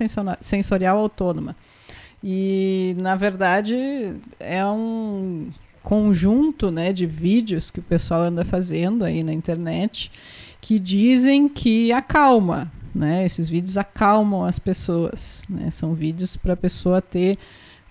sensorial 0.42 0.98
autônoma. 0.98 1.56
E, 2.24 2.96
na 2.98 3.16
verdade, 3.16 3.76
é 4.40 4.66
um 4.66 5.52
conjunto 5.84 6.72
né, 6.72 6.92
de 6.92 7.06
vídeos 7.06 7.70
que 7.70 7.80
o 7.80 7.84
pessoal 7.84 8.22
anda 8.22 8.44
fazendo 8.44 9.06
aí 9.06 9.22
na 9.22 9.32
internet 9.32 10.12
que 10.60 10.80
dizem 10.80 11.48
que 11.48 11.92
acalma. 11.92 12.72
Né? 12.94 13.24
Esses 13.24 13.48
vídeos 13.48 13.78
acalmam 13.78 14.46
as 14.46 14.58
pessoas. 14.58 15.44
Né? 15.48 15.70
São 15.70 15.94
vídeos 15.94 16.36
para 16.36 16.54
a 16.54 16.58
pessoa 16.58 17.04
ter 17.04 17.38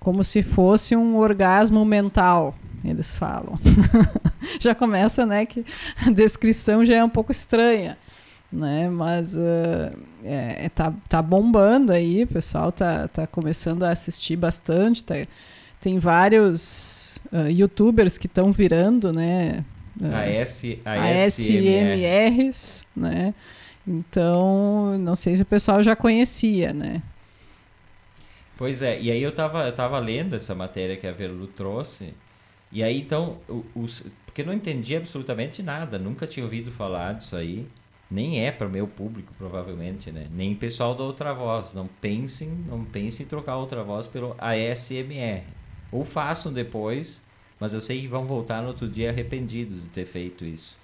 como 0.01 0.25
se 0.25 0.43
fosse 0.43 0.97
um 0.97 1.17
orgasmo 1.17 1.85
mental, 1.85 2.55
eles 2.85 3.15
falam. 3.15 3.59
já 4.61 4.75
começa, 4.75 5.27
né, 5.27 5.47
que 5.47 5.65
a 6.05 6.11
descrição 6.11 6.85
já 6.85 6.97
é 6.97 7.05
um 7.05 7.09
pouco 7.09 7.33
estranha, 7.33 7.99
né, 8.51 8.89
mas 8.89 9.37
uh, 9.37 9.97
é, 10.25 10.69
tá, 10.71 10.93
tá 11.09 11.23
bombando 11.23 11.93
aí, 11.93 12.25
o 12.25 12.27
pessoal 12.27 12.73
tá, 12.73 13.09
tá 13.09 13.27
começando 13.27 13.83
a 13.85 13.91
assistir 13.91 14.37
bastante, 14.37 15.05
tá, 15.05 15.15
tem 15.81 15.99
vários 15.99 17.21
uh, 17.33 17.49
youtubers 17.51 18.17
que 18.19 18.27
estão 18.27 18.53
virando, 18.53 19.13
né, 19.13 19.65
uh, 20.01 20.07
a 20.85 21.25
ASMRs, 21.25 22.87
né, 22.97 23.35
então 23.87 24.99
não 24.99 25.15
sei 25.15 25.37
se 25.37 25.43
o 25.43 25.47
pessoal 25.47 25.83
já 25.83 25.95
conhecia, 25.95 26.73
né. 26.73 27.03
Pois 28.57 28.83
é, 28.83 29.01
e 29.01 29.13
aí 29.13 29.23
eu 29.23 29.31
tava, 29.31 29.67
eu 29.67 29.73
tava 29.73 30.01
lendo 30.01 30.35
essa 30.35 30.53
matéria 30.53 30.97
que 30.97 31.07
a 31.07 31.13
Verlu 31.13 31.47
trouxe, 31.47 32.13
e 32.71 32.83
aí 32.83 33.01
então, 33.01 33.39
porque 34.27 34.43
eu 34.43 34.47
não 34.47 34.53
entendi 34.53 34.97
absolutamente 34.97 35.63
nada, 35.63 35.99
nunca 35.99 36.27
tinha 36.27 36.45
ouvido 36.45 36.71
falar 36.71 37.15
disso 37.15 37.35
aí, 37.37 37.67
nem 38.11 38.45
é 38.45 38.51
para 38.51 38.67
o 38.67 38.71
meu 38.71 38.87
público 38.87 39.35
provavelmente, 39.37 40.11
né? 40.11 40.29
Nem 40.31 40.55
pessoal 40.55 40.95
da 40.95 41.05
outra 41.05 41.33
voz, 41.35 41.75
não 41.75 41.87
pensem, 41.87 42.49
não 42.67 42.85
pensem 42.85 43.25
em 43.25 43.29
trocar 43.29 43.57
outra 43.57 43.83
voz 43.85 44.07
pelo 44.07 44.35
ASMR. 44.39 45.45
Ou 45.93 46.05
façam 46.05 46.53
depois, 46.53 47.21
mas 47.61 47.75
eu 47.75 47.81
sei 47.81 48.01
que 48.01 48.09
vão 48.09 48.25
voltar 48.25 48.63
no 48.63 48.69
outro 48.69 48.89
dia 48.89 49.11
arrependidos 49.11 49.83
de 49.83 49.89
ter 49.89 50.07
feito 50.07 50.45
isso. 50.45 50.77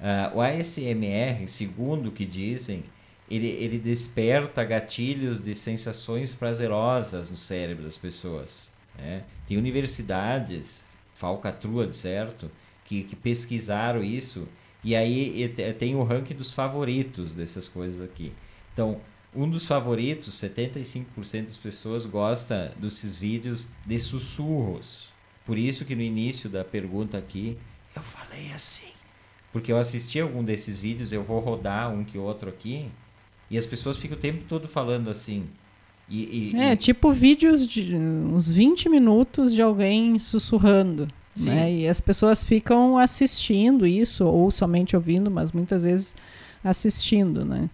Uh, 0.00 0.38
o 0.38 0.40
ASMR, 0.40 1.46
segundo 1.46 2.08
o 2.08 2.12
que 2.12 2.26
dizem, 2.26 2.82
ele, 3.30 3.48
ele 3.48 3.78
desperta 3.78 4.64
gatilhos 4.64 5.42
de 5.42 5.54
sensações 5.54 6.32
prazerosas 6.32 7.30
no 7.30 7.36
cérebro 7.36 7.84
das 7.84 7.96
pessoas. 7.96 8.70
Né? 8.98 9.22
Tem 9.46 9.56
universidades 9.56 10.81
falcatrua, 11.22 11.92
certo? 11.92 12.50
Que, 12.84 13.04
que 13.04 13.14
pesquisaram 13.14 14.02
isso. 14.02 14.48
E 14.82 14.96
aí 14.96 15.48
tem 15.78 15.94
o 15.94 16.02
ranking 16.02 16.34
dos 16.34 16.52
favoritos 16.52 17.32
dessas 17.32 17.68
coisas 17.68 18.02
aqui. 18.02 18.32
Então, 18.72 19.00
um 19.32 19.48
dos 19.48 19.64
favoritos, 19.64 20.34
75% 20.34 21.44
das 21.44 21.56
pessoas 21.56 22.04
gosta 22.04 22.74
desses 22.76 23.16
vídeos 23.16 23.68
de 23.86 23.98
sussurros. 24.00 25.12
Por 25.46 25.56
isso 25.56 25.84
que 25.84 25.94
no 25.94 26.02
início 26.02 26.50
da 26.50 26.64
pergunta 26.64 27.16
aqui, 27.16 27.56
eu 27.94 28.02
falei 28.02 28.52
assim. 28.52 28.90
Porque 29.52 29.70
eu 29.70 29.78
assisti 29.78 30.18
algum 30.18 30.42
desses 30.42 30.80
vídeos, 30.80 31.12
eu 31.12 31.22
vou 31.22 31.38
rodar 31.38 31.92
um 31.92 32.04
que 32.04 32.18
outro 32.18 32.48
aqui, 32.48 32.90
e 33.48 33.56
as 33.56 33.66
pessoas 33.66 33.96
ficam 33.96 34.16
o 34.16 34.20
tempo 34.20 34.44
todo 34.48 34.66
falando 34.66 35.08
assim. 35.08 35.48
E, 36.12 36.52
e, 36.52 36.60
é, 36.60 36.72
e... 36.72 36.76
tipo 36.76 37.10
vídeos 37.10 37.66
de 37.66 37.96
uns 37.96 38.50
20 38.50 38.90
minutos 38.90 39.54
de 39.54 39.62
alguém 39.62 40.18
sussurrando. 40.18 41.08
Né? 41.40 41.72
E 41.72 41.88
as 41.88 41.98
pessoas 41.98 42.44
ficam 42.44 42.98
assistindo 42.98 43.86
isso, 43.86 44.26
ou 44.26 44.50
somente 44.50 44.94
ouvindo, 44.94 45.30
mas 45.30 45.50
muitas 45.50 45.84
vezes 45.84 46.14
assistindo. 46.62 47.46
Né? 47.46 47.70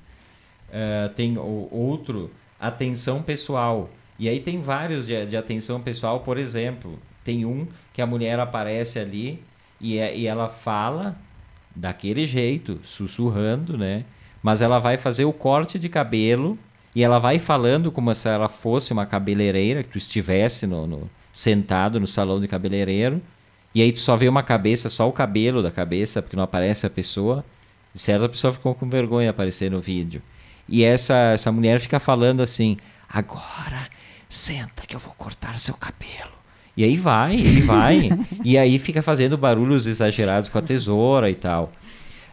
Uh, 0.68 1.12
tem 1.14 1.36
o, 1.36 1.68
outro, 1.72 2.30
atenção 2.60 3.20
pessoal. 3.20 3.90
E 4.16 4.28
aí 4.28 4.38
tem 4.38 4.62
vários 4.62 5.04
de, 5.04 5.26
de, 5.26 5.36
atenção 5.36 5.80
pessoal, 5.80 6.20
por 6.20 6.38
exemplo, 6.38 6.96
tem 7.24 7.44
um 7.44 7.66
que 7.92 8.00
a 8.00 8.06
mulher 8.06 8.38
aparece 8.38 9.00
ali 9.00 9.42
e, 9.80 9.98
é, 9.98 10.16
e 10.16 10.28
ela 10.28 10.48
fala 10.48 11.18
daquele 11.74 12.24
jeito, 12.24 12.78
sussurrando, 12.84 13.76
né? 13.76 14.04
Mas 14.40 14.62
ela 14.62 14.78
vai 14.78 14.96
fazer 14.96 15.24
o 15.24 15.32
corte 15.32 15.76
de 15.76 15.88
cabelo 15.88 16.56
e 16.98 17.04
ela 17.04 17.20
vai 17.20 17.38
falando 17.38 17.92
como 17.92 18.12
se 18.12 18.28
ela 18.28 18.48
fosse 18.48 18.92
uma 18.92 19.06
cabeleireira, 19.06 19.84
que 19.84 19.90
tu 19.90 19.98
estivesse 19.98 20.66
no, 20.66 20.84
no, 20.84 21.10
sentado 21.30 22.00
no 22.00 22.08
salão 22.08 22.40
de 22.40 22.48
cabeleireiro. 22.48 23.22
E 23.72 23.80
aí 23.80 23.92
tu 23.92 24.00
só 24.00 24.16
vê 24.16 24.28
uma 24.28 24.42
cabeça, 24.42 24.90
só 24.90 25.08
o 25.08 25.12
cabelo 25.12 25.62
da 25.62 25.70
cabeça, 25.70 26.20
porque 26.20 26.34
não 26.34 26.42
aparece 26.42 26.86
a 26.86 26.90
pessoa. 26.90 27.44
De 27.94 28.00
certa 28.00 28.28
pessoa 28.28 28.52
ficou 28.52 28.74
com 28.74 28.88
vergonha 28.88 29.26
de 29.26 29.30
aparecer 29.30 29.70
no 29.70 29.80
vídeo. 29.80 30.20
E 30.68 30.82
essa, 30.82 31.14
essa 31.34 31.52
mulher 31.52 31.78
fica 31.78 32.00
falando 32.00 32.42
assim: 32.42 32.76
agora 33.08 33.86
senta 34.28 34.84
que 34.84 34.96
eu 34.96 34.98
vou 34.98 35.14
cortar 35.16 35.56
seu 35.60 35.74
cabelo. 35.74 36.32
E 36.76 36.82
aí 36.82 36.96
vai, 36.96 37.36
e 37.36 37.60
vai. 37.60 38.10
e 38.42 38.58
aí 38.58 38.76
fica 38.76 39.02
fazendo 39.02 39.38
barulhos 39.38 39.86
exagerados 39.86 40.48
com 40.48 40.58
a 40.58 40.62
tesoura 40.62 41.30
e 41.30 41.36
tal. 41.36 41.70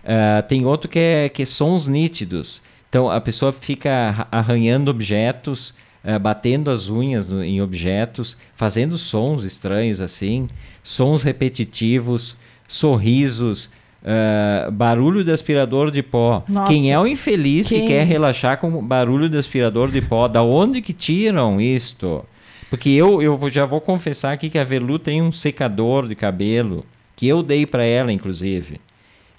Uh, 0.04 0.42
tem 0.48 0.66
outro 0.66 0.90
que 0.90 0.98
é, 0.98 1.30
que 1.30 1.44
é 1.44 1.46
sons 1.46 1.86
nítidos. 1.86 2.64
Então 2.96 3.12
a 3.12 3.20
pessoa 3.20 3.52
fica 3.52 4.26
arranhando 4.32 4.90
objetos, 4.90 5.74
uh, 6.02 6.18
batendo 6.18 6.72
as 6.72 6.88
unhas 6.88 7.28
no, 7.28 7.44
em 7.44 7.62
objetos, 7.62 8.38
fazendo 8.56 8.98
sons 8.98 9.44
estranhos 9.44 10.00
assim, 10.00 10.48
sons 10.82 11.22
repetitivos, 11.22 12.38
sorrisos, 12.66 13.70
uh, 14.02 14.72
barulho 14.72 15.26
de 15.26 15.32
aspirador 15.34 15.92
de 15.92 16.02
pó. 16.02 16.42
Nossa. 16.48 16.72
Quem 16.72 16.94
é 16.94 16.98
o 16.98 17.06
infeliz 17.06 17.68
Quem? 17.68 17.82
que 17.82 17.88
quer 17.90 18.08
relaxar 18.08 18.58
com 18.62 18.82
barulho 18.82 19.28
de 19.28 19.38
aspirador 19.38 19.92
de 19.92 20.02
pó? 20.02 20.30
Da 20.30 20.42
onde 20.42 20.82
que 20.82 20.94
tiram 20.94 21.60
isto? 21.60 22.24
Porque 22.70 22.92
eu, 22.92 23.22
eu 23.22 23.38
já 23.52 23.66
vou 23.66 23.82
confessar 23.82 24.32
aqui 24.32 24.50
que 24.50 24.58
a 24.58 24.64
Velu 24.64 24.98
tem 24.98 25.22
um 25.22 25.34
secador 25.34 26.08
de 26.08 26.16
cabelo 26.16 26.86
que 27.14 27.28
eu 27.28 27.44
dei 27.44 27.66
para 27.66 27.84
ela, 27.84 28.14
inclusive 28.14 28.80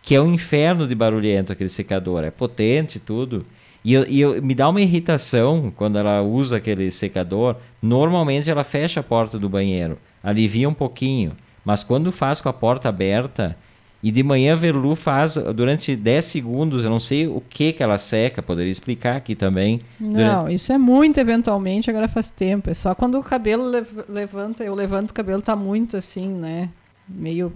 que 0.07 0.15
é 0.15 0.23
um 0.23 0.33
inferno 0.33 0.87
de 0.87 0.95
barulhento 0.95 1.53
aquele 1.53 1.69
secador. 1.69 2.23
É 2.23 2.31
potente 2.31 3.01
tudo. 3.01 3.45
E, 3.85 3.93
eu, 3.93 4.07
e 4.09 4.21
eu, 4.21 4.41
me 4.41 4.55
dá 4.55 4.69
uma 4.69 4.81
irritação 4.81 5.73
quando 5.75 5.99
ela 5.99 6.23
usa 6.23 6.59
aquele 6.59 6.93
secador. 6.93 7.57
Normalmente 7.83 8.49
ela 8.49 8.63
fecha 8.63 9.01
a 9.01 9.03
porta 9.03 9.37
do 9.37 9.49
banheiro, 9.49 9.99
alivia 10.23 10.69
um 10.69 10.73
pouquinho. 10.73 11.33
Mas 11.65 11.83
quando 11.83 12.13
faz 12.13 12.41
com 12.41 12.49
a 12.49 12.53
porta 12.53 12.89
aberta, 12.89 13.57
e 14.01 14.13
de 14.13 14.23
manhã 14.23 14.53
a 14.53 14.57
Verlu 14.57 14.95
faz 14.95 15.35
durante 15.57 15.97
10 15.97 16.25
segundos, 16.25 16.85
eu 16.85 16.91
não 16.91 17.01
sei 17.01 17.27
o 17.27 17.41
que 17.41 17.73
que 17.73 17.83
ela 17.83 17.99
seca, 17.99 18.41
poderia 18.41 18.71
explicar 18.71 19.17
aqui 19.17 19.35
também. 19.35 19.81
Não, 19.99 20.13
durante... 20.43 20.55
isso 20.55 20.73
é 20.73 20.79
muito 20.79 21.19
eventualmente, 21.19 21.91
agora 21.91 22.07
faz 22.07 22.31
tempo. 22.31 22.71
É 22.71 22.75
só 22.75 22.95
quando 22.95 23.19
o 23.19 23.25
cabelo 23.25 23.69
levanta, 24.09 24.63
eu 24.63 24.77
levanto 24.77 25.11
o 25.11 25.15
cabelo, 25.15 25.43
tá 25.43 25.57
muito 25.57 25.97
assim, 25.97 26.29
né? 26.29 26.69
Meio 27.09 27.53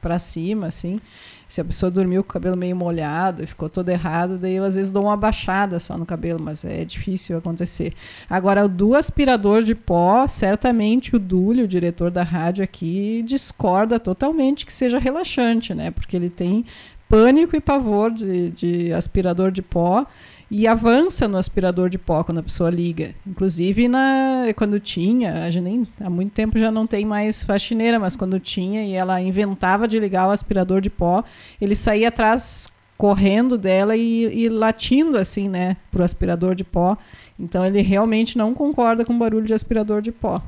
para 0.00 0.18
cima, 0.18 0.66
assim. 0.66 1.00
Se 1.46 1.60
a 1.60 1.64
pessoa 1.64 1.90
dormiu 1.90 2.22
com 2.22 2.30
o 2.30 2.32
cabelo 2.32 2.56
meio 2.56 2.76
molhado 2.76 3.42
e 3.42 3.46
ficou 3.46 3.68
todo 3.68 3.88
errado, 3.88 4.38
daí 4.38 4.54
eu 4.54 4.64
às 4.64 4.76
vezes 4.76 4.88
dou 4.90 5.04
uma 5.04 5.16
baixada 5.16 5.80
só 5.80 5.98
no 5.98 6.06
cabelo, 6.06 6.40
mas 6.40 6.64
é 6.64 6.84
difícil 6.84 7.36
acontecer. 7.36 7.92
Agora, 8.28 8.68
do 8.68 8.94
aspirador 8.94 9.62
de 9.62 9.74
pó, 9.74 10.28
certamente 10.28 11.16
o 11.16 11.18
Dúlio, 11.18 11.64
o 11.64 11.68
diretor 11.68 12.08
da 12.08 12.22
rádio 12.22 12.62
aqui, 12.62 13.22
discorda 13.26 13.98
totalmente 13.98 14.64
que 14.64 14.72
seja 14.72 15.00
relaxante, 15.00 15.74
né? 15.74 15.90
Porque 15.90 16.14
ele 16.14 16.30
tem 16.30 16.64
pânico 17.08 17.56
e 17.56 17.60
pavor 17.60 18.12
de, 18.12 18.50
de 18.50 18.92
aspirador 18.92 19.50
de 19.50 19.60
pó 19.60 20.06
e 20.50 20.66
avança 20.66 21.28
no 21.28 21.36
aspirador 21.36 21.88
de 21.88 21.96
pó 21.96 22.24
quando 22.24 22.38
a 22.38 22.42
pessoa 22.42 22.70
liga. 22.70 23.14
Inclusive, 23.24 23.86
na, 23.86 24.46
quando 24.56 24.80
tinha, 24.80 25.44
a 25.44 25.50
gente 25.50 25.62
nem, 25.62 25.88
há 26.00 26.10
muito 26.10 26.32
tempo 26.32 26.58
já 26.58 26.72
não 26.72 26.86
tem 26.86 27.04
mais 27.04 27.44
faxineira, 27.44 28.00
mas 28.00 28.16
quando 28.16 28.40
tinha 28.40 28.84
e 28.84 28.94
ela 28.94 29.20
inventava 29.20 29.86
de 29.86 29.98
ligar 30.00 30.26
o 30.26 30.30
aspirador 30.30 30.80
de 30.80 30.90
pó, 30.90 31.22
ele 31.60 31.76
saía 31.76 32.08
atrás 32.08 32.68
correndo 32.98 33.56
dela 33.56 33.96
e, 33.96 34.24
e 34.24 34.48
latindo 34.48 35.16
assim, 35.16 35.48
né, 35.48 35.76
pro 35.90 36.02
aspirador 36.02 36.54
de 36.54 36.64
pó. 36.64 36.98
Então 37.38 37.64
ele 37.64 37.80
realmente 37.80 38.36
não 38.36 38.52
concorda 38.52 39.04
com 39.04 39.14
o 39.14 39.18
barulho 39.18 39.46
de 39.46 39.54
aspirador 39.54 40.02
de 40.02 40.10
pó. 40.10 40.42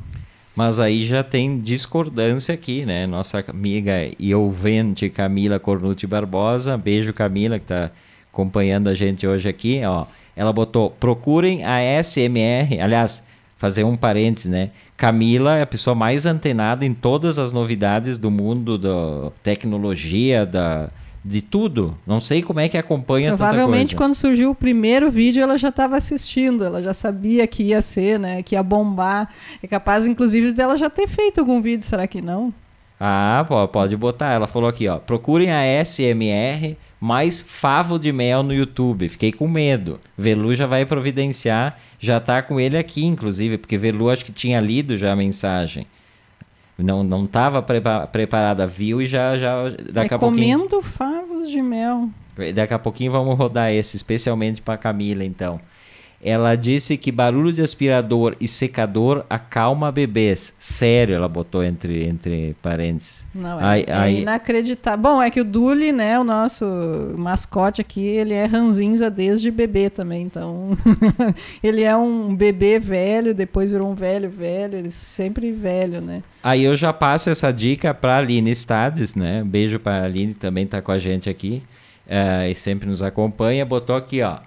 Mas 0.55 0.79
aí 0.79 1.05
já 1.05 1.23
tem 1.23 1.59
discordância 1.59 2.53
aqui, 2.53 2.85
né? 2.85 3.07
Nossa 3.07 3.43
amiga 3.49 4.11
e 4.19 4.35
ouvinte 4.35 5.09
Camila 5.09 5.59
Cornucci 5.59 6.07
Barbosa, 6.07 6.77
beijo 6.77 7.15
Camila 7.15 7.59
que 7.59 7.65
está 7.65 7.91
acompanhando 8.33 8.89
a 8.89 8.95
gente 8.95 9.27
hoje 9.27 9.49
aqui, 9.49 9.83
ó. 9.85 10.07
Ela 10.35 10.53
botou: 10.53 10.91
procurem 10.91 11.63
a 11.65 11.79
SMR. 12.03 12.81
Aliás, 12.81 13.23
fazer 13.59 13.85
um 13.85 13.97
parênteses, 13.97 14.51
né? 14.51 14.71
Camila 14.97 15.59
é 15.59 15.63
a 15.63 15.67
pessoa 15.67 15.95
mais 15.95 16.25
antenada 16.27 16.85
em 16.85 16.95
todas 16.95 17.39
as 17.39 17.53
novidades 17.53 18.19
do 18.19 18.31
mundo 18.31 18.79
da 18.79 19.31
tecnologia, 19.43 20.47
da, 20.47 20.89
de 21.25 21.43
tudo. 21.43 21.97
Não 22.07 22.19
sei 22.19 22.43
como 22.43 22.61
é 22.61 22.69
que 22.69 22.79
acompanha. 22.79 23.37
Provavelmente 23.37 23.95
quando 23.95 24.15
surgiu 24.15 24.51
o 24.51 24.55
primeiro 24.55 25.11
vídeo 25.11 25.43
ela 25.43 25.59
já 25.59 25.69
estava 25.69 25.97
assistindo, 25.97 26.65
ela 26.65 26.83
já 26.83 26.95
sabia 26.95 27.47
que 27.47 27.63
ia 27.63 27.81
ser, 27.83 28.19
né, 28.19 28.43
que 28.43 28.55
ia 28.55 28.63
bombar. 28.63 29.29
É 29.63 29.67
capaz 29.67 30.07
inclusive 30.07 30.53
dela 30.53 30.77
já 30.77 30.89
ter 30.89 31.07
feito 31.07 31.39
algum 31.39 31.61
vídeo, 31.61 31.85
será 31.85 32.07
que 32.07 32.23
não? 32.23 32.53
Ah, 32.99 33.45
pode 33.73 33.97
botar. 33.97 34.33
Ela 34.33 34.47
falou 34.47 34.69
aqui, 34.69 34.87
ó. 34.89 34.97
Procurem 34.97 35.51
a 35.51 35.85
SMR 35.85 36.77
mais 37.03 37.41
favo 37.41 37.99
de 37.99 38.13
mel 38.13 38.45
no 38.45 38.55
YouTube. 38.55 39.09
Fiquei 39.09 39.33
com 39.33 39.49
medo. 39.49 39.99
Velu 40.17 40.55
já 40.55 40.69
vai 40.69 40.87
providenciar, 40.87 41.77
já 41.99 42.21
tá 42.21 42.41
com 42.41 42.61
ele 42.61 42.79
aqui, 42.79 43.05
inclusive, 43.05 43.59
porque 43.59 43.77
Velu 43.77 44.09
acho 44.09 44.25
que 44.25 44.31
tinha 44.31 44.61
lido 44.61 44.97
já 44.97 45.11
a 45.11 45.17
mensagem. 45.17 45.85
Não 46.79 47.03
não 47.03 47.25
estava 47.25 47.61
prepa 47.61 48.07
preparada, 48.07 48.69
viu 48.69 49.03
e 49.03 49.07
já 49.09 49.37
já 49.37 49.69
daqui 49.93 50.15
a 50.15 50.19
pouquinho. 50.19 50.61
Comendo 50.61 50.81
favos 50.81 51.51
de 51.51 51.61
mel. 51.61 52.09
Daqui 52.55 52.73
a 52.73 52.79
pouquinho 52.79 53.11
vamos 53.11 53.37
rodar 53.37 53.73
esse 53.73 53.97
especialmente 53.97 54.63
para 54.63 54.79
Camila, 54.79 55.25
então. 55.25 55.61
Ela 56.25 56.55
disse 56.55 56.97
que 56.97 57.11
barulho 57.11 57.53
de 57.53 57.61
aspirador 57.61 58.37
e 58.41 58.47
secador 58.47 59.27
acalma 59.29 59.91
bebês. 59.91 60.55
Sério, 60.57 61.17
ela 61.17 61.27
botou 61.27 61.65
entre, 61.65 62.07
entre 62.07 62.55
parênteses. 62.63 63.27
Não, 63.35 63.61
é, 63.61 63.65
aí, 63.65 63.85
é 63.89 63.93
aí... 63.93 64.23
inacreditável. 64.23 65.03
Bom, 65.03 65.21
é 65.21 65.31
que 65.31 65.41
o 65.41 65.45
Duli, 65.45 65.91
né, 65.91 66.17
o 66.21 66.23
nosso 66.23 66.65
mascote 67.17 67.81
aqui, 67.81 68.07
ele 68.07 68.35
é 68.35 68.45
ranzinza 68.45 69.11
desde 69.11 69.51
bebê 69.51 69.91
também. 69.91 70.23
Então, 70.23 70.79
ele 71.61 71.83
é 71.83 71.97
um 71.97 72.33
bebê 72.37 72.79
velho, 72.79 73.35
depois 73.35 73.73
virou 73.73 73.91
um 73.91 73.95
velho 73.95 74.31
velho, 74.31 74.79
ele 74.79 74.93
sempre 74.93 75.51
velho, 75.51 76.01
né? 76.01 76.23
Aí 76.41 76.63
eu 76.63 76.77
já 76.77 76.93
passo 76.93 77.31
essa 77.31 77.53
dica 77.53 77.93
para 77.93 78.15
a 78.15 78.19
Aline 78.19 78.55
Stades, 78.55 79.17
né? 79.17 79.43
Beijo 79.45 79.81
para 79.81 80.03
a 80.03 80.05
Aline, 80.05 80.35
também 80.35 80.65
está 80.65 80.81
com 80.81 80.93
a 80.93 81.01
gente 81.01 81.29
aqui. 81.29 81.65
Uh, 82.07 82.51
e 82.51 82.55
sempre 82.55 82.89
nos 82.89 83.03
acompanha. 83.03 83.65
Botou 83.65 83.97
aqui, 83.97 84.23
ó. 84.23 84.39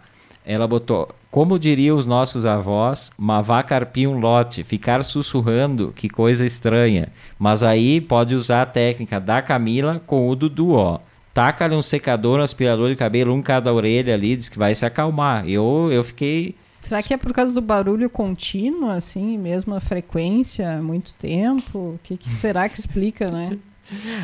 Ela 0.45 0.67
botou 0.67 1.09
como 1.35 1.59
diriam 1.59 1.97
os 1.97 2.05
nossos 2.05 2.45
avós, 2.45 3.11
mavá 3.17 3.61
carpir 3.61 4.09
um 4.09 4.19
lote, 4.19 4.63
ficar 4.63 5.03
sussurrando, 5.03 5.91
que 5.93 6.07
coisa 6.07 6.45
estranha. 6.45 7.09
Mas 7.37 7.61
aí 7.61 7.99
pode 7.99 8.33
usar 8.33 8.61
a 8.61 8.65
técnica 8.65 9.19
da 9.19 9.41
Camila 9.41 10.01
com 10.07 10.29
o 10.29 10.33
Dudu, 10.33 10.71
ó. 10.71 10.99
Taca-lhe 11.33 11.75
um 11.75 11.81
secador, 11.81 12.39
um 12.39 12.43
aspirador 12.43 12.87
de 12.87 12.95
cabelo, 12.95 13.33
um 13.33 13.41
cada 13.41 13.73
orelha 13.73 14.13
ali, 14.13 14.37
diz 14.37 14.47
que 14.47 14.57
vai 14.57 14.73
se 14.73 14.85
acalmar. 14.85 15.45
Eu, 15.45 15.89
eu 15.91 16.05
fiquei 16.05 16.55
Será 16.81 17.03
que 17.03 17.13
é 17.13 17.17
por 17.17 17.33
causa 17.33 17.53
do 17.53 17.61
barulho 17.61 18.09
contínuo, 18.09 18.89
assim, 18.89 19.37
mesma 19.37 19.81
frequência, 19.81 20.81
muito 20.81 21.13
tempo? 21.15 21.77
O 21.77 21.99
que, 22.01 22.15
que 22.15 22.29
será 22.29 22.69
que 22.69 22.79
explica, 22.79 23.29
né? 23.29 23.57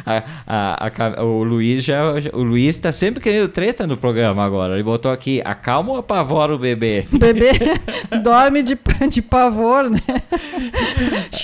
A, 0.06 0.24
a, 0.48 0.88
a, 0.88 1.24
o 1.24 1.44
Luiz 1.44 1.84
já. 1.84 2.02
O 2.34 2.42
Luiz 2.42 2.78
tá 2.78 2.92
sempre 2.92 3.22
querendo 3.22 3.48
treta 3.48 3.86
no 3.86 3.96
programa 3.96 4.44
agora. 4.44 4.74
Ele 4.74 4.84
botou 4.84 5.12
aqui: 5.12 5.42
acalma 5.46 5.92
ou 5.92 5.98
apavora 5.98 6.56
o 6.56 6.60
bebê? 6.60 7.06
O 7.12 7.18
bebê 7.20 7.52
dorme 8.24 8.64
de, 8.64 8.78
de 9.10 9.22
pavor, 9.22 9.90
né? 9.90 10.02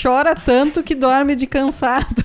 Chora 0.01 0.35
tanto 0.35 0.83
que 0.83 0.95
dorme 0.95 1.35
de 1.35 1.45
cansado. 1.45 2.23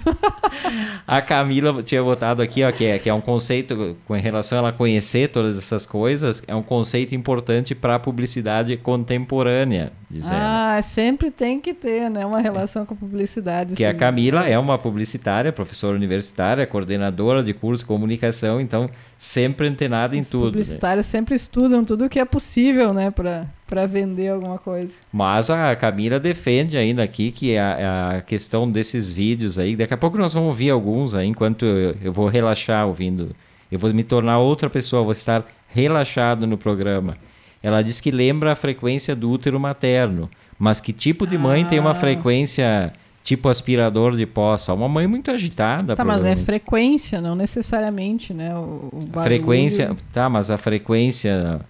a 1.07 1.21
Camila 1.21 1.83
tinha 1.83 2.03
botado 2.03 2.43
aqui, 2.43 2.65
ó, 2.65 2.73
que 2.73 2.85
é, 2.85 2.99
que 2.99 3.09
é 3.09 3.15
um 3.15 3.21
conceito 3.21 3.97
com 4.07 4.15
relação 4.15 4.59
a 4.59 4.63
ela 4.63 4.73
conhecer 4.73 5.29
todas 5.29 5.59
essas 5.59 5.85
coisas, 5.85 6.43
é 6.47 6.55
um 6.55 6.63
conceito 6.63 7.15
importante 7.15 7.75
para 7.75 7.97
a 7.97 7.99
publicidade 7.99 8.77
contemporânea. 8.77 9.93
Ah, 10.31 10.79
sempre 10.83 11.31
tem 11.31 11.59
que 11.59 11.73
ter, 11.73 12.11
né? 12.11 12.27
Uma 12.27 12.41
relação 12.41 12.85
com 12.85 12.93
a 12.93 12.97
publicidade. 12.97 13.71
Que 13.71 13.83
sim. 13.83 13.85
a 13.87 13.95
Camila 13.95 14.47
é 14.47 14.59
uma 14.59 14.79
publicitária, 14.79 15.51
professora 15.51 15.82
universitária, 15.91 16.67
coordenadora 16.67 17.43
de 17.43 17.53
curso 17.53 17.81
de 17.81 17.87
comunicação, 17.87 18.61
então 18.61 18.89
sempre 19.19 19.69
antenada 19.69 20.17
em 20.17 20.21
Os 20.21 20.31
tudo. 20.31 20.45
Os 20.45 20.47
né? 20.47 20.53
publicitários 20.53 21.07
né? 21.07 21.11
sempre 21.11 21.35
estudam 21.35 21.85
tudo 21.85 22.05
o 22.05 22.09
que 22.09 22.19
é 22.19 22.25
possível, 22.25 22.95
né? 22.95 23.11
Para 23.11 23.87
vender 23.87 24.29
alguma 24.29 24.59
coisa. 24.59 24.95
Mas 25.13 25.51
a 25.51 25.75
Camila 25.77 26.21
defende 26.21 26.77
ainda 26.77 27.03
aqui 27.03 27.33
que 27.33 27.57
a, 27.57 28.17
a 28.17 28.23
questão 28.23 28.71
desses 28.71 29.11
vídeos 29.11 29.59
aí, 29.59 29.77
daqui 29.77 29.95
a 29.95 29.99
pouco 29.99 30.17
nós 30.17 30.35
vamos 30.35 30.49
ouvir 30.49 30.71
alguns 30.71 31.15
aí, 31.15 31.27
enquanto 31.27 31.65
eu, 31.65 31.97
eu 32.03 32.13
vou 32.13 32.29
relaxar 32.29 32.87
ouvindo. 32.87 33.35
Eu 33.71 33.79
vou 33.79 33.93
me 33.95 34.05
tornar 34.05 34.39
outra 34.39 34.69
pessoa, 34.69 35.03
vou 35.03 35.13
estar 35.13 35.45
relaxado 35.69 36.47
no 36.47 36.59
programa. 36.59 37.17
Ela 37.63 37.81
diz 37.81 38.01
que 38.01 38.11
lembra 38.11 38.53
a 38.53 38.57
frequência 38.57 39.15
do 39.15 39.31
útero 39.31 39.59
materno, 39.59 40.29
mas 40.59 40.81
que 40.81 40.93
tipo 40.93 41.27
de 41.27 41.39
mãe 41.39 41.63
ah. 41.63 41.67
tem 41.67 41.79
uma 41.79 41.93
ah. 41.93 41.95
frequência 41.95 42.93
tipo 43.23 43.49
aspirador 43.49 44.17
de 44.17 44.27
pó? 44.27 44.57
Só 44.57 44.75
uma 44.75 44.89
mãe 44.89 45.07
muito 45.07 45.31
agitada. 45.31 45.95
Tá, 45.95 46.05
mas 46.05 46.25
é 46.25 46.37
frequência, 46.37 47.21
não 47.21 47.35
necessariamente, 47.35 48.33
né? 48.33 48.55
O, 48.57 48.91
o 48.93 49.21
frequência, 49.23 49.97
tá, 50.13 50.29
mas 50.29 50.51
a 50.51 50.59
frequência. 50.59 51.61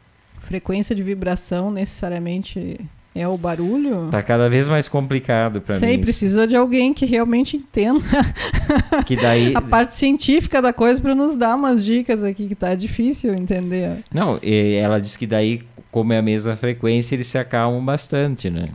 Frequência 0.41 0.95
de 0.95 1.03
vibração 1.03 1.71
necessariamente 1.71 2.81
é 3.15 3.29
o 3.29 3.37
barulho? 3.37 4.09
Tá 4.11 4.23
cada 4.23 4.49
vez 4.49 4.69
mais 4.69 4.89
complicado 4.89 5.61
para 5.61 5.75
mim. 5.75 5.81
Sei, 5.81 5.99
precisa 5.99 6.47
de 6.47 6.57
alguém 6.57 6.93
que 6.93 7.07
realmente 7.07 7.57
entenda 7.57 8.05
que 9.07 9.15
daí... 9.15 9.55
a 9.55 9.61
parte 9.61 9.95
científica 9.95 10.61
da 10.61 10.73
coisa 10.73 11.01
para 11.01 11.15
nos 11.15 11.37
dar 11.37 11.55
umas 11.55 11.85
dicas 11.85 12.25
aqui 12.25 12.49
que 12.49 12.55
tá 12.55 12.75
difícil 12.75 13.35
entender. 13.35 14.03
Não, 14.13 14.41
ela 14.43 14.99
diz 14.99 15.15
que 15.15 15.27
daí 15.27 15.63
como 15.93 16.15
é 16.15 16.19
a 16.19 16.23
mesma 16.23 16.57
frequência, 16.57 17.15
eles 17.15 17.27
se 17.27 17.37
acalmam 17.37 17.85
bastante, 17.85 18.49
né? 18.49 18.71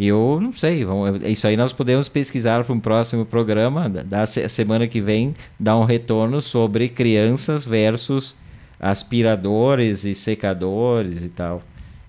E 0.00 0.06
eu 0.06 0.38
não 0.40 0.50
sei, 0.50 0.82
vamos, 0.82 1.20
isso 1.24 1.46
aí 1.46 1.58
nós 1.58 1.74
podemos 1.74 2.08
pesquisar 2.08 2.64
para 2.64 2.72
um 2.72 2.80
próximo 2.80 3.26
programa, 3.26 3.86
da 3.86 4.24
semana 4.24 4.88
que 4.88 4.98
vem, 4.98 5.36
dar 5.58 5.76
um 5.76 5.84
retorno 5.84 6.40
sobre 6.40 6.88
crianças 6.88 7.66
versus 7.66 8.34
aspiradores 8.80 10.04
e 10.04 10.14
secadores 10.14 11.22
e 11.22 11.28
tal. 11.28 11.60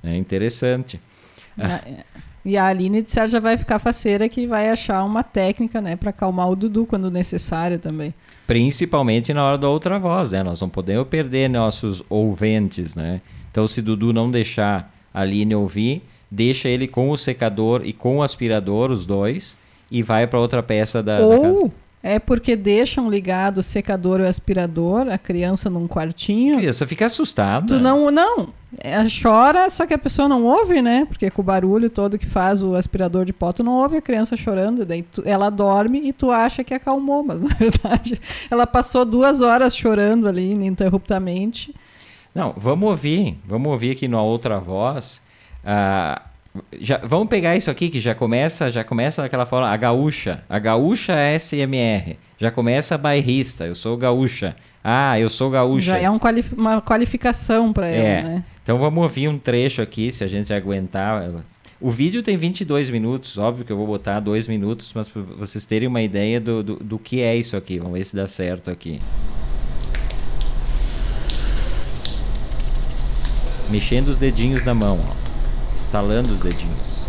É 0.02 0.16
interessante. 0.16 1.02
E 2.46 2.56
a 2.56 2.68
Aline 2.68 3.02
de 3.02 3.12
já 3.12 3.42
vai 3.42 3.58
ficar 3.58 3.78
faceira 3.78 4.30
que 4.30 4.48
vai 4.48 4.70
achar 4.70 5.04
uma 5.04 5.22
técnica, 5.22 5.82
né, 5.82 5.98
para 5.98 6.12
acalmar 6.12 6.50
o 6.50 6.56
Dudu 6.56 6.86
quando 6.86 7.12
necessário 7.12 7.78
também. 7.78 8.14
Principalmente 8.48 9.34
na 9.34 9.44
hora 9.44 9.58
da 9.58 9.68
outra 9.68 10.00
voz, 10.00 10.32
né? 10.32 10.42
Nós 10.42 10.62
não 10.62 10.70
podemos 10.70 11.10
perder 11.10 11.50
nossos 11.50 12.02
ouvintes, 12.08 12.96
né? 12.96 13.20
Então, 13.52 13.68
se 13.68 13.82
Dudu 13.82 14.14
não 14.14 14.32
deixar 14.32 14.96
a 15.14 15.20
Aline 15.20 15.54
ouvir, 15.56 16.02
deixa 16.32 16.70
ele 16.70 16.88
com 16.88 17.12
o 17.12 17.18
secador 17.18 17.82
e 17.84 17.92
com 17.92 18.18
o 18.18 18.24
aspirador, 18.24 18.90
os 18.90 19.06
dois, 19.06 19.58
e 19.92 20.02
vai 20.02 20.26
para 20.26 20.40
outra 20.40 20.64
peça 20.64 21.04
da, 21.04 21.20
Ou... 21.20 21.30
da 21.30 21.42
casa. 21.42 21.72
É 22.04 22.18
porque 22.18 22.56
deixam 22.56 23.12
ligado 23.12 23.60
o 23.60 23.64
secador 23.64 24.20
e 24.20 24.24
o 24.24 24.28
aspirador, 24.28 25.08
a 25.08 25.20
criança 25.20 25.70
num 25.70 25.88
quartinho. 25.88 26.56
A 26.56 26.58
criança 26.58 26.88
fica 26.88 27.06
assustada. 27.06 27.68
Tu 27.68 27.80
não, 27.80 28.10
não. 28.10 28.52
É, 28.80 28.96
chora, 29.22 29.70
só 29.70 29.86
que 29.86 29.94
a 29.94 30.00
pessoa 30.00 30.28
não 30.28 30.44
ouve, 30.44 30.82
né? 30.82 31.06
Porque 31.06 31.30
com 31.30 31.44
o 31.44 31.46
barulho 31.46 31.92
todo 31.92 32.18
que 32.18 32.26
faz 32.26 32.64
o 32.64 32.74
aspirador 32.74 33.24
de 33.24 33.32
pó, 33.32 33.54
tu 33.54 33.64
não 33.64 33.74
ouve 33.74 33.98
a 33.98 34.02
criança 34.02 34.36
chorando. 34.36 34.84
Daí 34.84 35.04
tu, 35.04 35.22
ela 35.26 35.52
dorme 35.52 36.02
e 36.04 36.12
tu 36.12 36.32
acha 36.32 36.64
que 36.64 36.74
acalmou, 36.74 37.24
mas 37.24 37.40
na 37.40 37.50
verdade 37.54 38.20
ela 38.50 38.66
passou 38.66 39.06
duas 39.06 39.42
horas 39.42 39.76
chorando 39.76 40.28
ali 40.28 40.54
ininterruptamente. 40.54 41.76
Não, 42.34 42.56
vamos 42.58 42.90
ouvir, 42.90 43.38
vamos 43.46 43.72
ouvir 43.72 43.92
aqui 43.92 44.08
numa 44.08 44.24
outra 44.24 44.60
voz. 44.60 45.22
Uh, 45.64 46.22
já, 46.80 46.98
vamos 47.04 47.28
pegar 47.30 47.56
isso 47.56 47.72
aqui 47.72 47.90
que 47.90 48.00
já 48.00 48.14
começa, 48.14 48.70
já 48.70 48.84
começa 48.84 49.24
aquela 49.24 49.46
forma, 49.46 49.70
a 49.70 49.78
gaúcha, 49.78 50.44
a 50.50 50.60
gaúcha 50.60 51.14
SMR, 51.40 52.18
já 52.38 52.52
começa 52.52 52.98
bairrista, 52.98 53.66
eu 53.66 53.76
sou 53.76 53.96
gaúcha. 53.96 54.56
Ah, 54.84 55.20
eu 55.20 55.30
sou 55.30 55.50
gaúcha. 55.50 55.92
Já 55.92 55.98
é 56.00 56.10
um 56.10 56.18
quali 56.18 56.44
uma 56.58 56.82
qualificação 56.82 57.72
para 57.72 57.88
ela, 57.88 58.08
é. 58.08 58.24
né? 58.24 58.44
Então 58.64 58.78
vamos 58.80 59.02
ouvir 59.04 59.28
um 59.28 59.38
trecho 59.38 59.82
aqui, 59.82 60.12
se 60.12 60.24
a 60.24 60.28
gente 60.28 60.52
aguentar. 60.54 61.24
O 61.80 61.90
vídeo 61.90 62.22
tem 62.22 62.36
22 62.36 62.90
minutos, 62.90 63.38
óbvio 63.38 63.64
que 63.64 63.72
eu 63.72 63.78
vou 63.78 63.88
botar 63.88 64.20
dois 64.20 64.48
minutos, 64.48 64.92
mas 64.96 65.08
para 65.08 65.22
vocês 65.22 65.66
terem 65.66 65.88
uma 65.88 66.02
ideia 66.02 66.40
do, 66.40 66.64
do, 66.64 66.76
do 66.78 67.00
que 67.00 67.22
é 67.22 67.36
isso 67.36 67.56
aqui. 67.56 67.80
Vamos 67.80 67.94
ver 67.94 68.06
se 68.06 68.16
dá 68.16 68.28
certo 68.28 68.70
aqui. 68.70 69.00
mexendo 73.72 74.10
os 74.10 74.18
dedinhos 74.18 74.62
da 74.64 74.76
mão, 74.76 75.00
ó. 75.00 75.31
Estalando 75.82 76.34
os 76.34 76.40
dedinhos. 76.40 77.02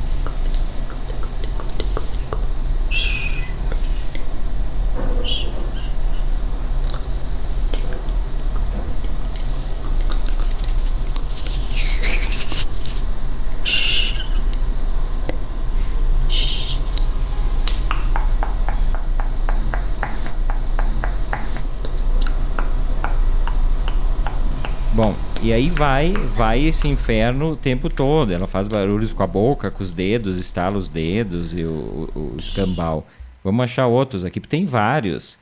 Bom, 24.95 25.15
E 25.53 25.55
aí 25.55 25.69
vai, 25.69 26.15
vai 26.35 26.65
esse 26.65 26.89
inferno 26.89 27.51
o 27.51 27.57
tempo 27.57 27.91
todo. 27.91 28.33
Ela 28.33 28.47
faz 28.47 28.69
barulhos 28.69 29.13
com 29.13 29.23
a 29.23 29.27
boca, 29.27 29.71
com 29.71 29.83
os 29.83 29.91
dedos, 29.91 30.41
estala 30.41 30.79
os 30.79 30.89
dedos 30.89 31.53
e 31.53 31.63
o, 31.63 32.09
o, 32.15 32.21
o 32.21 32.37
escambau. 32.39 33.07
Vamos 33.45 33.63
achar 33.63 33.87
outros 33.87 34.25
aqui, 34.25 34.41
tem 34.41 34.65
vários. 34.65 35.39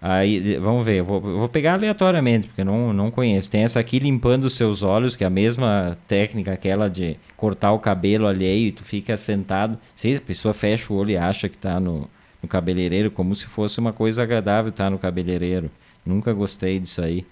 Aí, 0.00 0.56
vamos 0.56 0.82
ver, 0.82 1.00
eu 1.00 1.04
vou, 1.04 1.20
vou 1.20 1.46
pegar 1.46 1.74
aleatoriamente, 1.74 2.46
porque 2.46 2.64
não, 2.64 2.94
não 2.94 3.10
conheço. 3.10 3.50
Tem 3.50 3.62
essa 3.62 3.78
aqui 3.78 3.98
limpando 3.98 4.44
os 4.44 4.54
seus 4.54 4.82
olhos, 4.82 5.14
que 5.14 5.24
é 5.24 5.26
a 5.26 5.30
mesma 5.30 5.98
técnica 6.08 6.52
aquela 6.52 6.88
de 6.88 7.18
cortar 7.36 7.72
o 7.72 7.78
cabelo 7.78 8.26
alheio 8.26 8.68
e 8.68 8.72
tu 8.72 8.82
fica 8.82 9.14
sentado. 9.18 9.78
Sei, 9.94 10.16
a 10.16 10.20
pessoa 10.22 10.54
fecha 10.54 10.90
o 10.90 10.96
olho 10.96 11.10
e 11.10 11.18
acha 11.18 11.50
que 11.50 11.56
está 11.56 11.78
no, 11.78 12.08
no 12.42 12.48
cabeleireiro, 12.48 13.10
como 13.10 13.34
se 13.34 13.44
fosse 13.44 13.78
uma 13.78 13.92
coisa 13.92 14.22
agradável 14.22 14.70
estar 14.70 14.84
tá 14.84 14.90
no 14.90 14.98
cabeleireiro. 14.98 15.70
Nunca 16.02 16.32
gostei 16.32 16.78
disso 16.78 17.02
aí. 17.02 17.26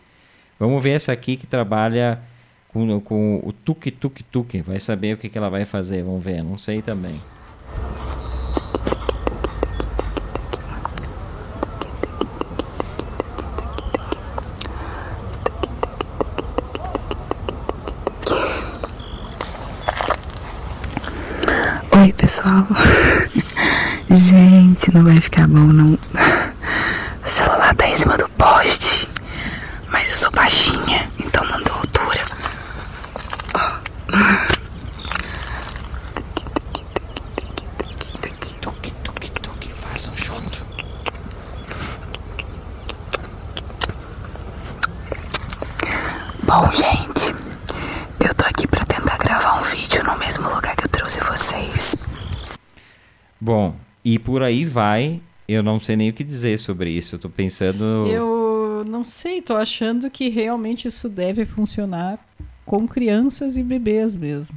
Vamos 0.59 0.83
ver 0.83 0.91
essa 0.91 1.13
aqui 1.13 1.37
que 1.37 1.47
trabalha 1.47 2.21
com, 2.69 3.01
com 3.01 3.41
o 3.45 3.53
tuk-tuk-tuk. 3.53 4.61
Vai 4.63 4.81
saber 4.81 5.15
o 5.15 5.17
que, 5.17 5.29
que 5.29 5.39
ela 5.39 5.49
vai 5.49 5.65
fazer, 5.65 6.03
vamos 6.03 6.25
ver. 6.25 6.43
Não 6.43 6.59
sei 6.59 6.83
também. 6.83 7.15
Oi, 21.97 22.13
pessoal. 22.15 22.67
Gente, 24.11 24.93
não 24.93 25.05
vai 25.05 25.21
ficar 25.21 25.47
bom, 25.47 25.59
não. 25.59 25.93
O 25.95 27.29
celular 27.29 27.75
tá 27.77 27.89
em 27.89 27.95
cima 27.95 28.17
do 28.17 28.29
poste. 28.31 28.78
Baixinha, 30.49 31.11
então 31.19 31.45
não 31.45 31.63
dou 31.63 31.75
altura. 31.75 32.25
Tuque, 39.43 39.73
façam 39.75 40.17
junto. 40.17 40.67
Bom, 46.45 46.71
gente, 46.73 47.35
eu 48.25 48.35
tô 48.35 48.47
aqui 48.47 48.67
pra 48.67 48.83
tentar 48.87 49.19
gravar 49.19 49.61
um 49.61 49.63
vídeo 49.65 50.03
no 50.03 50.17
mesmo 50.17 50.49
lugar 50.49 50.75
que 50.75 50.85
eu 50.85 50.89
trouxe 50.89 51.21
vocês. 51.25 51.99
Bom, 53.39 53.77
e 54.03 54.19
por 54.19 54.43
aí 54.43 54.65
vai. 54.65 55.21
Eu 55.47 55.63
não 55.63 55.79
sei 55.79 55.95
nem 55.97 56.09
o 56.09 56.15
que 56.15 56.25
dizer 56.25 56.59
sobre 56.59 56.89
isso. 56.91 57.17
Eu 57.17 57.19
tô 57.19 57.29
pensando. 57.29 58.07
Eu 58.07 58.48
não 58.85 59.05
sei, 59.05 59.41
tô 59.41 59.57
achando 59.57 60.11
que 60.11 60.29
realmente 60.29 60.89
isso 60.89 61.09
deve 61.09 61.45
funcionar 61.45 62.19
com 62.65 62.87
crianças 62.87 63.57
e 63.57 63.63
bebês 63.63 64.15
mesmo. 64.15 64.57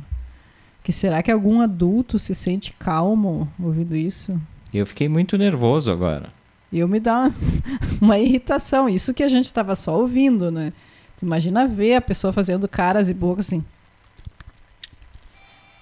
Que 0.83 0.91
será 0.91 1.21
que 1.21 1.31
algum 1.31 1.61
adulto 1.61 2.17
se 2.17 2.33
sente 2.33 2.73
calmo 2.77 3.51
ouvindo 3.59 3.95
isso? 3.95 4.39
Eu 4.73 4.85
fiquei 4.85 5.07
muito 5.07 5.37
nervoso 5.37 5.91
agora. 5.91 6.29
Eu 6.71 6.87
me 6.87 6.99
dá 6.99 7.19
uma, 7.19 7.33
uma 8.01 8.19
irritação. 8.19 8.89
Isso 8.89 9.13
que 9.13 9.23
a 9.23 9.27
gente 9.27 9.45
estava 9.45 9.75
só 9.75 9.99
ouvindo, 9.99 10.49
né? 10.49 10.73
Tu 11.17 11.25
imagina 11.25 11.67
ver 11.67 11.95
a 11.95 12.01
pessoa 12.01 12.33
fazendo 12.33 12.67
caras 12.67 13.09
e 13.09 13.13
bocas 13.13 13.47
assim. 13.47 13.63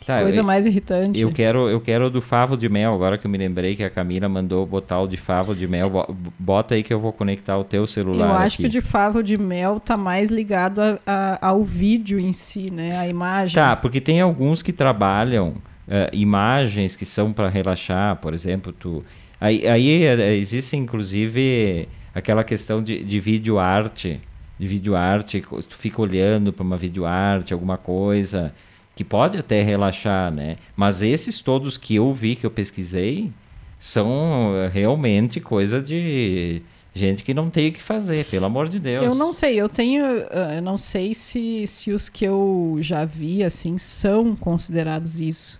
Tá, 0.05 0.21
Coisa 0.21 0.39
eu, 0.39 0.43
mais 0.43 0.65
irritante. 0.65 1.19
eu 1.19 1.31
quero 1.31 1.69
eu 1.69 1.79
quero 1.81 2.05
o 2.05 2.09
do 2.09 2.21
favo 2.21 2.55
de 2.57 2.67
mel, 2.69 2.93
agora 2.93 3.17
que 3.17 3.27
eu 3.27 3.31
me 3.31 3.37
lembrei 3.37 3.75
que 3.75 3.83
a 3.83 3.89
Camila 3.89 4.27
mandou 4.29 4.65
botar 4.65 4.99
o 5.01 5.07
de 5.07 5.17
favo 5.17 5.53
de 5.53 5.67
mel. 5.67 5.89
Bo- 5.89 6.15
Bota 6.39 6.73
aí 6.75 6.81
que 6.83 6.93
eu 6.93 6.99
vou 6.99 7.11
conectar 7.13 7.57
o 7.57 7.63
teu 7.63 7.85
celular. 7.85 8.27
Eu 8.29 8.33
acho 8.35 8.55
aqui. 8.55 8.63
que 8.63 8.67
o 8.67 8.69
de 8.69 8.81
favo 8.81 9.21
de 9.21 9.37
mel 9.37 9.79
tá 9.79 9.97
mais 9.97 10.29
ligado 10.31 10.79
a- 10.81 10.99
a- 11.05 11.47
ao 11.49 11.63
vídeo 11.63 12.17
em 12.19 12.31
si, 12.33 12.71
né? 12.71 12.97
A 12.97 13.07
imagem. 13.07 13.55
Tá, 13.55 13.75
porque 13.75 13.99
tem 14.01 14.21
alguns 14.21 14.61
que 14.63 14.71
trabalham 14.73 15.55
eh, 15.87 16.09
imagens 16.13 16.95
que 16.95 17.05
são 17.05 17.33
para 17.33 17.49
relaxar, 17.49 18.15
por 18.17 18.33
exemplo, 18.33 18.71
tu 18.71 19.03
aí, 19.39 19.67
aí 19.67 20.03
eh, 20.05 20.35
existe 20.35 20.77
inclusive 20.77 21.89
aquela 22.15 22.43
questão 22.43 22.81
de, 22.81 23.03
de 23.03 23.19
vídeo 23.19 23.59
arte, 23.59 24.21
de 24.57 24.67
vídeo 24.67 24.95
arte, 24.95 25.41
tu 25.67 25.75
fica 25.77 26.01
olhando 26.01 26.53
para 26.53 26.63
uma 26.63 26.77
vídeo 26.77 27.05
arte, 27.05 27.53
alguma 27.53 27.77
coisa 27.77 28.53
que 28.99 29.03
pode 29.05 29.37
até 29.37 29.61
relaxar, 29.63 30.29
né? 30.29 30.57
Mas 30.75 31.01
esses 31.01 31.39
todos 31.39 31.77
que 31.77 31.95
eu 31.95 32.11
vi 32.11 32.35
que 32.35 32.45
eu 32.45 32.51
pesquisei 32.51 33.31
são 33.79 34.53
eh, 34.57 34.67
realmente 34.67 35.39
coisa 35.39 35.81
de 35.81 36.61
gente 36.93 37.23
que 37.23 37.33
não 37.33 37.49
tem 37.49 37.69
o 37.69 37.71
que 37.71 37.81
fazer, 37.81 38.25
pelo 38.25 38.47
amor 38.47 38.67
de 38.67 38.77
Deus. 38.77 39.05
Eu 39.05 39.15
não 39.15 39.31
sei, 39.31 39.55
eu 39.55 39.69
tenho. 39.69 40.03
ah, 40.03 40.55
Eu 40.55 40.61
não 40.61 40.77
sei 40.77 41.13
se, 41.13 41.65
se 41.65 41.93
os 41.93 42.09
que 42.09 42.25
eu 42.25 42.77
já 42.81 43.05
vi, 43.05 43.41
assim, 43.41 43.77
são 43.77 44.35
considerados 44.35 45.21
isso. 45.21 45.59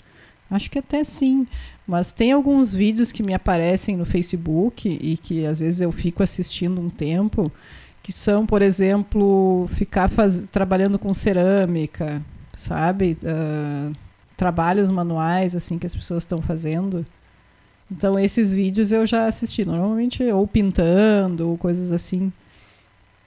Acho 0.52 0.70
que 0.70 0.80
até 0.80 1.02
sim. 1.06 1.48
Mas 1.88 2.12
tem 2.12 2.34
alguns 2.34 2.74
vídeos 2.74 3.10
que 3.10 3.24
me 3.24 3.34
aparecem 3.34 3.96
no 3.96 4.06
Facebook 4.06 5.00
e 5.02 5.16
que 5.16 5.46
às 5.46 5.62
vezes 5.62 5.80
eu 5.80 5.94
fico 5.94 6.22
assistindo 6.22 6.82
um 6.82 6.90
tempo, 6.90 7.50
que 8.04 8.12
são, 8.12 8.46
por 8.46 8.62
exemplo, 8.62 9.66
ficar 9.72 10.10
faz... 10.10 10.46
trabalhando 10.52 11.00
com 11.00 11.14
cerâmica, 11.14 12.22
sabe? 12.60 13.18
Ah, 13.26 13.92
trabalhos 14.36 14.92
manuais, 14.92 15.56
assim, 15.56 15.78
que 15.78 15.86
as 15.86 15.96
pessoas 15.96 16.24
estão 16.24 16.42
fazendo. 16.42 17.06
Então, 17.92 18.20
esses 18.20 18.52
vídeos 18.52 18.92
eu 18.92 19.06
já 19.06 19.26
assisti, 19.26 19.66
normalmente 19.66 20.24
ou 20.24 20.48
pintando, 20.48 21.50
ou 21.50 21.58
coisas 21.58 21.92
assim. 21.92 22.32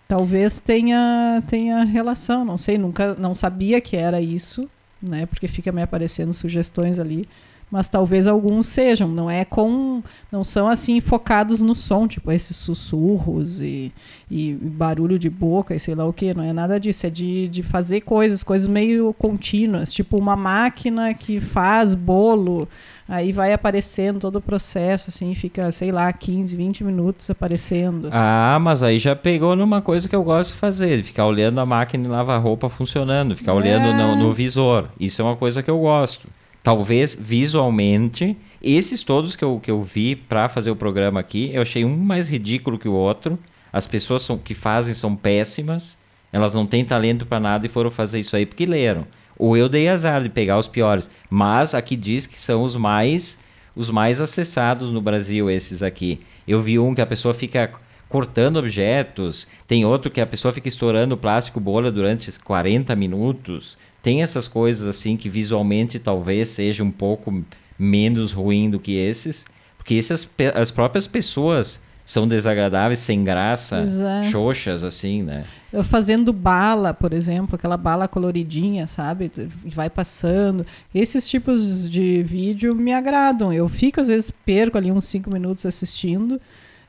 Talvez 0.06 0.60
tenha, 0.60 1.42
tenha 1.46 1.84
relação, 1.84 2.44
não 2.44 2.58
sei, 2.58 2.78
nunca 2.78 3.14
não 3.14 3.34
sabia 3.34 3.80
que 3.80 3.96
era 3.96 4.20
isso, 4.20 4.68
né? 5.02 5.26
Porque 5.26 5.48
fica 5.48 5.72
me 5.72 5.82
aparecendo 5.82 6.32
sugestões 6.32 6.98
ali, 6.98 7.28
mas 7.72 7.88
talvez 7.88 8.26
alguns 8.26 8.66
sejam, 8.66 9.08
não 9.08 9.30
é 9.30 9.46
com 9.46 10.02
não 10.30 10.44
são 10.44 10.68
assim 10.68 11.00
focados 11.00 11.62
no 11.62 11.74
som, 11.74 12.06
tipo 12.06 12.30
esses 12.30 12.54
sussurros 12.54 13.62
e, 13.62 13.90
e 14.30 14.52
barulho 14.52 15.18
de 15.18 15.30
boca 15.30 15.74
e 15.74 15.80
sei 15.80 15.94
lá 15.94 16.04
o 16.04 16.12
que, 16.12 16.34
não 16.34 16.44
é 16.44 16.52
nada 16.52 16.78
disso, 16.78 17.06
é 17.06 17.10
de, 17.10 17.48
de 17.48 17.62
fazer 17.62 18.02
coisas, 18.02 18.42
coisas 18.42 18.68
meio 18.68 19.14
contínuas, 19.14 19.90
tipo 19.90 20.18
uma 20.18 20.36
máquina 20.36 21.14
que 21.14 21.40
faz 21.40 21.94
bolo, 21.94 22.68
aí 23.08 23.32
vai 23.32 23.54
aparecendo 23.54 24.20
todo 24.20 24.36
o 24.36 24.40
processo, 24.40 25.08
assim, 25.08 25.34
fica, 25.34 25.72
sei 25.72 25.90
lá, 25.90 26.12
15, 26.12 26.54
20 26.54 26.84
minutos 26.84 27.30
aparecendo. 27.30 28.10
Ah, 28.12 28.58
mas 28.60 28.82
aí 28.82 28.98
já 28.98 29.16
pegou 29.16 29.56
numa 29.56 29.80
coisa 29.80 30.06
que 30.08 30.14
eu 30.14 30.22
gosto 30.22 30.52
de 30.52 30.58
fazer, 30.58 31.02
ficar 31.02 31.24
olhando 31.26 31.58
a 31.58 31.64
máquina 31.64 32.04
de 32.04 32.10
lavar 32.10 32.40
roupa 32.42 32.68
funcionando, 32.68 33.34
ficar 33.34 33.54
olhando 33.54 33.86
É. 33.86 33.96
no, 33.96 34.16
no 34.16 34.32
visor. 34.32 34.88
Isso 35.00 35.22
é 35.22 35.24
uma 35.24 35.36
coisa 35.36 35.62
que 35.62 35.70
eu 35.70 35.78
gosto. 35.78 36.28
Talvez 36.62 37.16
visualmente, 37.18 38.36
esses 38.62 39.02
todos 39.02 39.34
que 39.34 39.44
eu, 39.44 39.58
que 39.60 39.70
eu 39.70 39.82
vi 39.82 40.14
para 40.14 40.48
fazer 40.48 40.70
o 40.70 40.76
programa 40.76 41.18
aqui, 41.18 41.50
eu 41.52 41.62
achei 41.62 41.84
um 41.84 41.96
mais 41.96 42.28
ridículo 42.28 42.78
que 42.78 42.88
o 42.88 42.94
outro. 42.94 43.38
As 43.72 43.86
pessoas 43.86 44.22
são, 44.22 44.38
que 44.38 44.54
fazem 44.54 44.94
são 44.94 45.16
péssimas, 45.16 45.98
elas 46.32 46.54
não 46.54 46.66
têm 46.66 46.84
talento 46.84 47.26
para 47.26 47.40
nada 47.40 47.66
e 47.66 47.68
foram 47.68 47.90
fazer 47.90 48.20
isso 48.20 48.36
aí 48.36 48.46
porque 48.46 48.64
leram. 48.64 49.06
Ou 49.36 49.56
eu 49.56 49.68
dei 49.68 49.88
azar 49.88 50.22
de 50.22 50.28
pegar 50.28 50.58
os 50.58 50.68
piores. 50.68 51.10
Mas 51.28 51.74
aqui 51.74 51.96
diz 51.96 52.26
que 52.26 52.38
são 52.38 52.62
os 52.62 52.76
mais 52.76 53.38
os 53.74 53.90
mais 53.90 54.20
acessados 54.20 54.90
no 54.90 55.00
Brasil, 55.00 55.50
esses 55.50 55.82
aqui. 55.82 56.20
Eu 56.46 56.60
vi 56.60 56.78
um 56.78 56.94
que 56.94 57.00
a 57.00 57.06
pessoa 57.06 57.32
fica 57.32 57.70
cortando 58.08 58.58
objetos, 58.58 59.46
tem 59.66 59.86
outro 59.86 60.10
que 60.10 60.20
a 60.20 60.26
pessoa 60.26 60.52
fica 60.52 60.68
estourando 60.68 61.16
plástico 61.16 61.58
bolha 61.58 61.90
durante 61.90 62.30
40 62.38 62.94
minutos. 62.94 63.78
Tem 64.02 64.22
essas 64.22 64.48
coisas 64.48 64.88
assim 64.88 65.16
que 65.16 65.28
visualmente 65.28 65.98
talvez 65.98 66.48
seja 66.48 66.82
um 66.82 66.90
pouco 66.90 67.44
menos 67.78 68.32
ruim 68.32 68.68
do 68.68 68.80
que 68.80 68.96
esses, 68.96 69.46
porque 69.78 69.94
essas 69.94 70.28
as 70.54 70.70
próprias 70.70 71.06
pessoas 71.06 71.80
são 72.04 72.26
desagradáveis, 72.26 72.98
sem 72.98 73.22
graça, 73.22 73.78
é. 73.78 74.24
xoxas 74.24 74.82
assim, 74.82 75.22
né? 75.22 75.44
Eu 75.72 75.84
fazendo 75.84 76.32
bala, 76.32 76.92
por 76.92 77.12
exemplo, 77.12 77.54
aquela 77.54 77.76
bala 77.76 78.08
coloridinha, 78.08 78.86
sabe? 78.86 79.30
Vai 79.66 79.88
passando. 79.88 80.66
Esses 80.94 81.28
tipos 81.28 81.88
de 81.88 82.22
vídeo 82.22 82.74
me 82.74 82.92
agradam. 82.92 83.52
Eu 83.52 83.68
fico, 83.68 84.00
às 84.00 84.08
vezes, 84.08 84.30
perco 84.30 84.76
ali 84.76 84.90
uns 84.90 85.04
cinco 85.04 85.30
minutos 85.30 85.64
assistindo. 85.64 86.40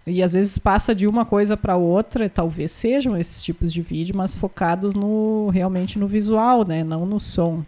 E 0.05 0.21
às 0.21 0.33
vezes 0.33 0.57
passa 0.57 0.93
de 0.93 1.07
uma 1.07 1.23
coisa 1.23 1.55
para 1.55 1.77
outra, 1.77 2.29
talvez 2.29 2.71
sejam 2.71 3.17
esses 3.17 3.41
tipos 3.41 3.71
de 3.71 3.81
vídeo, 3.81 4.15
mas 4.15 4.35
focados 4.35 4.93
no 4.93 5.49
realmente 5.49 5.97
no 5.97 6.07
visual, 6.07 6.65
né? 6.65 6.83
Não 6.83 7.05
no 7.05 7.19
som. 7.19 7.63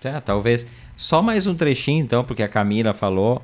Tá, 0.00 0.20
talvez 0.20 0.64
só 0.96 1.20
mais 1.20 1.46
um 1.46 1.54
trechinho 1.54 2.04
então, 2.04 2.24
porque 2.24 2.42
a 2.42 2.48
Camila 2.48 2.94
falou 2.94 3.42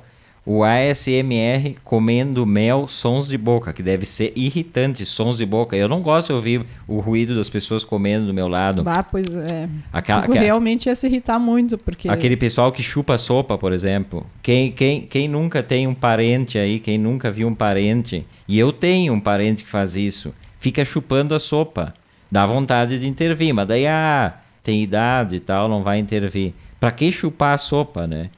o 0.51 0.63
ASMR 0.63 1.75
comendo 1.83 2.43
mel, 2.43 2.87
sons 2.87 3.27
de 3.27 3.37
boca, 3.37 3.71
que 3.71 3.83
deve 3.83 4.03
ser 4.03 4.33
irritante, 4.35 5.05
sons 5.05 5.37
de 5.37 5.45
boca. 5.45 5.77
Eu 5.77 5.87
não 5.87 6.01
gosto 6.01 6.27
de 6.29 6.33
ouvir 6.33 6.65
o 6.87 6.99
ruído 6.99 7.35
das 7.35 7.47
pessoas 7.51 7.83
comendo 7.83 8.25
do 8.25 8.33
meu 8.33 8.47
lado. 8.47 8.81
Bah, 8.81 9.03
pois 9.03 9.27
é. 9.31 9.69
Aquela- 9.93 10.21
aquela- 10.21 10.39
realmente 10.39 10.87
ia 10.87 10.95
se 10.95 11.05
irritar 11.05 11.37
muito, 11.37 11.77
porque 11.77 12.09
Aquele 12.09 12.35
pessoal 12.35 12.71
que 12.71 12.81
chupa 12.81 13.15
sopa, 13.15 13.59
por 13.59 13.71
exemplo. 13.71 14.25
Quem, 14.41 14.71
quem, 14.71 15.01
quem 15.01 15.27
nunca 15.27 15.61
tem 15.61 15.85
um 15.85 15.93
parente 15.93 16.57
aí, 16.57 16.79
quem 16.79 16.97
nunca 16.97 17.29
viu 17.29 17.47
um 17.47 17.53
parente, 17.53 18.25
e 18.47 18.57
eu 18.57 18.71
tenho 18.71 19.13
um 19.13 19.19
parente 19.19 19.63
que 19.63 19.69
faz 19.69 19.95
isso, 19.95 20.33
fica 20.57 20.83
chupando 20.83 21.35
a 21.35 21.39
sopa. 21.39 21.93
Dá 22.31 22.43
vontade 22.47 22.97
de 22.99 23.07
intervir, 23.07 23.53
mas 23.53 23.67
daí, 23.67 23.85
ah, 23.85 24.33
tem 24.63 24.81
idade 24.81 25.35
e 25.35 25.39
tal, 25.39 25.69
não 25.69 25.83
vai 25.83 25.99
intervir. 25.99 26.55
Pra 26.79 26.91
que 26.91 27.11
chupar 27.11 27.53
a 27.53 27.57
sopa, 27.59 28.07
né? 28.07 28.31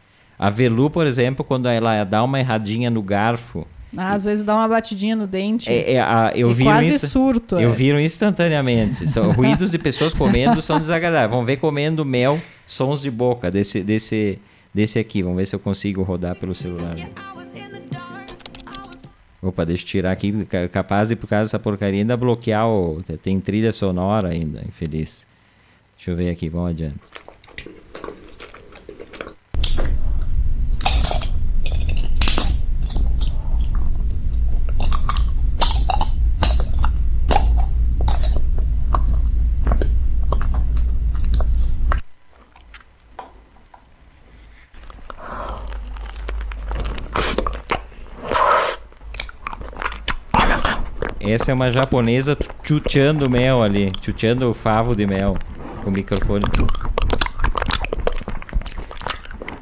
A 0.43 0.49
Velu, 0.49 0.89
por 0.89 1.05
exemplo, 1.05 1.45
quando 1.45 1.67
ela 1.69 2.03
dá 2.03 2.23
uma 2.23 2.39
erradinha 2.39 2.89
no 2.89 3.03
garfo, 3.03 3.67
Ah, 3.95 4.13
às 4.13 4.25
vezes 4.25 4.43
dá 4.43 4.55
uma 4.55 4.67
batidinha 4.67 5.15
no 5.15 5.27
dente. 5.27 5.69
é, 5.69 5.93
é, 5.93 6.01
a, 6.01 6.31
eu 6.33 6.49
e 6.49 6.53
vi 6.55 6.63
quase 6.63 6.95
isso. 6.95 7.07
surto. 7.09 7.59
Eu 7.59 7.69
é. 7.69 7.73
viro 7.73 7.99
instantaneamente. 7.99 9.07
São, 9.07 9.29
ruídos 9.37 9.69
de 9.69 9.77
pessoas 9.77 10.15
comendo 10.15 10.59
são 10.59 10.79
desagradáveis. 10.79 11.29
Vamos 11.29 11.45
ver 11.45 11.57
comendo 11.57 12.03
mel, 12.03 12.39
sons 12.65 13.01
de 13.01 13.11
boca 13.11 13.51
desse, 13.51 13.83
desse, 13.83 14.39
desse 14.73 14.97
aqui. 14.97 15.21
Vamos 15.21 15.37
ver 15.37 15.45
se 15.45 15.55
eu 15.55 15.59
consigo 15.59 16.01
rodar 16.01 16.35
pelo 16.35 16.55
celular. 16.55 16.95
Opa, 19.43 19.65
deixa 19.65 19.83
eu 19.83 19.87
tirar 19.87 20.11
aqui. 20.11 20.31
ca- 20.45 20.67
Capaz 20.69 21.07
de, 21.07 21.15
por 21.15 21.27
causa 21.27 21.45
dessa 21.45 21.59
porcaria, 21.59 21.99
ainda 22.01 22.15
bloquear 22.17 22.67
o. 22.67 23.01
Tem 23.21 23.39
trilha 23.39 23.71
sonora 23.71 24.29
ainda, 24.29 24.61
infeliz. 24.67 25.25
Deixa 25.97 26.11
eu 26.11 26.15
ver 26.15 26.29
aqui, 26.29 26.49
vamos 26.49 26.71
adiante. 26.71 26.95
Essa 51.31 51.51
é 51.51 51.53
uma 51.53 51.71
japonesa 51.71 52.37
chuteando 52.63 53.29
mel 53.29 53.61
ali, 53.63 53.89
chuteando 54.01 54.49
o 54.49 54.53
favo 54.53 54.95
de 54.95 55.05
mel 55.07 55.37
com 55.83 55.89
o 55.89 55.93
microfone. 55.93 56.43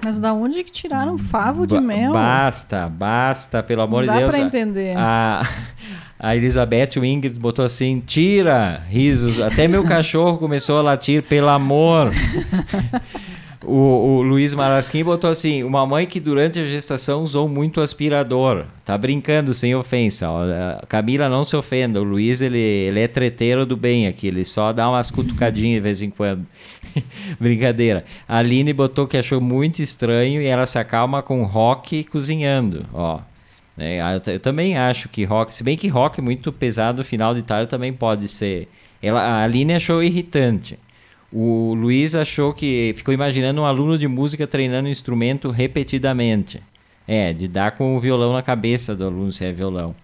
Mas 0.03 0.17
da 0.17 0.33
onde 0.33 0.63
que 0.63 0.71
tiraram 0.71 1.17
favo 1.17 1.67
de 1.67 1.75
Ba- 1.75 1.81
mel? 1.81 2.13
Basta, 2.13 2.87
basta, 2.89 3.61
pelo 3.61 3.81
amor 3.81 4.03
de 4.03 4.07
dá 4.07 4.17
Deus. 4.17 4.33
pra 4.33 4.43
A- 4.43 4.45
entender. 4.45 4.95
A, 4.97 5.45
a 6.17 6.35
Elizabeth 6.35 6.97
o 6.97 7.03
Ingrid 7.05 7.37
botou 7.37 7.65
assim: 7.65 7.99
tira, 8.05 8.81
risos. 8.89 9.39
Até 9.39 9.67
meu 9.67 9.83
cachorro 9.83 10.37
começou 10.37 10.79
a 10.79 10.81
latir, 10.81 11.23
pelo 11.23 11.49
amor. 11.49 12.11
O, 13.69 14.17
o 14.17 14.21
Luiz 14.21 14.53
Marasquim 14.53 15.03
botou 15.03 15.29
assim: 15.29 15.63
uma 15.63 15.85
mãe 15.85 16.05
que 16.07 16.19
durante 16.19 16.59
a 16.59 16.65
gestação 16.65 17.23
usou 17.23 17.47
muito 17.47 17.81
aspirador. 17.81 18.65
Tá 18.85 18.97
brincando, 18.97 19.53
sem 19.53 19.75
ofensa. 19.75 20.27
ó. 20.29 20.41
Camila 20.87 21.29
não 21.29 21.43
se 21.43 21.55
ofenda. 21.55 21.99
O 22.01 22.03
Luiz, 22.03 22.41
ele, 22.41 22.57
ele 22.57 22.99
é 22.99 23.07
treteiro 23.07 23.65
do 23.65 23.77
bem 23.77 24.07
aqui. 24.07 24.27
Ele 24.27 24.43
só 24.43 24.73
dá 24.73 24.89
umas 24.89 25.11
cutucadinhas 25.11 25.75
de 25.75 25.81
vez 25.81 26.01
em 26.01 26.09
quando. 26.09 26.45
Brincadeira. 27.39 28.03
A 28.27 28.37
Aline 28.39 28.73
botou 28.73 29.05
que 29.07 29.17
achou 29.17 29.39
muito 29.39 29.81
estranho 29.81 30.41
e 30.41 30.45
ela 30.45 30.65
se 30.65 30.79
acalma 30.79 31.21
com 31.21 31.43
rock 31.43 32.03
cozinhando. 32.05 32.85
Ó. 32.93 33.19
É, 33.77 34.01
eu, 34.15 34.19
t- 34.19 34.31
eu 34.35 34.39
também 34.39 34.77
acho 34.77 35.07
que 35.07 35.23
rock, 35.23 35.53
se 35.55 35.63
bem 35.63 35.77
que 35.77 35.87
rock 35.87 36.21
muito 36.21 36.51
pesado 36.51 37.03
final 37.03 37.33
de 37.33 37.41
tarde 37.43 37.69
também 37.69 37.93
pode 37.93 38.27
ser. 38.27 38.67
Ela, 39.01 39.21
a 39.21 39.43
Aline 39.43 39.73
achou 39.75 40.03
irritante. 40.03 40.77
O 41.31 41.75
Luiz 41.75 42.15
achou 42.15 42.53
que 42.53 42.91
ficou 42.95 43.13
imaginando 43.13 43.61
um 43.61 43.65
aluno 43.65 43.97
de 43.97 44.07
música 44.07 44.47
treinando 44.47 44.87
um 44.87 44.91
instrumento 44.91 45.49
repetidamente. 45.49 46.61
É, 47.07 47.33
de 47.33 47.47
dar 47.47 47.71
com 47.71 47.95
o 47.95 47.99
violão 47.99 48.33
na 48.33 48.41
cabeça 48.41 48.95
do 48.95 49.05
aluno 49.05 49.31
se 49.31 49.43
é 49.43 49.51
violão. 49.51 49.95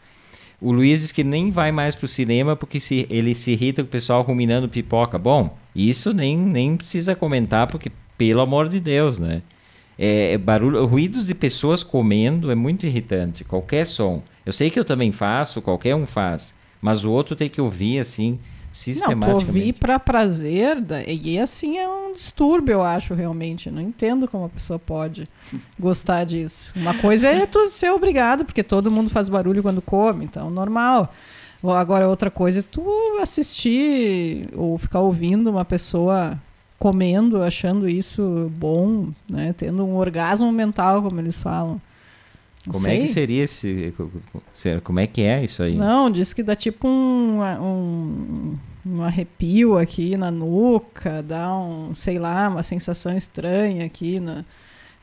O 0.59 0.71
Luiz 0.71 1.01
diz 1.01 1.11
que 1.11 1.23
nem 1.23 1.51
vai 1.51 1.71
mais 1.71 1.95
pro 1.95 2.07
cinema 2.07 2.55
porque 2.55 2.79
se, 2.79 3.05
ele 3.09 3.35
se 3.35 3.51
irrita 3.51 3.83
com 3.83 3.87
o 3.87 3.91
pessoal 3.91 4.21
ruminando 4.21 4.69
pipoca. 4.69 5.17
Bom, 5.17 5.55
isso 5.75 6.13
nem, 6.13 6.37
nem 6.37 6.77
precisa 6.77 7.15
comentar 7.15 7.67
porque, 7.67 7.91
pelo 8.17 8.41
amor 8.41 8.69
de 8.69 8.79
Deus, 8.79 9.19
né? 9.19 9.41
É, 9.97 10.33
é 10.33 10.37
barulho, 10.37 10.85
ruídos 10.85 11.25
de 11.25 11.33
pessoas 11.33 11.83
comendo 11.83 12.51
é 12.51 12.55
muito 12.55 12.85
irritante. 12.85 13.43
Qualquer 13.43 13.85
som. 13.85 14.23
Eu 14.45 14.53
sei 14.53 14.69
que 14.69 14.79
eu 14.79 14.85
também 14.85 15.11
faço, 15.11 15.61
qualquer 15.61 15.95
um 15.95 16.05
faz. 16.05 16.53
Mas 16.81 17.03
o 17.03 17.11
outro 17.11 17.35
tem 17.35 17.49
que 17.49 17.61
ouvir 17.61 17.99
assim, 17.99 18.39
Não, 18.75 18.81
tu 18.81 18.83
sistematicamente. 18.83 19.45
ouvir 19.45 19.73
pra 19.73 19.97
prazer, 19.97 20.77
e 21.07 21.39
assim 21.39 21.77
é 21.77 21.87
um 21.87 22.11
distúrbio, 22.11 22.73
eu 22.73 22.83
acho, 22.83 23.13
realmente. 23.13 23.71
Não 23.71 23.81
entendo 23.81 24.27
como 24.27 24.45
a 24.45 24.49
pessoa 24.49 24.77
pode 24.77 25.27
gostar 25.79 26.25
disso. 26.25 26.73
Uma 26.75 26.93
coisa 26.95 27.29
é 27.29 27.45
tu 27.45 27.67
ser 27.69 27.91
obrigado, 27.91 28.43
porque 28.43 28.63
todo 28.63 28.91
mundo 28.91 29.09
faz 29.09 29.29
barulho 29.29 29.63
quando 29.63 29.81
come, 29.81 30.25
então 30.25 30.49
normal. 30.49 31.13
Agora, 31.63 32.07
outra 32.07 32.29
coisa 32.29 32.59
é 32.59 32.63
tu 32.63 32.85
assistir 33.21 34.49
ou 34.53 34.77
ficar 34.77 34.99
ouvindo 34.99 35.49
uma 35.49 35.65
pessoa 35.65 36.39
comendo, 36.77 37.41
achando 37.41 37.87
isso 37.89 38.51
bom, 38.55 39.07
né? 39.27 39.55
Tendo 39.57 39.83
um 39.83 39.95
orgasmo 39.95 40.51
mental, 40.51 41.01
como 41.01 41.19
eles 41.19 41.39
falam. 41.39 41.81
Como 42.71 42.87
é 42.87 42.91
que 42.95 43.01
sei. 43.05 43.07
seria 43.07 43.43
esse. 43.43 43.93
se- 44.53 44.81
Como 44.81 44.99
é 44.99 45.07
que 45.07 45.21
é 45.21 45.43
isso 45.43 45.61
aí? 45.63 45.75
Não, 45.75 46.09
diz 46.09 46.33
que 46.33 46.41
dá 46.43 46.55
tipo 46.55 46.87
um, 46.87 47.41
um, 47.41 48.57
um 48.85 49.03
arrepio 49.03 49.77
aqui 49.77 50.15
na 50.17 50.31
nuca, 50.31 51.21
dá 51.23 51.55
um, 51.57 51.93
sei 51.93 52.17
lá, 52.19 52.47
uma 52.49 52.63
sensação 52.63 53.15
estranha 53.15 53.85
aqui, 53.85 54.19
na, 54.19 54.43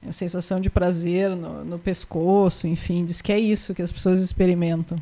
uma 0.03 0.13
sensação 0.13 0.61
de 0.61 0.69
prazer 0.69 1.37
no, 1.37 1.65
no 1.65 1.79
pescoço, 1.79 2.67
enfim, 2.67 3.05
diz 3.05 3.21
que 3.23 3.33
é 3.33 3.39
isso 3.39 3.75
que 3.75 3.83
as 3.83 3.93
pessoas 3.93 4.21
experimentam. 4.21 4.99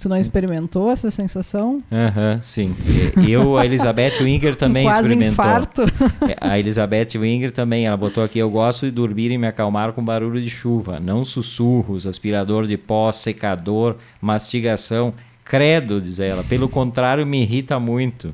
Tu 0.00 0.08
não 0.08 0.16
experimentou 0.16 0.90
essa 0.90 1.10
sensação? 1.10 1.78
Aham, 1.92 2.38
sim. 2.40 2.74
E- 3.22 3.30
Eu, 3.30 3.58
a 3.58 3.66
Elizabeth 3.66 4.14
Winger 4.22 4.56
também 4.56 4.84
quase 4.84 5.12
experimentou. 5.12 5.32
infarto. 5.32 5.82
É, 6.28 6.36
A 6.40 6.58
Elizabeth 6.58 7.18
Winger 7.18 7.52
também, 7.52 7.86
ela 7.86 7.96
botou 7.96 8.24
aqui: 8.24 8.38
eu 8.38 8.48
gosto 8.50 8.86
de 8.86 8.92
dormir 8.92 9.30
e 9.30 9.36
me 9.38 9.46
acalmar 9.46 9.92
com 9.92 10.02
barulho 10.04 10.40
de 10.40 10.48
chuva, 10.48 10.98
não 10.98 11.24
sussurros, 11.24 12.06
aspirador 12.06 12.66
de 12.66 12.76
pó, 12.78 13.12
secador, 13.12 13.96
mastigação. 14.20 15.12
Credo, 15.44 16.00
diz 16.00 16.20
ela. 16.20 16.44
Pelo 16.44 16.68
contrário, 16.68 17.26
me 17.26 17.42
irrita 17.42 17.78
muito. 17.80 18.32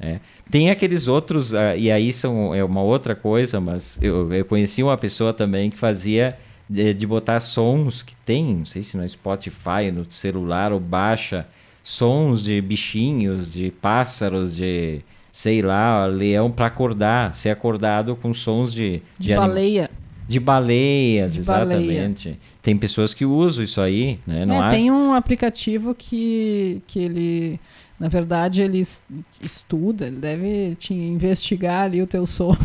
É. 0.00 0.18
Tem 0.50 0.70
aqueles 0.70 1.08
outros, 1.08 1.54
ah, 1.54 1.76
e 1.76 1.90
aí 1.90 2.12
são, 2.12 2.54
é 2.54 2.62
uma 2.64 2.82
outra 2.82 3.14
coisa, 3.14 3.60
mas 3.60 3.98
eu, 4.02 4.32
eu 4.32 4.44
conheci 4.44 4.82
uma 4.82 4.96
pessoa 4.96 5.32
também 5.32 5.70
que 5.70 5.78
fazia 5.78 6.36
de, 6.68 6.94
de 6.94 7.06
botar 7.06 7.40
sons 7.40 8.02
que 8.02 8.14
tem, 8.24 8.56
não 8.56 8.66
sei 8.66 8.82
se 8.82 8.96
no 8.96 9.08
Spotify, 9.08 9.90
no 9.92 10.04
celular, 10.08 10.72
ou 10.72 10.80
baixa 10.80 11.46
sons 11.82 12.42
de 12.42 12.60
bichinhos, 12.60 13.52
de 13.52 13.70
pássaros, 13.70 14.56
de 14.56 15.00
sei 15.30 15.60
lá, 15.62 16.06
leão 16.06 16.50
para 16.50 16.66
acordar, 16.66 17.34
ser 17.34 17.50
acordado 17.50 18.14
com 18.16 18.32
sons 18.32 18.72
de, 18.72 19.02
De 19.18 19.32
anim- 19.32 19.46
baleia. 19.48 19.90
de 20.28 20.40
baleias, 20.40 21.32
De 21.34 21.42
baleia. 21.42 21.76
exatamente. 21.80 22.38
Tem 22.62 22.76
pessoas 22.76 23.12
que 23.12 23.24
usam 23.26 23.62
isso 23.64 23.80
aí, 23.80 24.18
né? 24.26 24.46
Não 24.46 24.54
É, 24.62 24.66
há- 24.66 24.70
tem 24.70 24.90
um 24.90 25.12
aplicativo 25.12 25.94
que, 25.94 26.80
que 26.86 27.00
ele, 27.00 27.60
na 28.04 28.08
verdade, 28.10 28.60
ele 28.60 28.80
es- 28.80 29.02
estuda, 29.40 30.06
ele 30.06 30.18
deve 30.18 30.74
te 30.74 30.92
investigar 30.92 31.84
ali 31.84 32.02
o 32.02 32.06
teu 32.06 32.26
sono, 32.28 32.58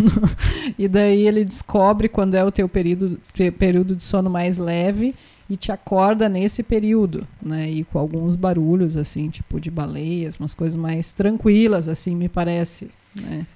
e 0.77 0.85
daí 0.85 1.25
ele 1.25 1.45
descobre 1.45 2.09
quando 2.09 2.35
é 2.35 2.43
o 2.43 2.51
teu 2.51 2.67
período, 2.67 3.17
pe- 3.33 3.51
período 3.51 3.95
de 3.95 4.03
sono 4.03 4.29
mais 4.29 4.57
leve 4.57 5.15
e 5.49 5.55
te 5.55 5.71
acorda 5.71 6.27
nesse 6.27 6.61
período, 6.61 7.25
né? 7.41 7.69
E 7.71 7.85
com 7.85 7.97
alguns 7.99 8.35
barulhos, 8.35 8.97
assim, 8.97 9.29
tipo 9.29 9.61
de 9.61 9.71
baleias, 9.71 10.35
umas 10.37 10.53
coisas 10.53 10.75
mais 10.75 11.13
tranquilas, 11.13 11.87
assim, 11.87 12.13
me 12.17 12.27
parece, 12.27 12.91
né? 13.15 13.47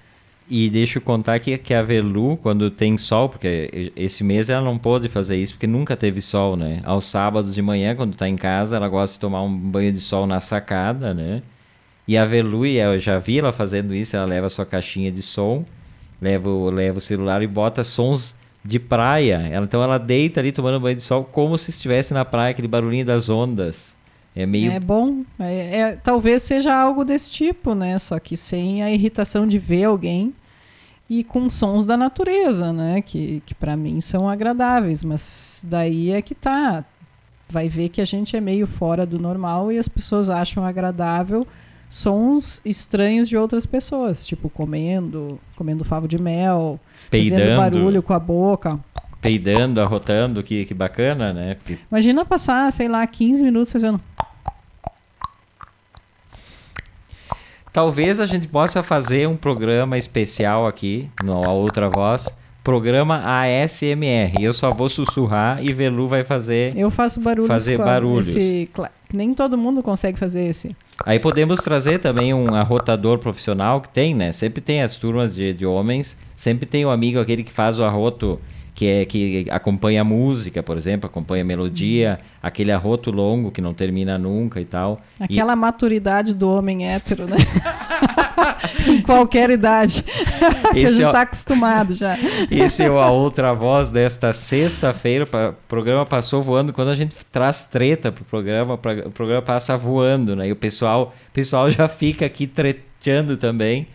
E 0.50 0.70
deixa 0.70 1.00
eu 1.00 1.02
contar 1.02 1.38
que, 1.40 1.58
que 1.58 1.74
a 1.74 1.82
Velu, 1.82 2.38
quando 2.38 2.72
tem 2.72 2.98
sol, 2.98 3.28
porque 3.28 3.92
esse 3.96 4.24
mês 4.24 4.50
ela 4.50 4.64
não 4.64 4.78
pôde 4.78 5.10
fazer 5.10 5.36
isso 5.38 5.54
porque 5.54 5.68
nunca 5.68 5.96
teve 5.98 6.22
sol, 6.22 6.56
né? 6.56 6.82
Aos 6.86 7.06
sábados 7.06 7.54
de 7.54 7.62
manhã, 7.62 7.94
quando 7.96 8.16
tá 8.16 8.28
em 8.30 8.36
casa, 8.38 8.76
ela 8.78 8.88
gosta 8.88 9.16
de 9.16 9.20
tomar 9.20 9.42
um 9.42 9.54
banho 9.58 9.92
de 9.92 10.00
sol 10.00 10.26
na 10.26 10.40
sacada, 10.42 11.14
né? 11.14 11.42
E 12.08 12.18
a 12.18 12.26
Velu, 12.26 12.66
e 12.66 12.78
eu 12.78 13.00
já 13.00 13.18
vi 13.18 13.40
ela 13.40 13.52
fazendo 13.54 13.94
isso, 13.96 14.16
ela 14.16 14.26
leva 14.26 14.48
a 14.48 14.50
sua 14.50 14.66
caixinha 14.66 15.12
de 15.12 15.22
som, 15.22 15.64
leva, 16.22 16.50
o- 16.50 16.70
leva 16.70 16.98
o 16.98 17.02
celular 17.02 17.42
e 17.42 17.48
bota 17.48 17.84
sons 17.84 18.36
de 18.64 18.80
praia. 18.80 19.38
Ela, 19.52 19.66
então 19.66 19.82
ela 19.82 19.98
deita 19.98 20.40
ali 20.40 20.52
tomando 20.52 20.80
banho 20.80 20.96
de 20.96 21.02
sol 21.04 21.24
como 21.24 21.58
se 21.58 21.70
estivesse 21.70 22.14
na 22.14 22.26
praia, 22.26 22.52
aquele 22.52 22.68
barulhinho 22.68 23.06
das 23.06 23.30
ondas. 23.30 23.96
É 24.36 24.46
meio 24.46 24.72
É 24.72 24.80
bom. 24.80 25.24
É, 25.40 25.80
é- 25.80 25.96
talvez 25.96 26.42
seja 26.42 26.76
algo 26.76 27.06
desse 27.06 27.30
tipo, 27.32 27.76
né? 27.76 27.98
Só 28.00 28.18
que 28.20 28.36
sem 28.36 28.82
a 28.84 28.90
irritação 28.92 29.48
de 29.48 29.60
ver 29.60 29.84
alguém 29.86 30.34
e 31.10 31.24
com 31.24 31.50
sons 31.50 31.86
da 31.86 31.96
natureza, 31.96 32.74
né? 32.74 33.02
Que, 33.02 33.42
que 33.46 33.54
para 33.54 33.78
mim 33.78 34.02
são 34.02 34.28
agradáveis. 34.28 35.04
Mas 35.04 35.62
daí 35.66 36.12
é 36.12 36.22
que 36.22 36.34
tá. 36.34 36.84
Vai 37.48 37.70
ver 37.70 37.90
que 37.90 38.02
a 38.02 38.06
gente 38.06 38.36
é 38.36 38.42
meio 38.42 38.66
fora 38.66 39.06
do 39.06 39.20
normal 39.20 39.72
e 39.72 39.78
as 39.78 39.88
pessoas 39.88 40.30
acham 40.30 40.66
agradável 40.66 41.46
sons 41.90 42.62
estranhos 42.66 43.30
de 43.30 43.38
outras 43.38 43.66
pessoas, 43.66 44.26
tipo 44.26 44.50
comendo, 44.50 45.40
comendo 45.56 45.84
favo 45.84 46.08
de 46.08 46.20
mel, 46.22 46.80
fazendo 47.10 47.30
peidando, 47.30 47.58
barulho 47.58 48.04
com 48.04 48.14
a 48.14 48.20
boca. 48.20 48.80
peidando, 49.22 49.80
arrotando, 49.80 50.42
que, 50.44 50.66
que 50.66 50.74
bacana, 50.74 51.32
né? 51.32 51.56
Porque 51.56 51.78
Imagina 51.92 52.26
passar, 52.26 52.72
sei 52.72 52.88
lá, 52.88 53.06
15 53.06 53.44
minutos 53.44 53.72
fazendo 53.72 54.02
talvez 57.74 58.20
a 58.20 58.28
gente 58.28 58.48
possa 58.48 58.84
fazer 58.84 59.28
um 59.28 59.36
programa 59.36 59.98
especial 59.98 60.68
aqui, 60.68 61.10
no 61.24 61.44
A 61.44 61.52
Outra 61.52 61.90
Voz, 61.90 62.30
programa 62.64 63.22
ASMR. 63.26 64.32
Eu 64.40 64.54
só 64.54 64.70
vou 64.70 64.88
sussurrar 64.88 65.62
e 65.62 65.74
Velu 65.74 66.08
vai 66.08 66.24
fazer. 66.24 66.78
Eu 66.78 66.92
faço 66.92 67.20
barulhos. 67.20 67.48
Fazer 67.48 67.78
barulhos. 67.80 68.28
esse 68.28 68.70
nem 69.16 69.34
todo 69.34 69.58
mundo 69.58 69.82
consegue 69.84 70.18
fazer 70.20 70.44
esse. 70.46 70.76
Aí 71.06 71.20
podemos 71.20 71.60
trazer 71.62 72.00
também 72.00 72.34
um 72.34 72.54
arrotador 72.54 73.18
profissional 73.20 73.80
que 73.82 73.90
tem, 73.90 74.14
né? 74.16 74.32
Sempre 74.32 74.62
tem 74.62 74.82
as 74.82 74.96
turmas 74.96 75.36
de, 75.36 75.54
de 75.54 75.66
homens, 75.66 76.18
sempre 76.36 76.66
tem 76.66 76.86
o 76.86 76.90
amigo 76.90 77.20
aquele 77.20 77.44
que 77.44 77.52
faz 77.54 77.80
o 77.80 77.84
arroto, 77.84 78.40
que 78.76 78.88
é 78.88 79.06
que 79.06 79.46
acompanha 79.52 80.02
a 80.02 80.04
música, 80.04 80.64
por 80.64 80.78
exemplo, 80.78 81.08
acompanha 81.08 81.44
a 81.44 81.46
melodia, 81.46 82.20
aquele 82.42 82.72
arroto 82.72 83.12
longo 83.12 83.52
que 83.52 83.62
não 83.62 83.74
termina 83.74 84.18
nunca 84.18 84.60
e 84.60 84.66
tal. 84.66 85.00
E- 85.20 85.24
Aquela 85.26 85.56
maturidade 85.56 86.34
do 86.34 86.50
homem 86.50 86.88
hétero, 86.90 87.26
né? 87.28 87.38
qualquer 89.04 89.50
idade. 89.50 90.04
que 90.74 90.86
a 90.86 90.90
gente 90.90 91.04
é 91.04 91.10
o- 91.10 91.12
tá 91.12 91.22
acostumado 91.22 91.94
já. 91.94 92.18
Esse 92.50 92.84
é 92.84 92.88
a 92.88 93.10
outra 93.12 93.54
voz 93.54 93.90
desta 93.90 94.34
sexta-feira. 94.34 95.26
O 95.26 95.54
programa 95.68 96.06
passou 96.06 96.42
voando. 96.42 96.74
Quando 96.74 96.90
a 96.90 96.96
gente 96.96 97.16
traz 97.32 97.66
treta 97.66 98.12
pro 98.12 98.24
programa, 98.26 98.74
o 98.74 99.12
programa 99.12 99.42
passa 99.42 99.78
voando, 99.78 100.36
né? 100.36 100.48
E 100.48 100.52
o 100.52 100.56
pessoal, 100.56 101.14
o 101.30 101.32
pessoal 101.34 101.70
já 101.70 101.88
fica 101.88 102.26
aqui 102.26 102.48
treteando 102.48 103.38
também. 103.38 103.88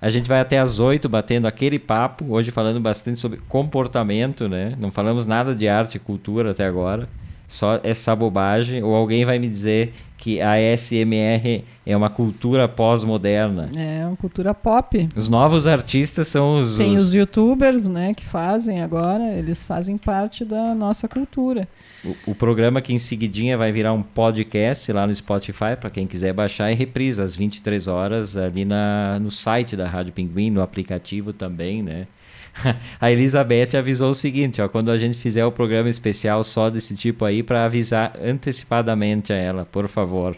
A 0.00 0.10
gente 0.10 0.28
vai 0.28 0.40
até 0.40 0.58
às 0.58 0.78
oito 0.80 1.08
batendo 1.08 1.46
aquele 1.46 1.78
papo. 1.78 2.24
Hoje 2.28 2.50
falando 2.50 2.80
bastante 2.80 3.18
sobre 3.18 3.38
comportamento, 3.48 4.48
né? 4.48 4.74
Não 4.80 4.90
falamos 4.90 5.26
nada 5.26 5.54
de 5.54 5.68
arte 5.68 5.94
e 5.96 5.98
cultura 6.00 6.50
até 6.50 6.64
agora. 6.66 7.08
Só 7.46 7.78
essa 7.84 8.16
bobagem. 8.16 8.82
Ou 8.82 8.94
alguém 8.96 9.24
vai 9.24 9.38
me 9.38 9.48
dizer 9.48 9.94
que 10.22 10.40
a 10.40 10.54
SMR 10.76 11.64
é 11.84 11.96
uma 11.96 12.08
cultura 12.08 12.68
pós-moderna. 12.68 13.68
É 13.76 14.06
uma 14.06 14.14
cultura 14.16 14.54
pop. 14.54 15.08
Os 15.16 15.28
novos 15.28 15.66
artistas 15.66 16.28
são 16.28 16.62
os, 16.62 16.76
Tem 16.76 16.94
os- 16.94 17.06
os 17.08 17.14
youtubers, 17.14 17.88
né, 17.88 18.14
que 18.14 18.24
fazem 18.24 18.80
agora, 18.82 19.24
eles 19.36 19.64
fazem 19.64 19.98
parte 19.98 20.44
da 20.44 20.76
nossa 20.76 21.08
cultura. 21.08 21.66
O, 22.04 22.30
o 22.30 22.34
programa 22.36 22.80
que 22.80 22.92
em 22.94 22.98
seguidinha 23.00 23.58
vai 23.58 23.72
virar 23.72 23.92
um 23.94 24.02
podcast 24.02 24.92
lá 24.92 25.08
no 25.08 25.12
Spotify 25.14 25.74
para 25.80 25.90
quem 25.90 26.06
quiser 26.06 26.32
baixar 26.32 26.70
e 26.70 26.74
reprisa 26.76 27.24
às 27.24 27.34
23 27.34 27.88
horas 27.88 28.36
ali 28.36 28.64
na, 28.64 29.18
no 29.20 29.30
site 29.32 29.76
da 29.76 29.88
Rádio 29.88 30.12
Pinguim, 30.12 30.50
no 30.50 30.62
aplicativo 30.62 31.32
também, 31.32 31.82
né? 31.82 32.06
A 33.00 33.10
Elizabeth 33.10 33.76
avisou 33.76 34.10
o 34.10 34.14
seguinte, 34.14 34.60
ó, 34.60 34.68
quando 34.68 34.90
a 34.90 34.98
gente 34.98 35.16
fizer 35.16 35.44
o 35.44 35.52
programa 35.52 35.88
especial 35.88 36.44
só 36.44 36.70
desse 36.70 36.94
tipo 36.94 37.24
aí 37.24 37.42
para 37.42 37.64
avisar 37.64 38.14
antecipadamente 38.22 39.32
a 39.32 39.36
ela, 39.36 39.64
por 39.64 39.88
favor. 39.88 40.36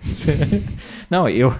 Não, 1.10 1.28
eu 1.28 1.54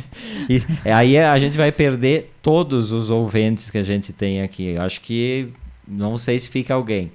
e 0.48 0.62
aí 0.90 1.18
a 1.18 1.38
gente 1.38 1.56
vai 1.56 1.70
perder 1.70 2.32
todos 2.42 2.92
os 2.92 3.10
ouvintes 3.10 3.70
que 3.70 3.78
a 3.78 3.82
gente 3.82 4.12
tem 4.12 4.42
aqui. 4.42 4.70
Eu 4.70 4.82
acho 4.82 5.00
que 5.00 5.48
não 5.86 6.18
sei 6.18 6.38
se 6.38 6.48
fica 6.48 6.74
alguém. 6.74 7.10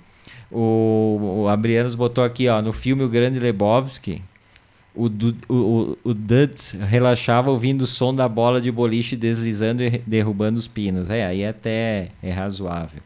O, 0.51 1.43
o 1.43 1.47
Abrianos 1.47 1.95
botou 1.95 2.23
aqui, 2.23 2.47
ó, 2.47 2.61
no 2.61 2.71
filme 2.71 3.03
O 3.03 3.09
Grande 3.09 3.39
Lebowski, 3.39 4.21
o, 4.95 5.07
o, 5.49 5.97
o, 6.03 6.13
Duds 6.13 6.73
relaxava 6.73 7.49
ouvindo 7.49 7.81
o 7.81 7.87
som 7.87 8.13
da 8.13 8.27
bola 8.27 8.61
de 8.61 8.71
boliche 8.71 9.15
deslizando 9.15 9.83
e 9.83 9.89
derrubando 10.05 10.57
os 10.57 10.67
pinos. 10.67 11.09
É, 11.09 11.25
aí 11.25 11.45
até 11.45 12.09
é 12.21 12.31
razoável. 12.31 13.01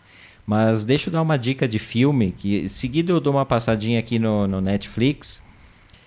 Mas 0.46 0.84
deixa 0.84 1.10
eu 1.10 1.14
dar 1.14 1.22
uma 1.22 1.38
dica 1.38 1.68
de 1.68 1.80
filme, 1.80 2.32
que 2.32 2.66
em 2.66 2.70
seguida 2.70 3.12
eu 3.12 3.20
dou 3.20 3.34
uma 3.34 3.46
passadinha 3.46 4.00
aqui 4.00 4.20
no, 4.20 4.48
no 4.48 4.62
Netflix 4.62 5.42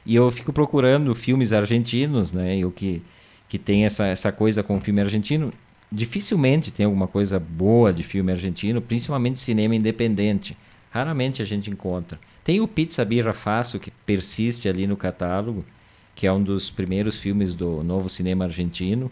e 0.04 0.14
eu 0.14 0.30
fico 0.30 0.52
procurando 0.52 1.14
filmes 1.14 1.52
argentinos, 1.52 2.32
né? 2.32 2.64
O 2.64 2.70
que, 2.70 3.02
que 3.48 3.58
tem 3.58 3.84
essa, 3.84 4.06
essa 4.06 4.32
coisa 4.32 4.62
com 4.62 4.80
filme 4.80 5.00
argentino. 5.00 5.52
Dificilmente 5.92 6.72
tem 6.72 6.86
alguma 6.86 7.08
coisa 7.08 7.40
boa 7.40 7.92
de 7.92 8.02
filme 8.02 8.30
argentino, 8.30 8.80
principalmente 8.80 9.40
cinema 9.40 9.74
independente. 9.74 10.56
Raramente 10.90 11.42
a 11.42 11.44
gente 11.44 11.70
encontra. 11.70 12.18
Tem 12.50 12.60
o 12.60 12.66
Pizza 12.66 13.04
Birra 13.04 13.32
Fácil, 13.32 13.78
que 13.78 13.92
persiste 14.04 14.68
ali 14.68 14.84
no 14.84 14.96
catálogo, 14.96 15.64
que 16.16 16.26
é 16.26 16.32
um 16.32 16.42
dos 16.42 16.68
primeiros 16.68 17.14
filmes 17.14 17.54
do 17.54 17.84
novo 17.84 18.08
cinema 18.08 18.44
argentino, 18.44 19.08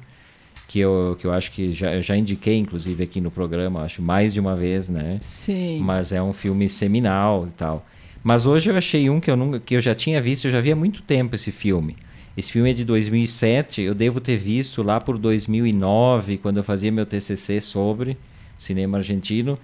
que 0.67 0.81
eu, 0.81 1.17
que 1.17 1.25
eu 1.25 1.33
acho 1.33 1.53
que 1.53 1.73
já, 1.73 2.01
já 2.01 2.17
indiquei, 2.17 2.57
inclusive, 2.57 3.05
aqui 3.05 3.21
no 3.21 3.31
programa, 3.31 3.83
acho 3.83 4.03
mais 4.03 4.35
de 4.35 4.41
uma 4.41 4.57
vez, 4.57 4.89
né? 4.89 5.19
Sim. 5.21 5.79
Mas 5.85 6.11
é 6.11 6.21
um 6.21 6.33
filme 6.33 6.69
seminal 6.69 7.47
e 7.47 7.53
tal. 7.53 7.87
Mas 8.25 8.45
hoje 8.45 8.71
eu 8.71 8.77
achei 8.77 9.09
um 9.09 9.21
que 9.21 9.31
eu, 9.31 9.37
nunca, 9.37 9.61
que 9.61 9.77
eu 9.77 9.81
já 9.81 9.95
tinha 9.95 10.21
visto, 10.21 10.47
eu 10.47 10.51
já 10.51 10.61
vi 10.61 10.73
há 10.73 10.77
muito 10.77 11.01
tempo 11.03 11.37
esse 11.37 11.53
filme. 11.53 11.97
Esse 12.37 12.51
filme 12.51 12.73
é 12.73 12.75
de 12.75 12.85
2007, 12.85 13.83
eu 13.83 13.95
devo 13.95 14.21
ter 14.21 14.37
visto 14.37 14.83
lá 14.83 15.01
por 15.01 15.17
2009, 15.17 16.39
quando 16.39 16.57
eu 16.57 16.65
fazia 16.65 16.91
meu 16.91 17.07
TCC 17.07 17.61
sobre 17.61 18.19
cinema 18.59 18.99
argentino, 18.99 19.57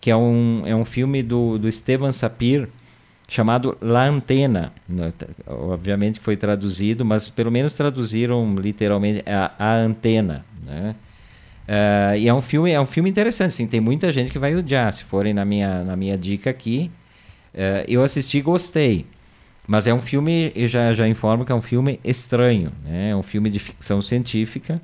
que 0.00 0.10
é 0.10 0.16
um, 0.16 0.64
é 0.66 0.74
um 0.74 0.84
filme 0.84 1.22
do, 1.22 1.58
do 1.58 1.68
Esteban 1.68 2.10
Sapir, 2.10 2.68
chamado 3.28 3.76
La 3.80 4.04
Antena. 4.06 4.72
né? 4.88 5.12
Obviamente 5.46 6.20
foi 6.20 6.36
traduzido, 6.36 7.04
mas 7.04 7.28
pelo 7.28 7.50
menos 7.50 7.74
traduziram 7.74 8.54
literalmente 8.56 9.22
a, 9.26 9.52
a 9.58 9.74
antena, 9.76 10.44
né? 10.64 10.94
Ah, 11.66 12.16
e 12.16 12.28
é 12.28 12.34
um 12.34 12.42
filme 12.42 12.70
é 12.70 12.80
um 12.80 12.86
filme 12.86 13.08
interessante, 13.10 13.48
assim, 13.50 13.66
tem 13.66 13.80
muita 13.80 14.12
gente 14.12 14.30
que 14.30 14.38
vai 14.38 14.54
odiar. 14.54 14.92
Se 14.92 15.04
forem 15.04 15.32
na 15.34 15.44
minha, 15.44 15.82
na 15.84 15.96
minha 15.96 16.16
dica 16.18 16.50
aqui, 16.50 16.90
eh, 17.54 17.84
eu 17.88 18.02
assisti 18.02 18.38
e 18.38 18.42
gostei. 18.42 19.06
Mas 19.66 19.86
é 19.86 19.94
um 19.94 20.00
filme, 20.00 20.52
eu 20.54 20.66
já, 20.68 20.92
já 20.92 21.08
informo 21.08 21.44
que 21.44 21.52
é 21.52 21.54
um 21.54 21.62
filme 21.62 21.98
estranho, 22.04 22.72
né? 22.84 23.10
É 23.10 23.16
um 23.16 23.22
filme 23.22 23.50
de 23.50 23.58
ficção 23.58 24.02
científica. 24.02 24.80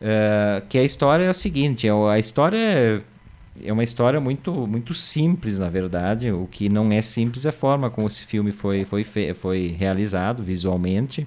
eh, 0.00 0.62
que 0.68 0.78
a 0.78 0.84
história 0.84 1.24
é 1.24 1.28
a 1.28 1.32
seguinte: 1.34 1.86
é 1.88 1.90
a 1.92 2.18
história 2.18 2.56
é, 2.58 3.00
é 3.62 3.72
uma 3.72 3.84
história 3.84 4.20
muito, 4.20 4.52
muito 4.66 4.94
simples, 4.94 5.58
na 5.58 5.68
verdade. 5.68 6.32
O 6.32 6.46
que 6.50 6.68
não 6.68 6.90
é 6.92 7.00
simples 7.00 7.46
é 7.46 7.50
a 7.50 7.52
forma 7.52 7.90
como 7.90 8.06
esse 8.06 8.24
filme 8.24 8.50
foi, 8.50 8.84
foi, 8.84 9.04
foi 9.34 9.68
realizado 9.78 10.42
visualmente. 10.42 11.26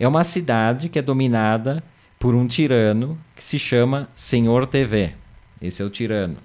É 0.00 0.08
uma 0.08 0.24
cidade 0.24 0.88
que 0.88 0.98
é 0.98 1.02
dominada 1.02 1.82
por 2.18 2.34
um 2.34 2.46
tirano 2.46 3.18
que 3.36 3.44
se 3.44 3.58
chama 3.58 4.08
Senhor 4.14 4.66
TV. 4.66 5.12
Esse 5.60 5.82
é 5.82 5.84
o 5.84 5.90
tirano. 5.90 6.36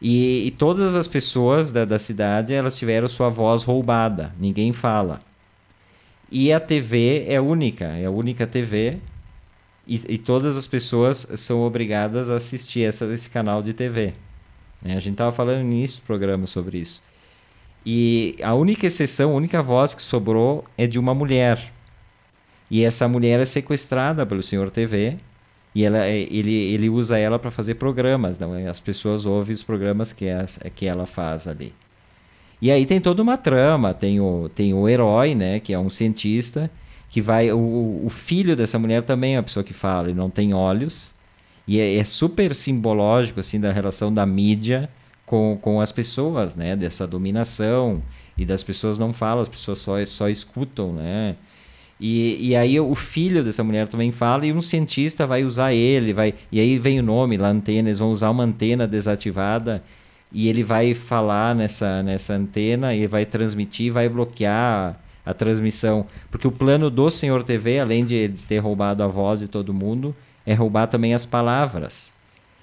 E, 0.00 0.46
e 0.46 0.50
todas 0.50 0.94
as 0.94 1.08
pessoas 1.08 1.70
da, 1.70 1.84
da 1.84 1.98
cidade 1.98 2.52
elas 2.52 2.76
tiveram 2.76 3.08
sua 3.08 3.28
voz 3.28 3.62
roubada. 3.64 4.34
Ninguém 4.38 4.72
fala. 4.72 5.20
E 6.30 6.52
a 6.52 6.58
TV 6.58 7.24
é 7.28 7.40
única, 7.40 7.84
é 7.84 8.06
a 8.06 8.10
única 8.10 8.46
TV. 8.46 8.98
E, 9.86 10.00
e 10.08 10.18
todas 10.18 10.56
as 10.56 10.66
pessoas 10.66 11.26
são 11.36 11.62
obrigadas 11.62 12.30
a 12.30 12.36
assistir 12.36 12.82
essa, 12.82 13.04
esse 13.12 13.28
canal 13.28 13.62
de 13.62 13.72
TV. 13.72 14.14
né? 14.82 14.96
A 14.96 15.00
gente 15.00 15.12
estava 15.12 15.30
falando 15.32 15.58
no 15.62 15.70
início 15.72 16.00
do 16.00 16.06
programa 16.06 16.46
sobre 16.46 16.78
isso. 16.78 17.02
E 17.84 18.34
a 18.42 18.54
única 18.54 18.86
exceção, 18.86 19.32
a 19.32 19.34
única 19.34 19.60
voz 19.60 19.92
que 19.94 20.02
sobrou 20.02 20.64
é 20.78 20.86
de 20.86 20.98
uma 20.98 21.14
mulher. 21.14 21.70
E 22.70 22.82
essa 22.82 23.06
mulher 23.06 23.38
é 23.40 23.44
sequestrada 23.44 24.24
pelo 24.24 24.42
senhor 24.42 24.70
TV 24.70 25.18
e 25.74 25.84
ela, 25.84 25.98
é- 26.04 26.18
ele, 26.18 26.54
ele 26.72 26.88
usa 26.88 27.18
ela 27.18 27.38
para 27.38 27.50
fazer 27.50 27.74
programas. 27.74 28.40
É? 28.40 28.68
As 28.68 28.80
pessoas 28.80 29.26
ouvem 29.26 29.52
os 29.54 29.62
programas 29.62 30.12
que, 30.14 30.28
as- 30.30 30.58
que 30.74 30.86
ela 30.86 31.04
faz 31.04 31.46
ali. 31.46 31.74
E 32.62 32.70
aí 32.70 32.86
tem 32.86 33.00
toda 33.00 33.22
uma 33.22 33.36
trama. 33.36 33.92
Tem 33.92 34.18
o, 34.18 34.48
tem 34.48 34.72
o 34.72 34.88
herói, 34.88 35.34
né, 35.34 35.60
que 35.60 35.74
é 35.74 35.78
um 35.78 35.90
cientista, 35.90 36.70
que 37.14 37.20
vai. 37.20 37.52
O, 37.52 38.02
o 38.04 38.08
filho 38.10 38.56
dessa 38.56 38.76
mulher 38.76 39.00
também 39.02 39.36
é 39.36 39.36
uma 39.36 39.44
pessoa 39.44 39.62
que 39.62 39.72
fala, 39.72 40.08
ele 40.08 40.18
não 40.18 40.28
tem 40.28 40.52
olhos. 40.52 41.14
E 41.64 41.78
é, 41.78 41.94
é 41.94 42.02
super 42.02 42.52
simbológico 42.52 43.38
assim 43.38 43.60
da 43.60 43.70
relação 43.70 44.12
da 44.12 44.26
mídia 44.26 44.90
com, 45.24 45.56
com 45.62 45.80
as 45.80 45.92
pessoas, 45.92 46.56
né? 46.56 46.74
Dessa 46.74 47.06
dominação. 47.06 48.02
E 48.36 48.44
das 48.44 48.64
pessoas 48.64 48.98
não 48.98 49.12
falam, 49.12 49.42
as 49.42 49.48
pessoas 49.48 49.78
só, 49.78 50.04
só 50.04 50.28
escutam, 50.28 50.92
né? 50.92 51.36
E, 52.00 52.48
e 52.48 52.56
aí 52.56 52.80
o 52.80 52.96
filho 52.96 53.44
dessa 53.44 53.62
mulher 53.62 53.86
também 53.86 54.10
fala 54.10 54.44
e 54.44 54.52
um 54.52 54.60
cientista 54.60 55.24
vai 55.24 55.44
usar 55.44 55.72
ele, 55.72 56.12
vai 56.12 56.34
e 56.50 56.58
aí 56.58 56.76
vem 56.76 56.98
o 56.98 57.02
nome 57.04 57.36
lá, 57.36 57.48
antena, 57.48 57.88
eles 57.88 58.00
vão 58.00 58.10
usar 58.10 58.30
uma 58.30 58.42
antena 58.42 58.88
desativada 58.88 59.84
e 60.32 60.48
ele 60.48 60.64
vai 60.64 60.94
falar 60.94 61.54
nessa, 61.54 62.02
nessa 62.02 62.34
antena 62.34 62.92
e 62.92 63.06
vai 63.06 63.24
transmitir, 63.24 63.92
vai 63.92 64.08
bloquear 64.08 64.98
a 65.24 65.32
transmissão. 65.32 66.06
Porque 66.30 66.46
o 66.46 66.52
plano 66.52 66.90
do 66.90 67.10
Senhor 67.10 67.42
TV, 67.42 67.78
além 67.78 68.04
de 68.04 68.30
ter 68.48 68.58
roubado 68.58 69.02
a 69.02 69.06
voz 69.06 69.40
de 69.40 69.48
todo 69.48 69.72
mundo, 69.72 70.14
é 70.46 70.54
roubar 70.54 70.86
também 70.86 71.14
as 71.14 71.24
palavras. 71.24 72.12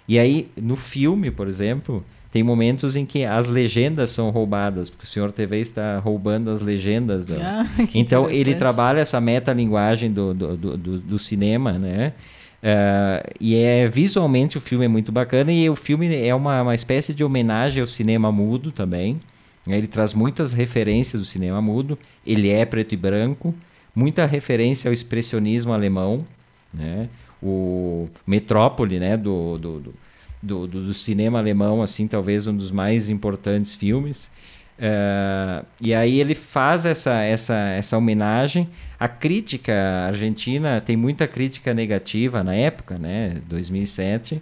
E 0.08 0.20
aí, 0.20 0.50
no 0.56 0.76
filme, 0.76 1.32
por 1.32 1.48
exemplo, 1.48 2.04
tem 2.32 2.44
momentos 2.44 2.96
em 2.96 3.06
que 3.06 3.26
as 3.26 3.50
legendas 3.50 4.10
são 4.10 4.30
roubadas, 4.30 4.90
porque 4.90 5.06
o 5.06 5.08
Senhor 5.08 5.32
TV 5.32 5.60
está 5.60 5.98
roubando 6.00 6.50
as 6.50 6.62
legendas. 6.62 7.26
Da... 7.26 7.38
Ah, 7.38 7.66
então, 7.94 8.30
ele 8.30 8.56
trabalha 8.56 9.00
essa 9.00 9.20
metalinguagem 9.20 10.12
do, 10.12 10.34
do, 10.34 10.58
do, 10.58 10.78
do, 10.78 11.20
cinema, 11.20 11.74
né? 11.74 12.14
Eh, 12.64 13.34
e 13.40 13.56
é 13.56 13.88
visualmente 13.88 14.58
o 14.58 14.62
filme 14.62 14.86
é 14.86 14.88
muito 14.88 15.12
bacana 15.12 15.52
e 15.52 15.70
o 15.70 15.76
filme 15.76 16.16
é 16.16 16.34
uma, 16.34 16.62
uma 16.62 16.76
espécie 16.76 17.14
de 17.14 17.24
homenagem 17.24 17.82
ao 17.82 17.88
cinema 17.88 18.32
mudo 18.32 18.72
também. 18.72 19.20
Né? 19.66 19.78
Ele 19.78 19.88
traz 19.88 20.14
muitas 20.14 20.52
referências 20.52 21.22
do 21.22 21.26
cinema 21.26 21.62
mudo. 21.62 21.98
Ele 22.26 22.50
é 22.50 22.66
preto 22.66 22.94
e 22.94 22.98
branco, 22.98 23.54
muita 23.96 24.26
referência 24.26 24.90
ao 24.90 24.94
expressionismo 24.94 25.74
alemão, 25.74 26.26
né? 26.74 27.10
O 27.42 28.08
Metrópole, 28.26 29.00
né? 29.00 29.18
Do, 29.18 29.58
do, 29.58 29.80
do, 29.80 29.94
do, 30.42 30.68
do 30.68 30.94
cinema 30.94 31.40
alemão, 31.40 31.82
assim, 31.82 32.08
talvez 32.08 32.48
um 32.48 32.56
dos 32.56 32.72
mais 32.72 33.10
importantes 33.10 33.74
filmes. 33.74 34.30
Uh, 34.82 35.64
e 35.80 35.94
aí 35.94 36.20
ele 36.20 36.34
faz 36.34 36.88
essa, 36.88 37.22
essa, 37.22 37.54
essa 37.54 37.96
homenagem. 37.96 38.68
A 39.00 39.08
crítica 39.08 39.74
argentina 40.08 40.82
tem 40.82 40.98
muita 40.98 41.28
crítica 41.28 41.72
negativa 41.72 42.44
na 42.44 42.56
época, 42.56 42.98
né, 42.98 43.42
2007, 43.48 44.36
uh, 44.36 44.42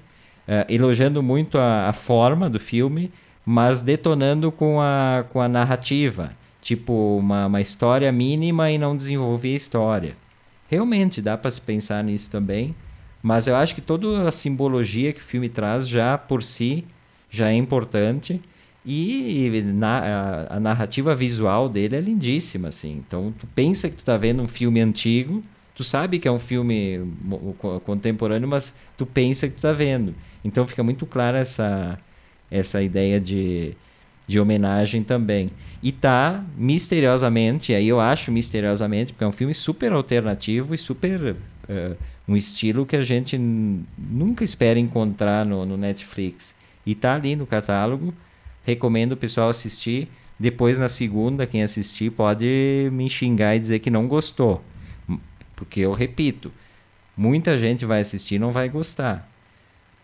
elogiando 0.69 1.21
muito 1.21 1.57
a, 1.57 1.89
a, 1.89 1.93
forma 1.93 2.49
do 2.49 2.57
filme, 2.57 3.11
mas 3.51 3.81
detonando 3.81 4.51
com 4.51 4.79
a, 4.79 5.25
com 5.29 5.41
a 5.41 5.47
narrativa. 5.47 6.33
Tipo, 6.61 7.17
uma, 7.17 7.47
uma 7.47 7.59
história 7.59 8.11
mínima 8.11 8.69
e 8.69 8.77
não 8.77 8.95
desenvolver 8.95 9.53
a 9.53 9.57
história. 9.57 10.15
Realmente 10.67 11.19
dá 11.19 11.35
para 11.35 11.49
se 11.49 11.59
pensar 11.59 12.03
nisso 12.03 12.29
também, 12.29 12.75
mas 13.23 13.47
eu 13.47 13.55
acho 13.55 13.73
que 13.73 13.81
toda 13.81 14.29
a 14.29 14.31
simbologia 14.31 15.11
que 15.11 15.19
o 15.19 15.23
filme 15.23 15.49
traz 15.49 15.87
já 15.87 16.15
por 16.15 16.43
si 16.43 16.85
já 17.27 17.49
é 17.49 17.55
importante 17.55 18.39
e 18.85 19.63
na, 19.65 19.97
a, 19.97 20.57
a, 20.57 20.59
narrativa 20.59 21.15
visual 21.15 21.67
dele 21.67 21.95
é 21.95 22.01
lindíssima, 22.01 22.67
assim. 22.67 23.03
Então, 23.07 23.33
tu 23.39 23.47
pensa 23.47 23.89
que 23.89 23.95
tu 23.95 24.05
tá 24.05 24.15
vendo 24.15 24.43
um 24.43 24.47
filme 24.47 24.79
antigo, 24.79 25.43
tu 25.73 25.83
sabe 25.83 26.19
que 26.19 26.27
é 26.27 26.31
um 26.31 26.37
filme 26.37 27.01
contemporâneo, 27.83 28.47
mas 28.47 28.75
tu 28.95 29.07
pensa 29.07 29.47
que 29.47 29.55
tu 29.55 29.61
tá 29.61 29.73
vendo. 29.73 30.13
Então, 30.45 30.67
fica 30.67 30.83
muito 30.83 31.07
clara 31.07 31.39
essa, 31.39 31.97
essa 32.51 32.81
ideia 32.81 33.19
de, 33.19 33.73
de 34.27 34.39
homenagem 34.39 35.03
também. 35.03 35.51
E 35.81 35.91
tá 35.91 36.43
misteriosamente, 36.57 37.73
aí 37.73 37.87
eu 37.87 37.99
acho 37.99 38.31
misteriosamente, 38.31 39.13
porque 39.13 39.23
é 39.23 39.27
um 39.27 39.31
filme 39.31 39.53
super 39.53 39.91
alternativo 39.91 40.73
e 40.73 40.77
super... 40.77 41.35
Uh, 41.69 41.95
um 42.29 42.37
estilo 42.37 42.85
que 42.85 42.95
a 42.95 43.01
gente 43.01 43.35
nunca 43.97 44.43
espera 44.43 44.77
encontrar 44.77 45.43
no, 45.43 45.65
no 45.65 45.75
Netflix. 45.75 46.53
E 46.85 46.93
tá 46.93 47.15
ali 47.15 47.35
no 47.35 47.47
catálogo 47.47 48.13
recomendo 48.63 49.13
o 49.13 49.17
pessoal 49.17 49.49
assistir. 49.49 50.07
Depois, 50.39 50.77
na 50.77 50.87
segunda, 50.87 51.47
quem 51.47 51.63
assistir 51.63 52.11
pode 52.11 52.87
me 52.91 53.09
xingar 53.09 53.55
e 53.55 53.59
dizer 53.59 53.79
que 53.79 53.89
não 53.89 54.07
gostou. 54.07 54.63
Porque 55.55 55.81
eu 55.81 55.91
repito, 55.91 56.51
muita 57.17 57.57
gente 57.57 57.83
vai 57.83 58.01
assistir 58.01 58.35
e 58.35 58.39
não 58.39 58.51
vai 58.51 58.69
gostar. 58.69 59.27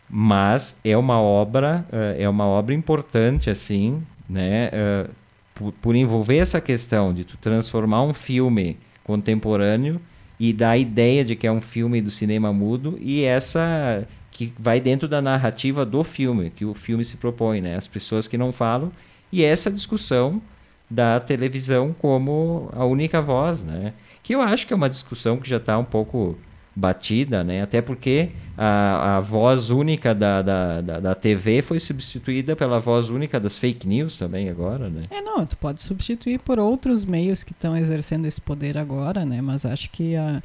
Mas 0.10 0.80
é 0.84 0.96
uma 0.96 1.20
obra, 1.20 1.86
eh, 1.92 2.24
é 2.24 2.30
uma 2.30 2.46
obra 2.46 2.74
importante, 2.74 3.50
assim, 3.50 4.04
né? 4.30 4.70
Eh, 4.72 5.08
por, 5.54 5.72
por 5.74 5.96
envolver 5.96 6.38
essa 6.38 6.62
questão 6.62 7.14
de 7.14 7.24
tu 7.24 7.38
transformar 7.38 8.04
um 8.04 8.14
filme 8.14 8.78
contemporâneo 9.04 10.00
e 10.40 10.52
dar 10.52 10.72
a 10.72 10.78
ideia 10.78 11.24
de 11.24 11.36
que 11.36 11.48
é 11.48 11.52
um 11.52 11.62
filme 11.62 12.02
do 12.02 12.12
cinema 12.12 12.52
mudo 12.52 12.98
e 13.00 13.24
essa 13.24 14.06
que 14.30 14.54
vai 14.60 14.82
dentro 14.82 15.08
da 15.08 15.22
narrativa 15.22 15.86
do 15.86 16.04
filme, 16.04 16.50
que 16.50 16.66
o 16.66 16.74
filme 16.74 17.06
se 17.06 17.16
propõe, 17.16 17.62
né? 17.62 17.78
As 17.78 17.88
pessoas 17.88 18.28
que 18.28 18.38
não 18.38 18.52
falam 18.52 18.92
e 19.32 19.44
essa 19.44 19.72
discussão 19.72 20.42
da 20.90 21.20
televisão 21.20 21.96
como 21.98 22.70
a 22.74 22.86
única 22.86 23.22
voz, 23.22 23.64
né? 23.64 23.94
Que 24.22 24.36
eu 24.36 24.42
acho 24.42 24.68
que 24.68 24.74
é 24.74 24.76
uma 24.76 24.90
discussão 24.90 25.38
que 25.38 25.50
já 25.50 25.58
está 25.58 25.78
um 25.78 25.86
pouco 25.86 26.38
batida, 26.76 27.44
né? 27.44 27.62
Até 27.62 27.82
porque 27.82 28.32
a, 28.58 29.18
a 29.18 29.20
voz 29.20 29.70
única 29.70 30.14
da, 30.14 30.42
da, 30.42 30.82
da, 30.82 31.00
da, 31.00 31.16
TV 31.16 31.62
foi 31.62 31.80
substituída 31.80 32.56
pela 32.56 32.80
voz 32.80 33.10
única 33.10 33.40
das 33.40 33.58
fake 33.58 33.88
news 33.88 34.18
também 34.18 34.50
agora, 34.50 34.90
né? 34.90 35.02
É, 35.10 35.22
não, 35.22 35.46
tu 35.46 35.56
pode 35.58 35.82
substituir 35.82 36.40
por 36.40 36.60
outros 36.60 37.06
meios 37.06 37.44
que 37.44 37.54
estão 37.54 37.78
exercendo 37.78 38.26
esse 38.26 38.42
poder 38.42 38.78
agora, 38.78 39.24
né? 39.24 39.42
Mas 39.42 39.66
acho 39.66 39.90
que 39.90 40.16
a 40.16 40.44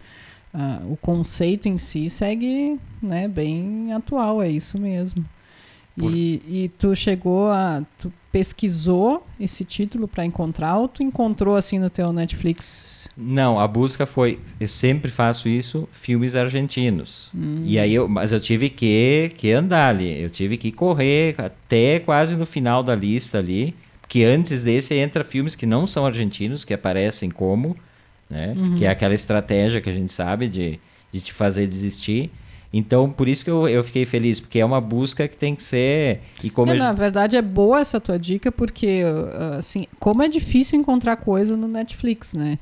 ah, 0.53 0.81
o 0.89 0.97
conceito 0.97 1.69
em 1.69 1.79
si 1.79 2.11
segue 2.11 2.79
né, 3.01 3.29
bem 3.29 3.93
atual, 3.93 4.43
é 4.43 4.49
isso 4.49 4.79
mesmo. 4.79 5.25
Por... 5.97 6.13
E, 6.13 6.43
e 6.47 6.69
tu 6.77 6.95
chegou 6.95 7.51
a. 7.51 7.85
Tu 7.99 8.13
pesquisou 8.31 9.27
esse 9.39 9.65
título 9.65 10.07
para 10.07 10.25
encontrar 10.25 10.77
ou 10.77 10.89
tu 10.89 11.03
encontrou 11.03 11.57
assim 11.57 11.79
no 11.79 11.91
teu 11.91 12.13
Netflix? 12.13 13.09
Não, 13.17 13.59
a 13.59 13.67
busca 13.67 14.07
foi. 14.07 14.39
Eu 14.59 14.69
sempre 14.69 15.11
faço 15.11 15.49
isso, 15.49 15.89
filmes 15.93 16.35
argentinos. 16.35 17.31
Hum. 17.35 17.63
E 17.65 17.79
aí 17.79 17.95
eu, 17.95 18.09
mas 18.09 18.33
eu 18.33 18.41
tive 18.41 18.71
que, 18.71 19.33
que 19.37 19.53
andar 19.53 19.89
ali. 19.89 20.21
Eu 20.23 20.31
tive 20.31 20.57
que 20.57 20.71
correr 20.71 21.35
até 21.39 21.99
quase 21.99 22.37
no 22.37 22.47
final 22.47 22.83
da 22.83 22.95
lista 22.95 23.39
ali. 23.39 23.75
Que 24.09 24.25
antes 24.25 24.65
desse 24.65 24.95
entra 24.95 25.23
filmes 25.23 25.55
que 25.55 25.67
não 25.67 25.87
são 25.87 26.05
argentinos, 26.05 26.65
que 26.65 26.75
aparecem 26.75 27.31
como 27.31 27.77
né? 28.31 28.55
Uhum. 28.57 28.77
Que 28.77 28.85
é 28.85 28.89
aquela 28.89 29.13
estratégia 29.13 29.81
que 29.81 29.91
a 29.91 29.93
gente 29.93 30.13
sabe 30.13 30.49
de, 30.49 30.79
de 31.11 31.21
te 31.21 31.33
fazer 31.33 31.67
desistir. 31.67 32.31
Então, 32.73 33.11
por 33.11 33.29
isso 33.29 33.45
que 33.45 33.51
eu, 33.51 33.69
eu 33.69 33.83
fiquei 33.83 34.07
feliz, 34.07 34.39
porque 34.39 34.61
é 34.61 34.65
uma 34.65 34.81
busca 34.81 35.27
que 35.27 35.37
tem 35.37 35.55
que 35.57 35.63
ser. 35.63 36.21
E 36.43 36.49
como 36.51 36.71
é, 36.71 36.77
Na 36.77 36.93
verdade, 36.93 37.37
é 37.37 37.43
boa 37.43 37.81
essa 37.81 38.01
tua 38.01 38.19
dica, 38.19 38.53
porque, 38.53 39.03
assim, 39.59 39.87
como 39.99 40.23
é 40.23 40.29
difícil 40.29 40.79
encontrar 40.79 41.17
coisa 41.17 41.57
no 41.57 41.67
Netflix, 41.67 42.33
né? 42.33 42.59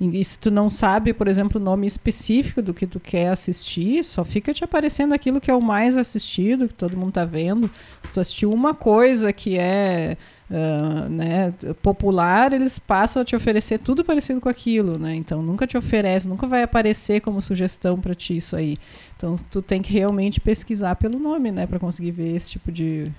E 0.00 0.24
se 0.24 0.38
tu 0.38 0.50
não 0.50 0.70
sabe, 0.70 1.12
por 1.12 1.28
exemplo, 1.28 1.60
o 1.60 1.62
nome 1.64 1.86
específico 1.86 2.62
do 2.62 2.72
que 2.72 2.86
tu 2.86 2.98
quer 2.98 3.28
assistir, 3.28 4.02
só 4.02 4.24
fica 4.24 4.54
te 4.54 4.64
aparecendo 4.64 5.12
aquilo 5.12 5.38
que 5.42 5.50
é 5.50 5.54
o 5.54 5.60
mais 5.60 5.94
assistido, 5.94 6.66
que 6.66 6.72
todo 6.72 6.96
mundo 6.96 7.12
tá 7.12 7.26
vendo. 7.26 7.70
Se 8.00 8.10
tu 8.10 8.18
assistiu 8.18 8.50
uma 8.50 8.72
coisa 8.72 9.30
que 9.30 9.58
é 9.58 10.16
uh, 10.50 11.08
né, 11.08 11.54
popular, 11.82 12.52
eles 12.52 12.78
passam 12.78 13.22
a 13.22 13.24
te 13.24 13.36
oferecer 13.36 13.78
tudo 13.78 14.04
parecido 14.04 14.40
com 14.40 14.48
aquilo, 14.48 14.98
né? 14.98 15.14
Então 15.14 15.40
nunca 15.42 15.66
te 15.66 15.76
oferece, 15.78 16.28
nunca 16.28 16.46
vai 16.46 16.62
aparecer 16.62 17.20
como 17.20 17.40
sugestão 17.40 18.00
para 18.00 18.14
ti 18.14 18.36
isso 18.36 18.56
aí. 18.56 18.76
Então 19.16 19.36
tu 19.50 19.62
tem 19.62 19.80
que 19.80 19.92
realmente 19.92 20.40
pesquisar 20.40 20.96
pelo 20.96 21.18
nome, 21.18 21.52
né, 21.52 21.66
para 21.66 21.78
conseguir 21.78 22.10
ver 22.10 22.34
esse 22.34 22.50
tipo 22.50 22.72
de 22.72 23.12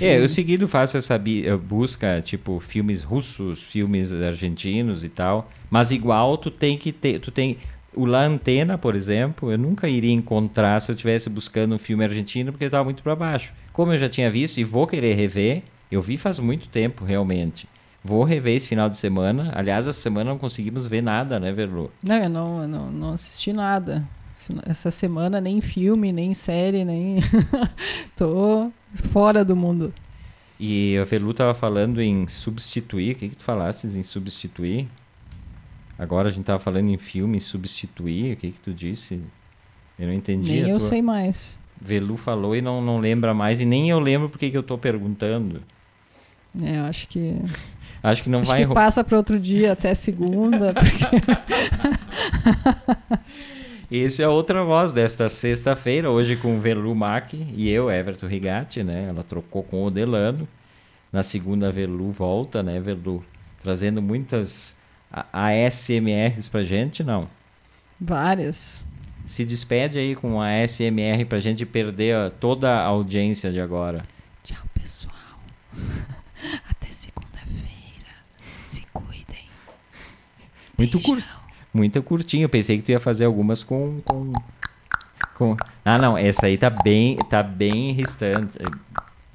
é, 0.00 0.20
eu 0.20 0.28
seguido 0.28 0.68
faço 0.68 0.98
essa 0.98 1.18
busca, 1.62 2.20
tipo, 2.20 2.60
filmes 2.60 3.02
russos, 3.02 3.62
filmes 3.62 4.12
argentinos 4.12 5.02
e 5.02 5.08
tal. 5.08 5.50
Mas 5.70 5.90
igual 5.90 6.36
tu 6.36 6.50
tem 6.50 6.76
que 6.76 6.92
ter. 6.92 7.18
Tu 7.18 7.30
tem. 7.30 7.56
O 7.94 8.04
La 8.04 8.22
Antena, 8.22 8.76
por 8.76 8.94
exemplo, 8.94 9.50
eu 9.50 9.58
nunca 9.58 9.88
iria 9.88 10.12
encontrar 10.12 10.80
se 10.80 10.90
eu 10.90 10.94
estivesse 10.94 11.28
buscando 11.28 11.74
um 11.74 11.78
filme 11.78 12.04
argentino, 12.04 12.52
porque 12.52 12.66
estava 12.66 12.84
muito 12.84 13.02
para 13.02 13.16
baixo. 13.16 13.54
Como 13.72 13.92
eu 13.92 13.98
já 13.98 14.08
tinha 14.08 14.30
visto 14.30 14.58
e 14.58 14.64
vou 14.64 14.86
querer 14.86 15.14
rever, 15.14 15.62
eu 15.94 16.02
vi 16.02 16.16
faz 16.16 16.38
muito 16.38 16.68
tempo, 16.68 17.04
realmente. 17.04 17.68
Vou 18.04 18.24
rever 18.24 18.56
esse 18.56 18.66
final 18.66 18.90
de 18.90 18.96
semana. 18.96 19.52
Aliás, 19.54 19.86
essa 19.86 20.00
semana 20.00 20.30
não 20.30 20.38
conseguimos 20.38 20.86
ver 20.86 21.02
nada, 21.02 21.38
né, 21.38 21.52
Verlu? 21.52 21.90
Não, 22.02 22.16
eu 22.16 22.28
não, 22.28 22.68
não, 22.68 22.90
não 22.90 23.12
assisti 23.12 23.52
nada. 23.52 24.06
Essa 24.66 24.90
semana 24.90 25.40
nem 25.40 25.60
filme, 25.60 26.12
nem 26.12 26.34
série, 26.34 26.84
nem. 26.84 27.18
Tô 28.16 28.72
fora 28.92 29.44
do 29.44 29.54
mundo. 29.54 29.94
E 30.58 30.96
a 30.98 31.04
Verlu 31.04 31.32
tava 31.32 31.54
falando 31.54 32.00
em 32.00 32.26
substituir. 32.26 33.14
O 33.14 33.18
que, 33.18 33.28
que 33.28 33.36
tu 33.36 33.44
falasses 33.44 33.94
em 33.94 34.02
substituir? 34.02 34.88
Agora 35.98 36.28
a 36.28 36.32
gente 36.32 36.44
tava 36.44 36.58
falando 36.58 36.88
em 36.88 36.98
filme, 36.98 37.40
substituir. 37.40 38.32
O 38.32 38.36
que, 38.36 38.50
que 38.50 38.60
tu 38.60 38.72
disse? 38.72 39.22
Eu 39.96 40.08
não 40.08 40.14
entendi. 40.14 40.52
Nem 40.52 40.70
eu 40.70 40.78
tua... 40.78 40.88
sei 40.88 41.02
mais. 41.02 41.56
Velu 41.80 42.16
falou 42.16 42.56
e 42.56 42.62
não, 42.62 42.80
não 42.80 42.98
lembra 42.98 43.32
mais. 43.32 43.60
E 43.60 43.64
nem 43.64 43.90
eu 43.90 44.00
lembro 44.00 44.28
porque 44.28 44.50
que 44.50 44.56
eu 44.56 44.62
tô 44.62 44.76
perguntando. 44.76 45.62
É, 46.60 46.78
eu 46.78 46.84
acho 46.84 47.08
que. 47.08 47.36
Acho 48.04 48.24
que 48.24 48.28
não 48.28 48.40
acho 48.40 48.50
vai. 48.50 48.66
Que 48.66 48.74
passa 48.74 49.04
para 49.04 49.16
outro 49.16 49.38
dia 49.38 49.70
até 49.74 49.94
segunda. 49.94 50.74
Porque... 50.74 51.04
Esse 53.88 54.24
é 54.24 54.26
outra 54.26 54.64
voz 54.64 54.90
desta 54.90 55.28
sexta-feira, 55.28 56.10
hoje 56.10 56.34
com 56.34 56.56
o 56.56 56.58
Velu 56.58 56.92
Mack 56.96 57.34
e 57.34 57.70
eu, 57.70 57.88
Everton 57.88 58.26
Rigatti, 58.26 58.82
né? 58.82 59.06
Ela 59.08 59.22
trocou 59.22 59.62
com 59.62 59.84
o 59.84 59.90
Delano. 59.90 60.48
Na 61.12 61.22
segunda, 61.22 61.70
Velu 61.70 62.10
volta, 62.10 62.60
né, 62.60 62.80
Velu? 62.80 63.24
Trazendo 63.60 64.02
muitas 64.02 64.74
ASMRs 65.32 66.48
pra 66.48 66.64
gente, 66.64 67.04
não? 67.04 67.28
Várias. 68.00 68.82
Se 69.24 69.44
despede 69.44 69.98
aí 69.98 70.16
com 70.16 70.40
a 70.40 70.48
ASMR 70.62 71.24
pra 71.28 71.38
gente 71.38 71.64
perder 71.64 72.30
toda 72.40 72.68
a 72.68 72.82
audiência 72.84 73.52
de 73.52 73.60
agora. 73.60 74.02
Tchau, 74.42 74.64
pessoal. 74.74 75.14
Até 76.68 76.90
segunda-feira. 76.90 78.10
Se 78.66 78.82
cuidem. 78.92 79.46
Muito 80.90 81.00
curto 81.00 81.42
muito 81.72 82.02
curtinho. 82.02 82.44
Eu 82.44 82.48
pensei 82.48 82.76
que 82.76 82.82
tu 82.82 82.90
ia 82.90 83.00
fazer 83.00 83.24
algumas 83.24 83.64
com, 83.64 84.00
com, 84.04 84.32
com... 85.34 85.56
Ah, 85.84 85.98
não, 85.98 86.18
essa 86.18 86.46
aí 86.46 86.58
tá 86.58 86.70
bem, 86.70 87.16
tá 87.16 87.42
bem 87.42 87.90
irritante. 87.90 88.58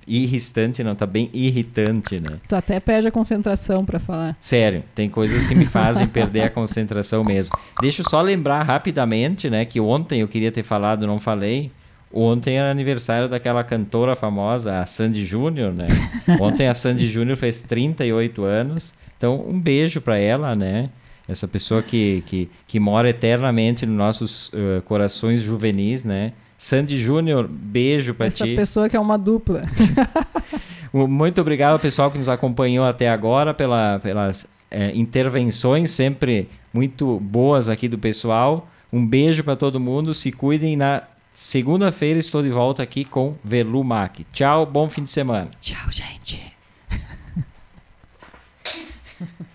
Irritante 0.08 0.84
não, 0.84 0.96
tá 0.96 1.06
bem 1.06 1.30
irritante, 1.34 2.18
né? 2.20 2.38
Tu 2.48 2.56
até 2.56 2.80
perde 2.80 3.10
a 3.10 3.12
concentração 3.12 3.84
para 3.84 4.00
falar. 4.00 4.38
Sério, 4.40 4.84
tem 4.96 5.10
coisas 5.10 5.46
que 5.48 5.56
me 5.56 5.66
fazem 5.68 6.08
perder 6.08 6.44
a 6.44 6.50
concentração 6.50 7.24
mesmo. 7.24 7.58
Deixa 7.82 8.02
eu 8.02 8.10
só 8.10 8.22
lembrar 8.22 8.64
rapidamente, 8.64 9.50
né, 9.50 9.66
que 9.66 9.82
ontem 9.82 10.22
eu 10.22 10.28
queria 10.28 10.52
ter 10.52 10.64
falado, 10.64 11.06
não 11.06 11.20
falei. 11.20 11.72
Ontem 12.10 12.58
era 12.58 12.72
aniversário 12.72 13.28
daquela 13.28 13.66
cantora 13.66 14.16
famosa, 14.16 14.80
a 14.80 14.86
Sandy 14.86 15.26
Júnior, 15.26 15.74
né? 15.74 15.88
Ontem 16.40 16.70
a 16.70 16.74
Sandy 16.74 17.06
Júnior 17.06 17.36
fez 17.36 17.60
38 17.60 18.46
anos. 18.46 18.96
Então, 19.18 19.44
um 19.46 19.60
beijo 19.60 20.00
para 20.00 20.18
ela, 20.18 20.56
né? 20.56 20.90
Essa 21.28 21.48
pessoa 21.48 21.84
que, 21.84 22.24
que, 22.28 22.50
que 22.68 22.80
mora 22.80 23.10
eternamente 23.10 23.86
nos 23.86 23.96
nossos 23.96 24.48
uh, 24.50 24.82
corações 24.86 25.42
juvenis, 25.42 26.04
né? 26.04 26.34
Sandy 26.58 27.00
Júnior, 27.00 27.48
beijo 27.48 28.14
para 28.14 28.32
ti. 28.32 28.44
Essa 28.44 28.56
pessoa 28.56 28.90
que 28.90 28.96
é 28.96 29.00
uma 29.00 29.18
dupla. 29.18 29.64
Muito 30.92 31.42
obrigado 31.42 31.74
ao 31.74 31.80
pessoal 31.80 32.10
que 32.10 32.18
nos 32.18 32.30
acompanhou 32.30 32.86
até 32.86 33.10
agora 33.10 33.54
pela, 33.54 34.00
pelas 34.00 34.48
é, 34.72 34.92
intervenções 34.96 35.92
sempre 35.92 36.50
muito 36.74 37.20
boas 37.20 37.70
aqui 37.70 37.88
do 37.88 37.98
pessoal. 37.98 38.68
Um 38.92 39.06
beijo 39.06 39.44
para 39.44 39.56
todo 39.56 39.80
mundo. 39.80 40.14
Se 40.14 40.32
cuidem. 40.32 40.76
Na 40.76 41.04
segunda-feira 41.34 42.18
estou 42.20 42.42
de 42.42 42.50
volta 42.50 42.82
aqui 42.82 43.06
com 43.06 43.36
Velumac. 43.44 44.24
Tchau, 44.32 44.66
bom 44.66 44.90
fim 44.90 45.04
de 45.04 45.10
semana. 45.10 45.50
Tchau, 45.60 45.92
gente. 45.92 46.56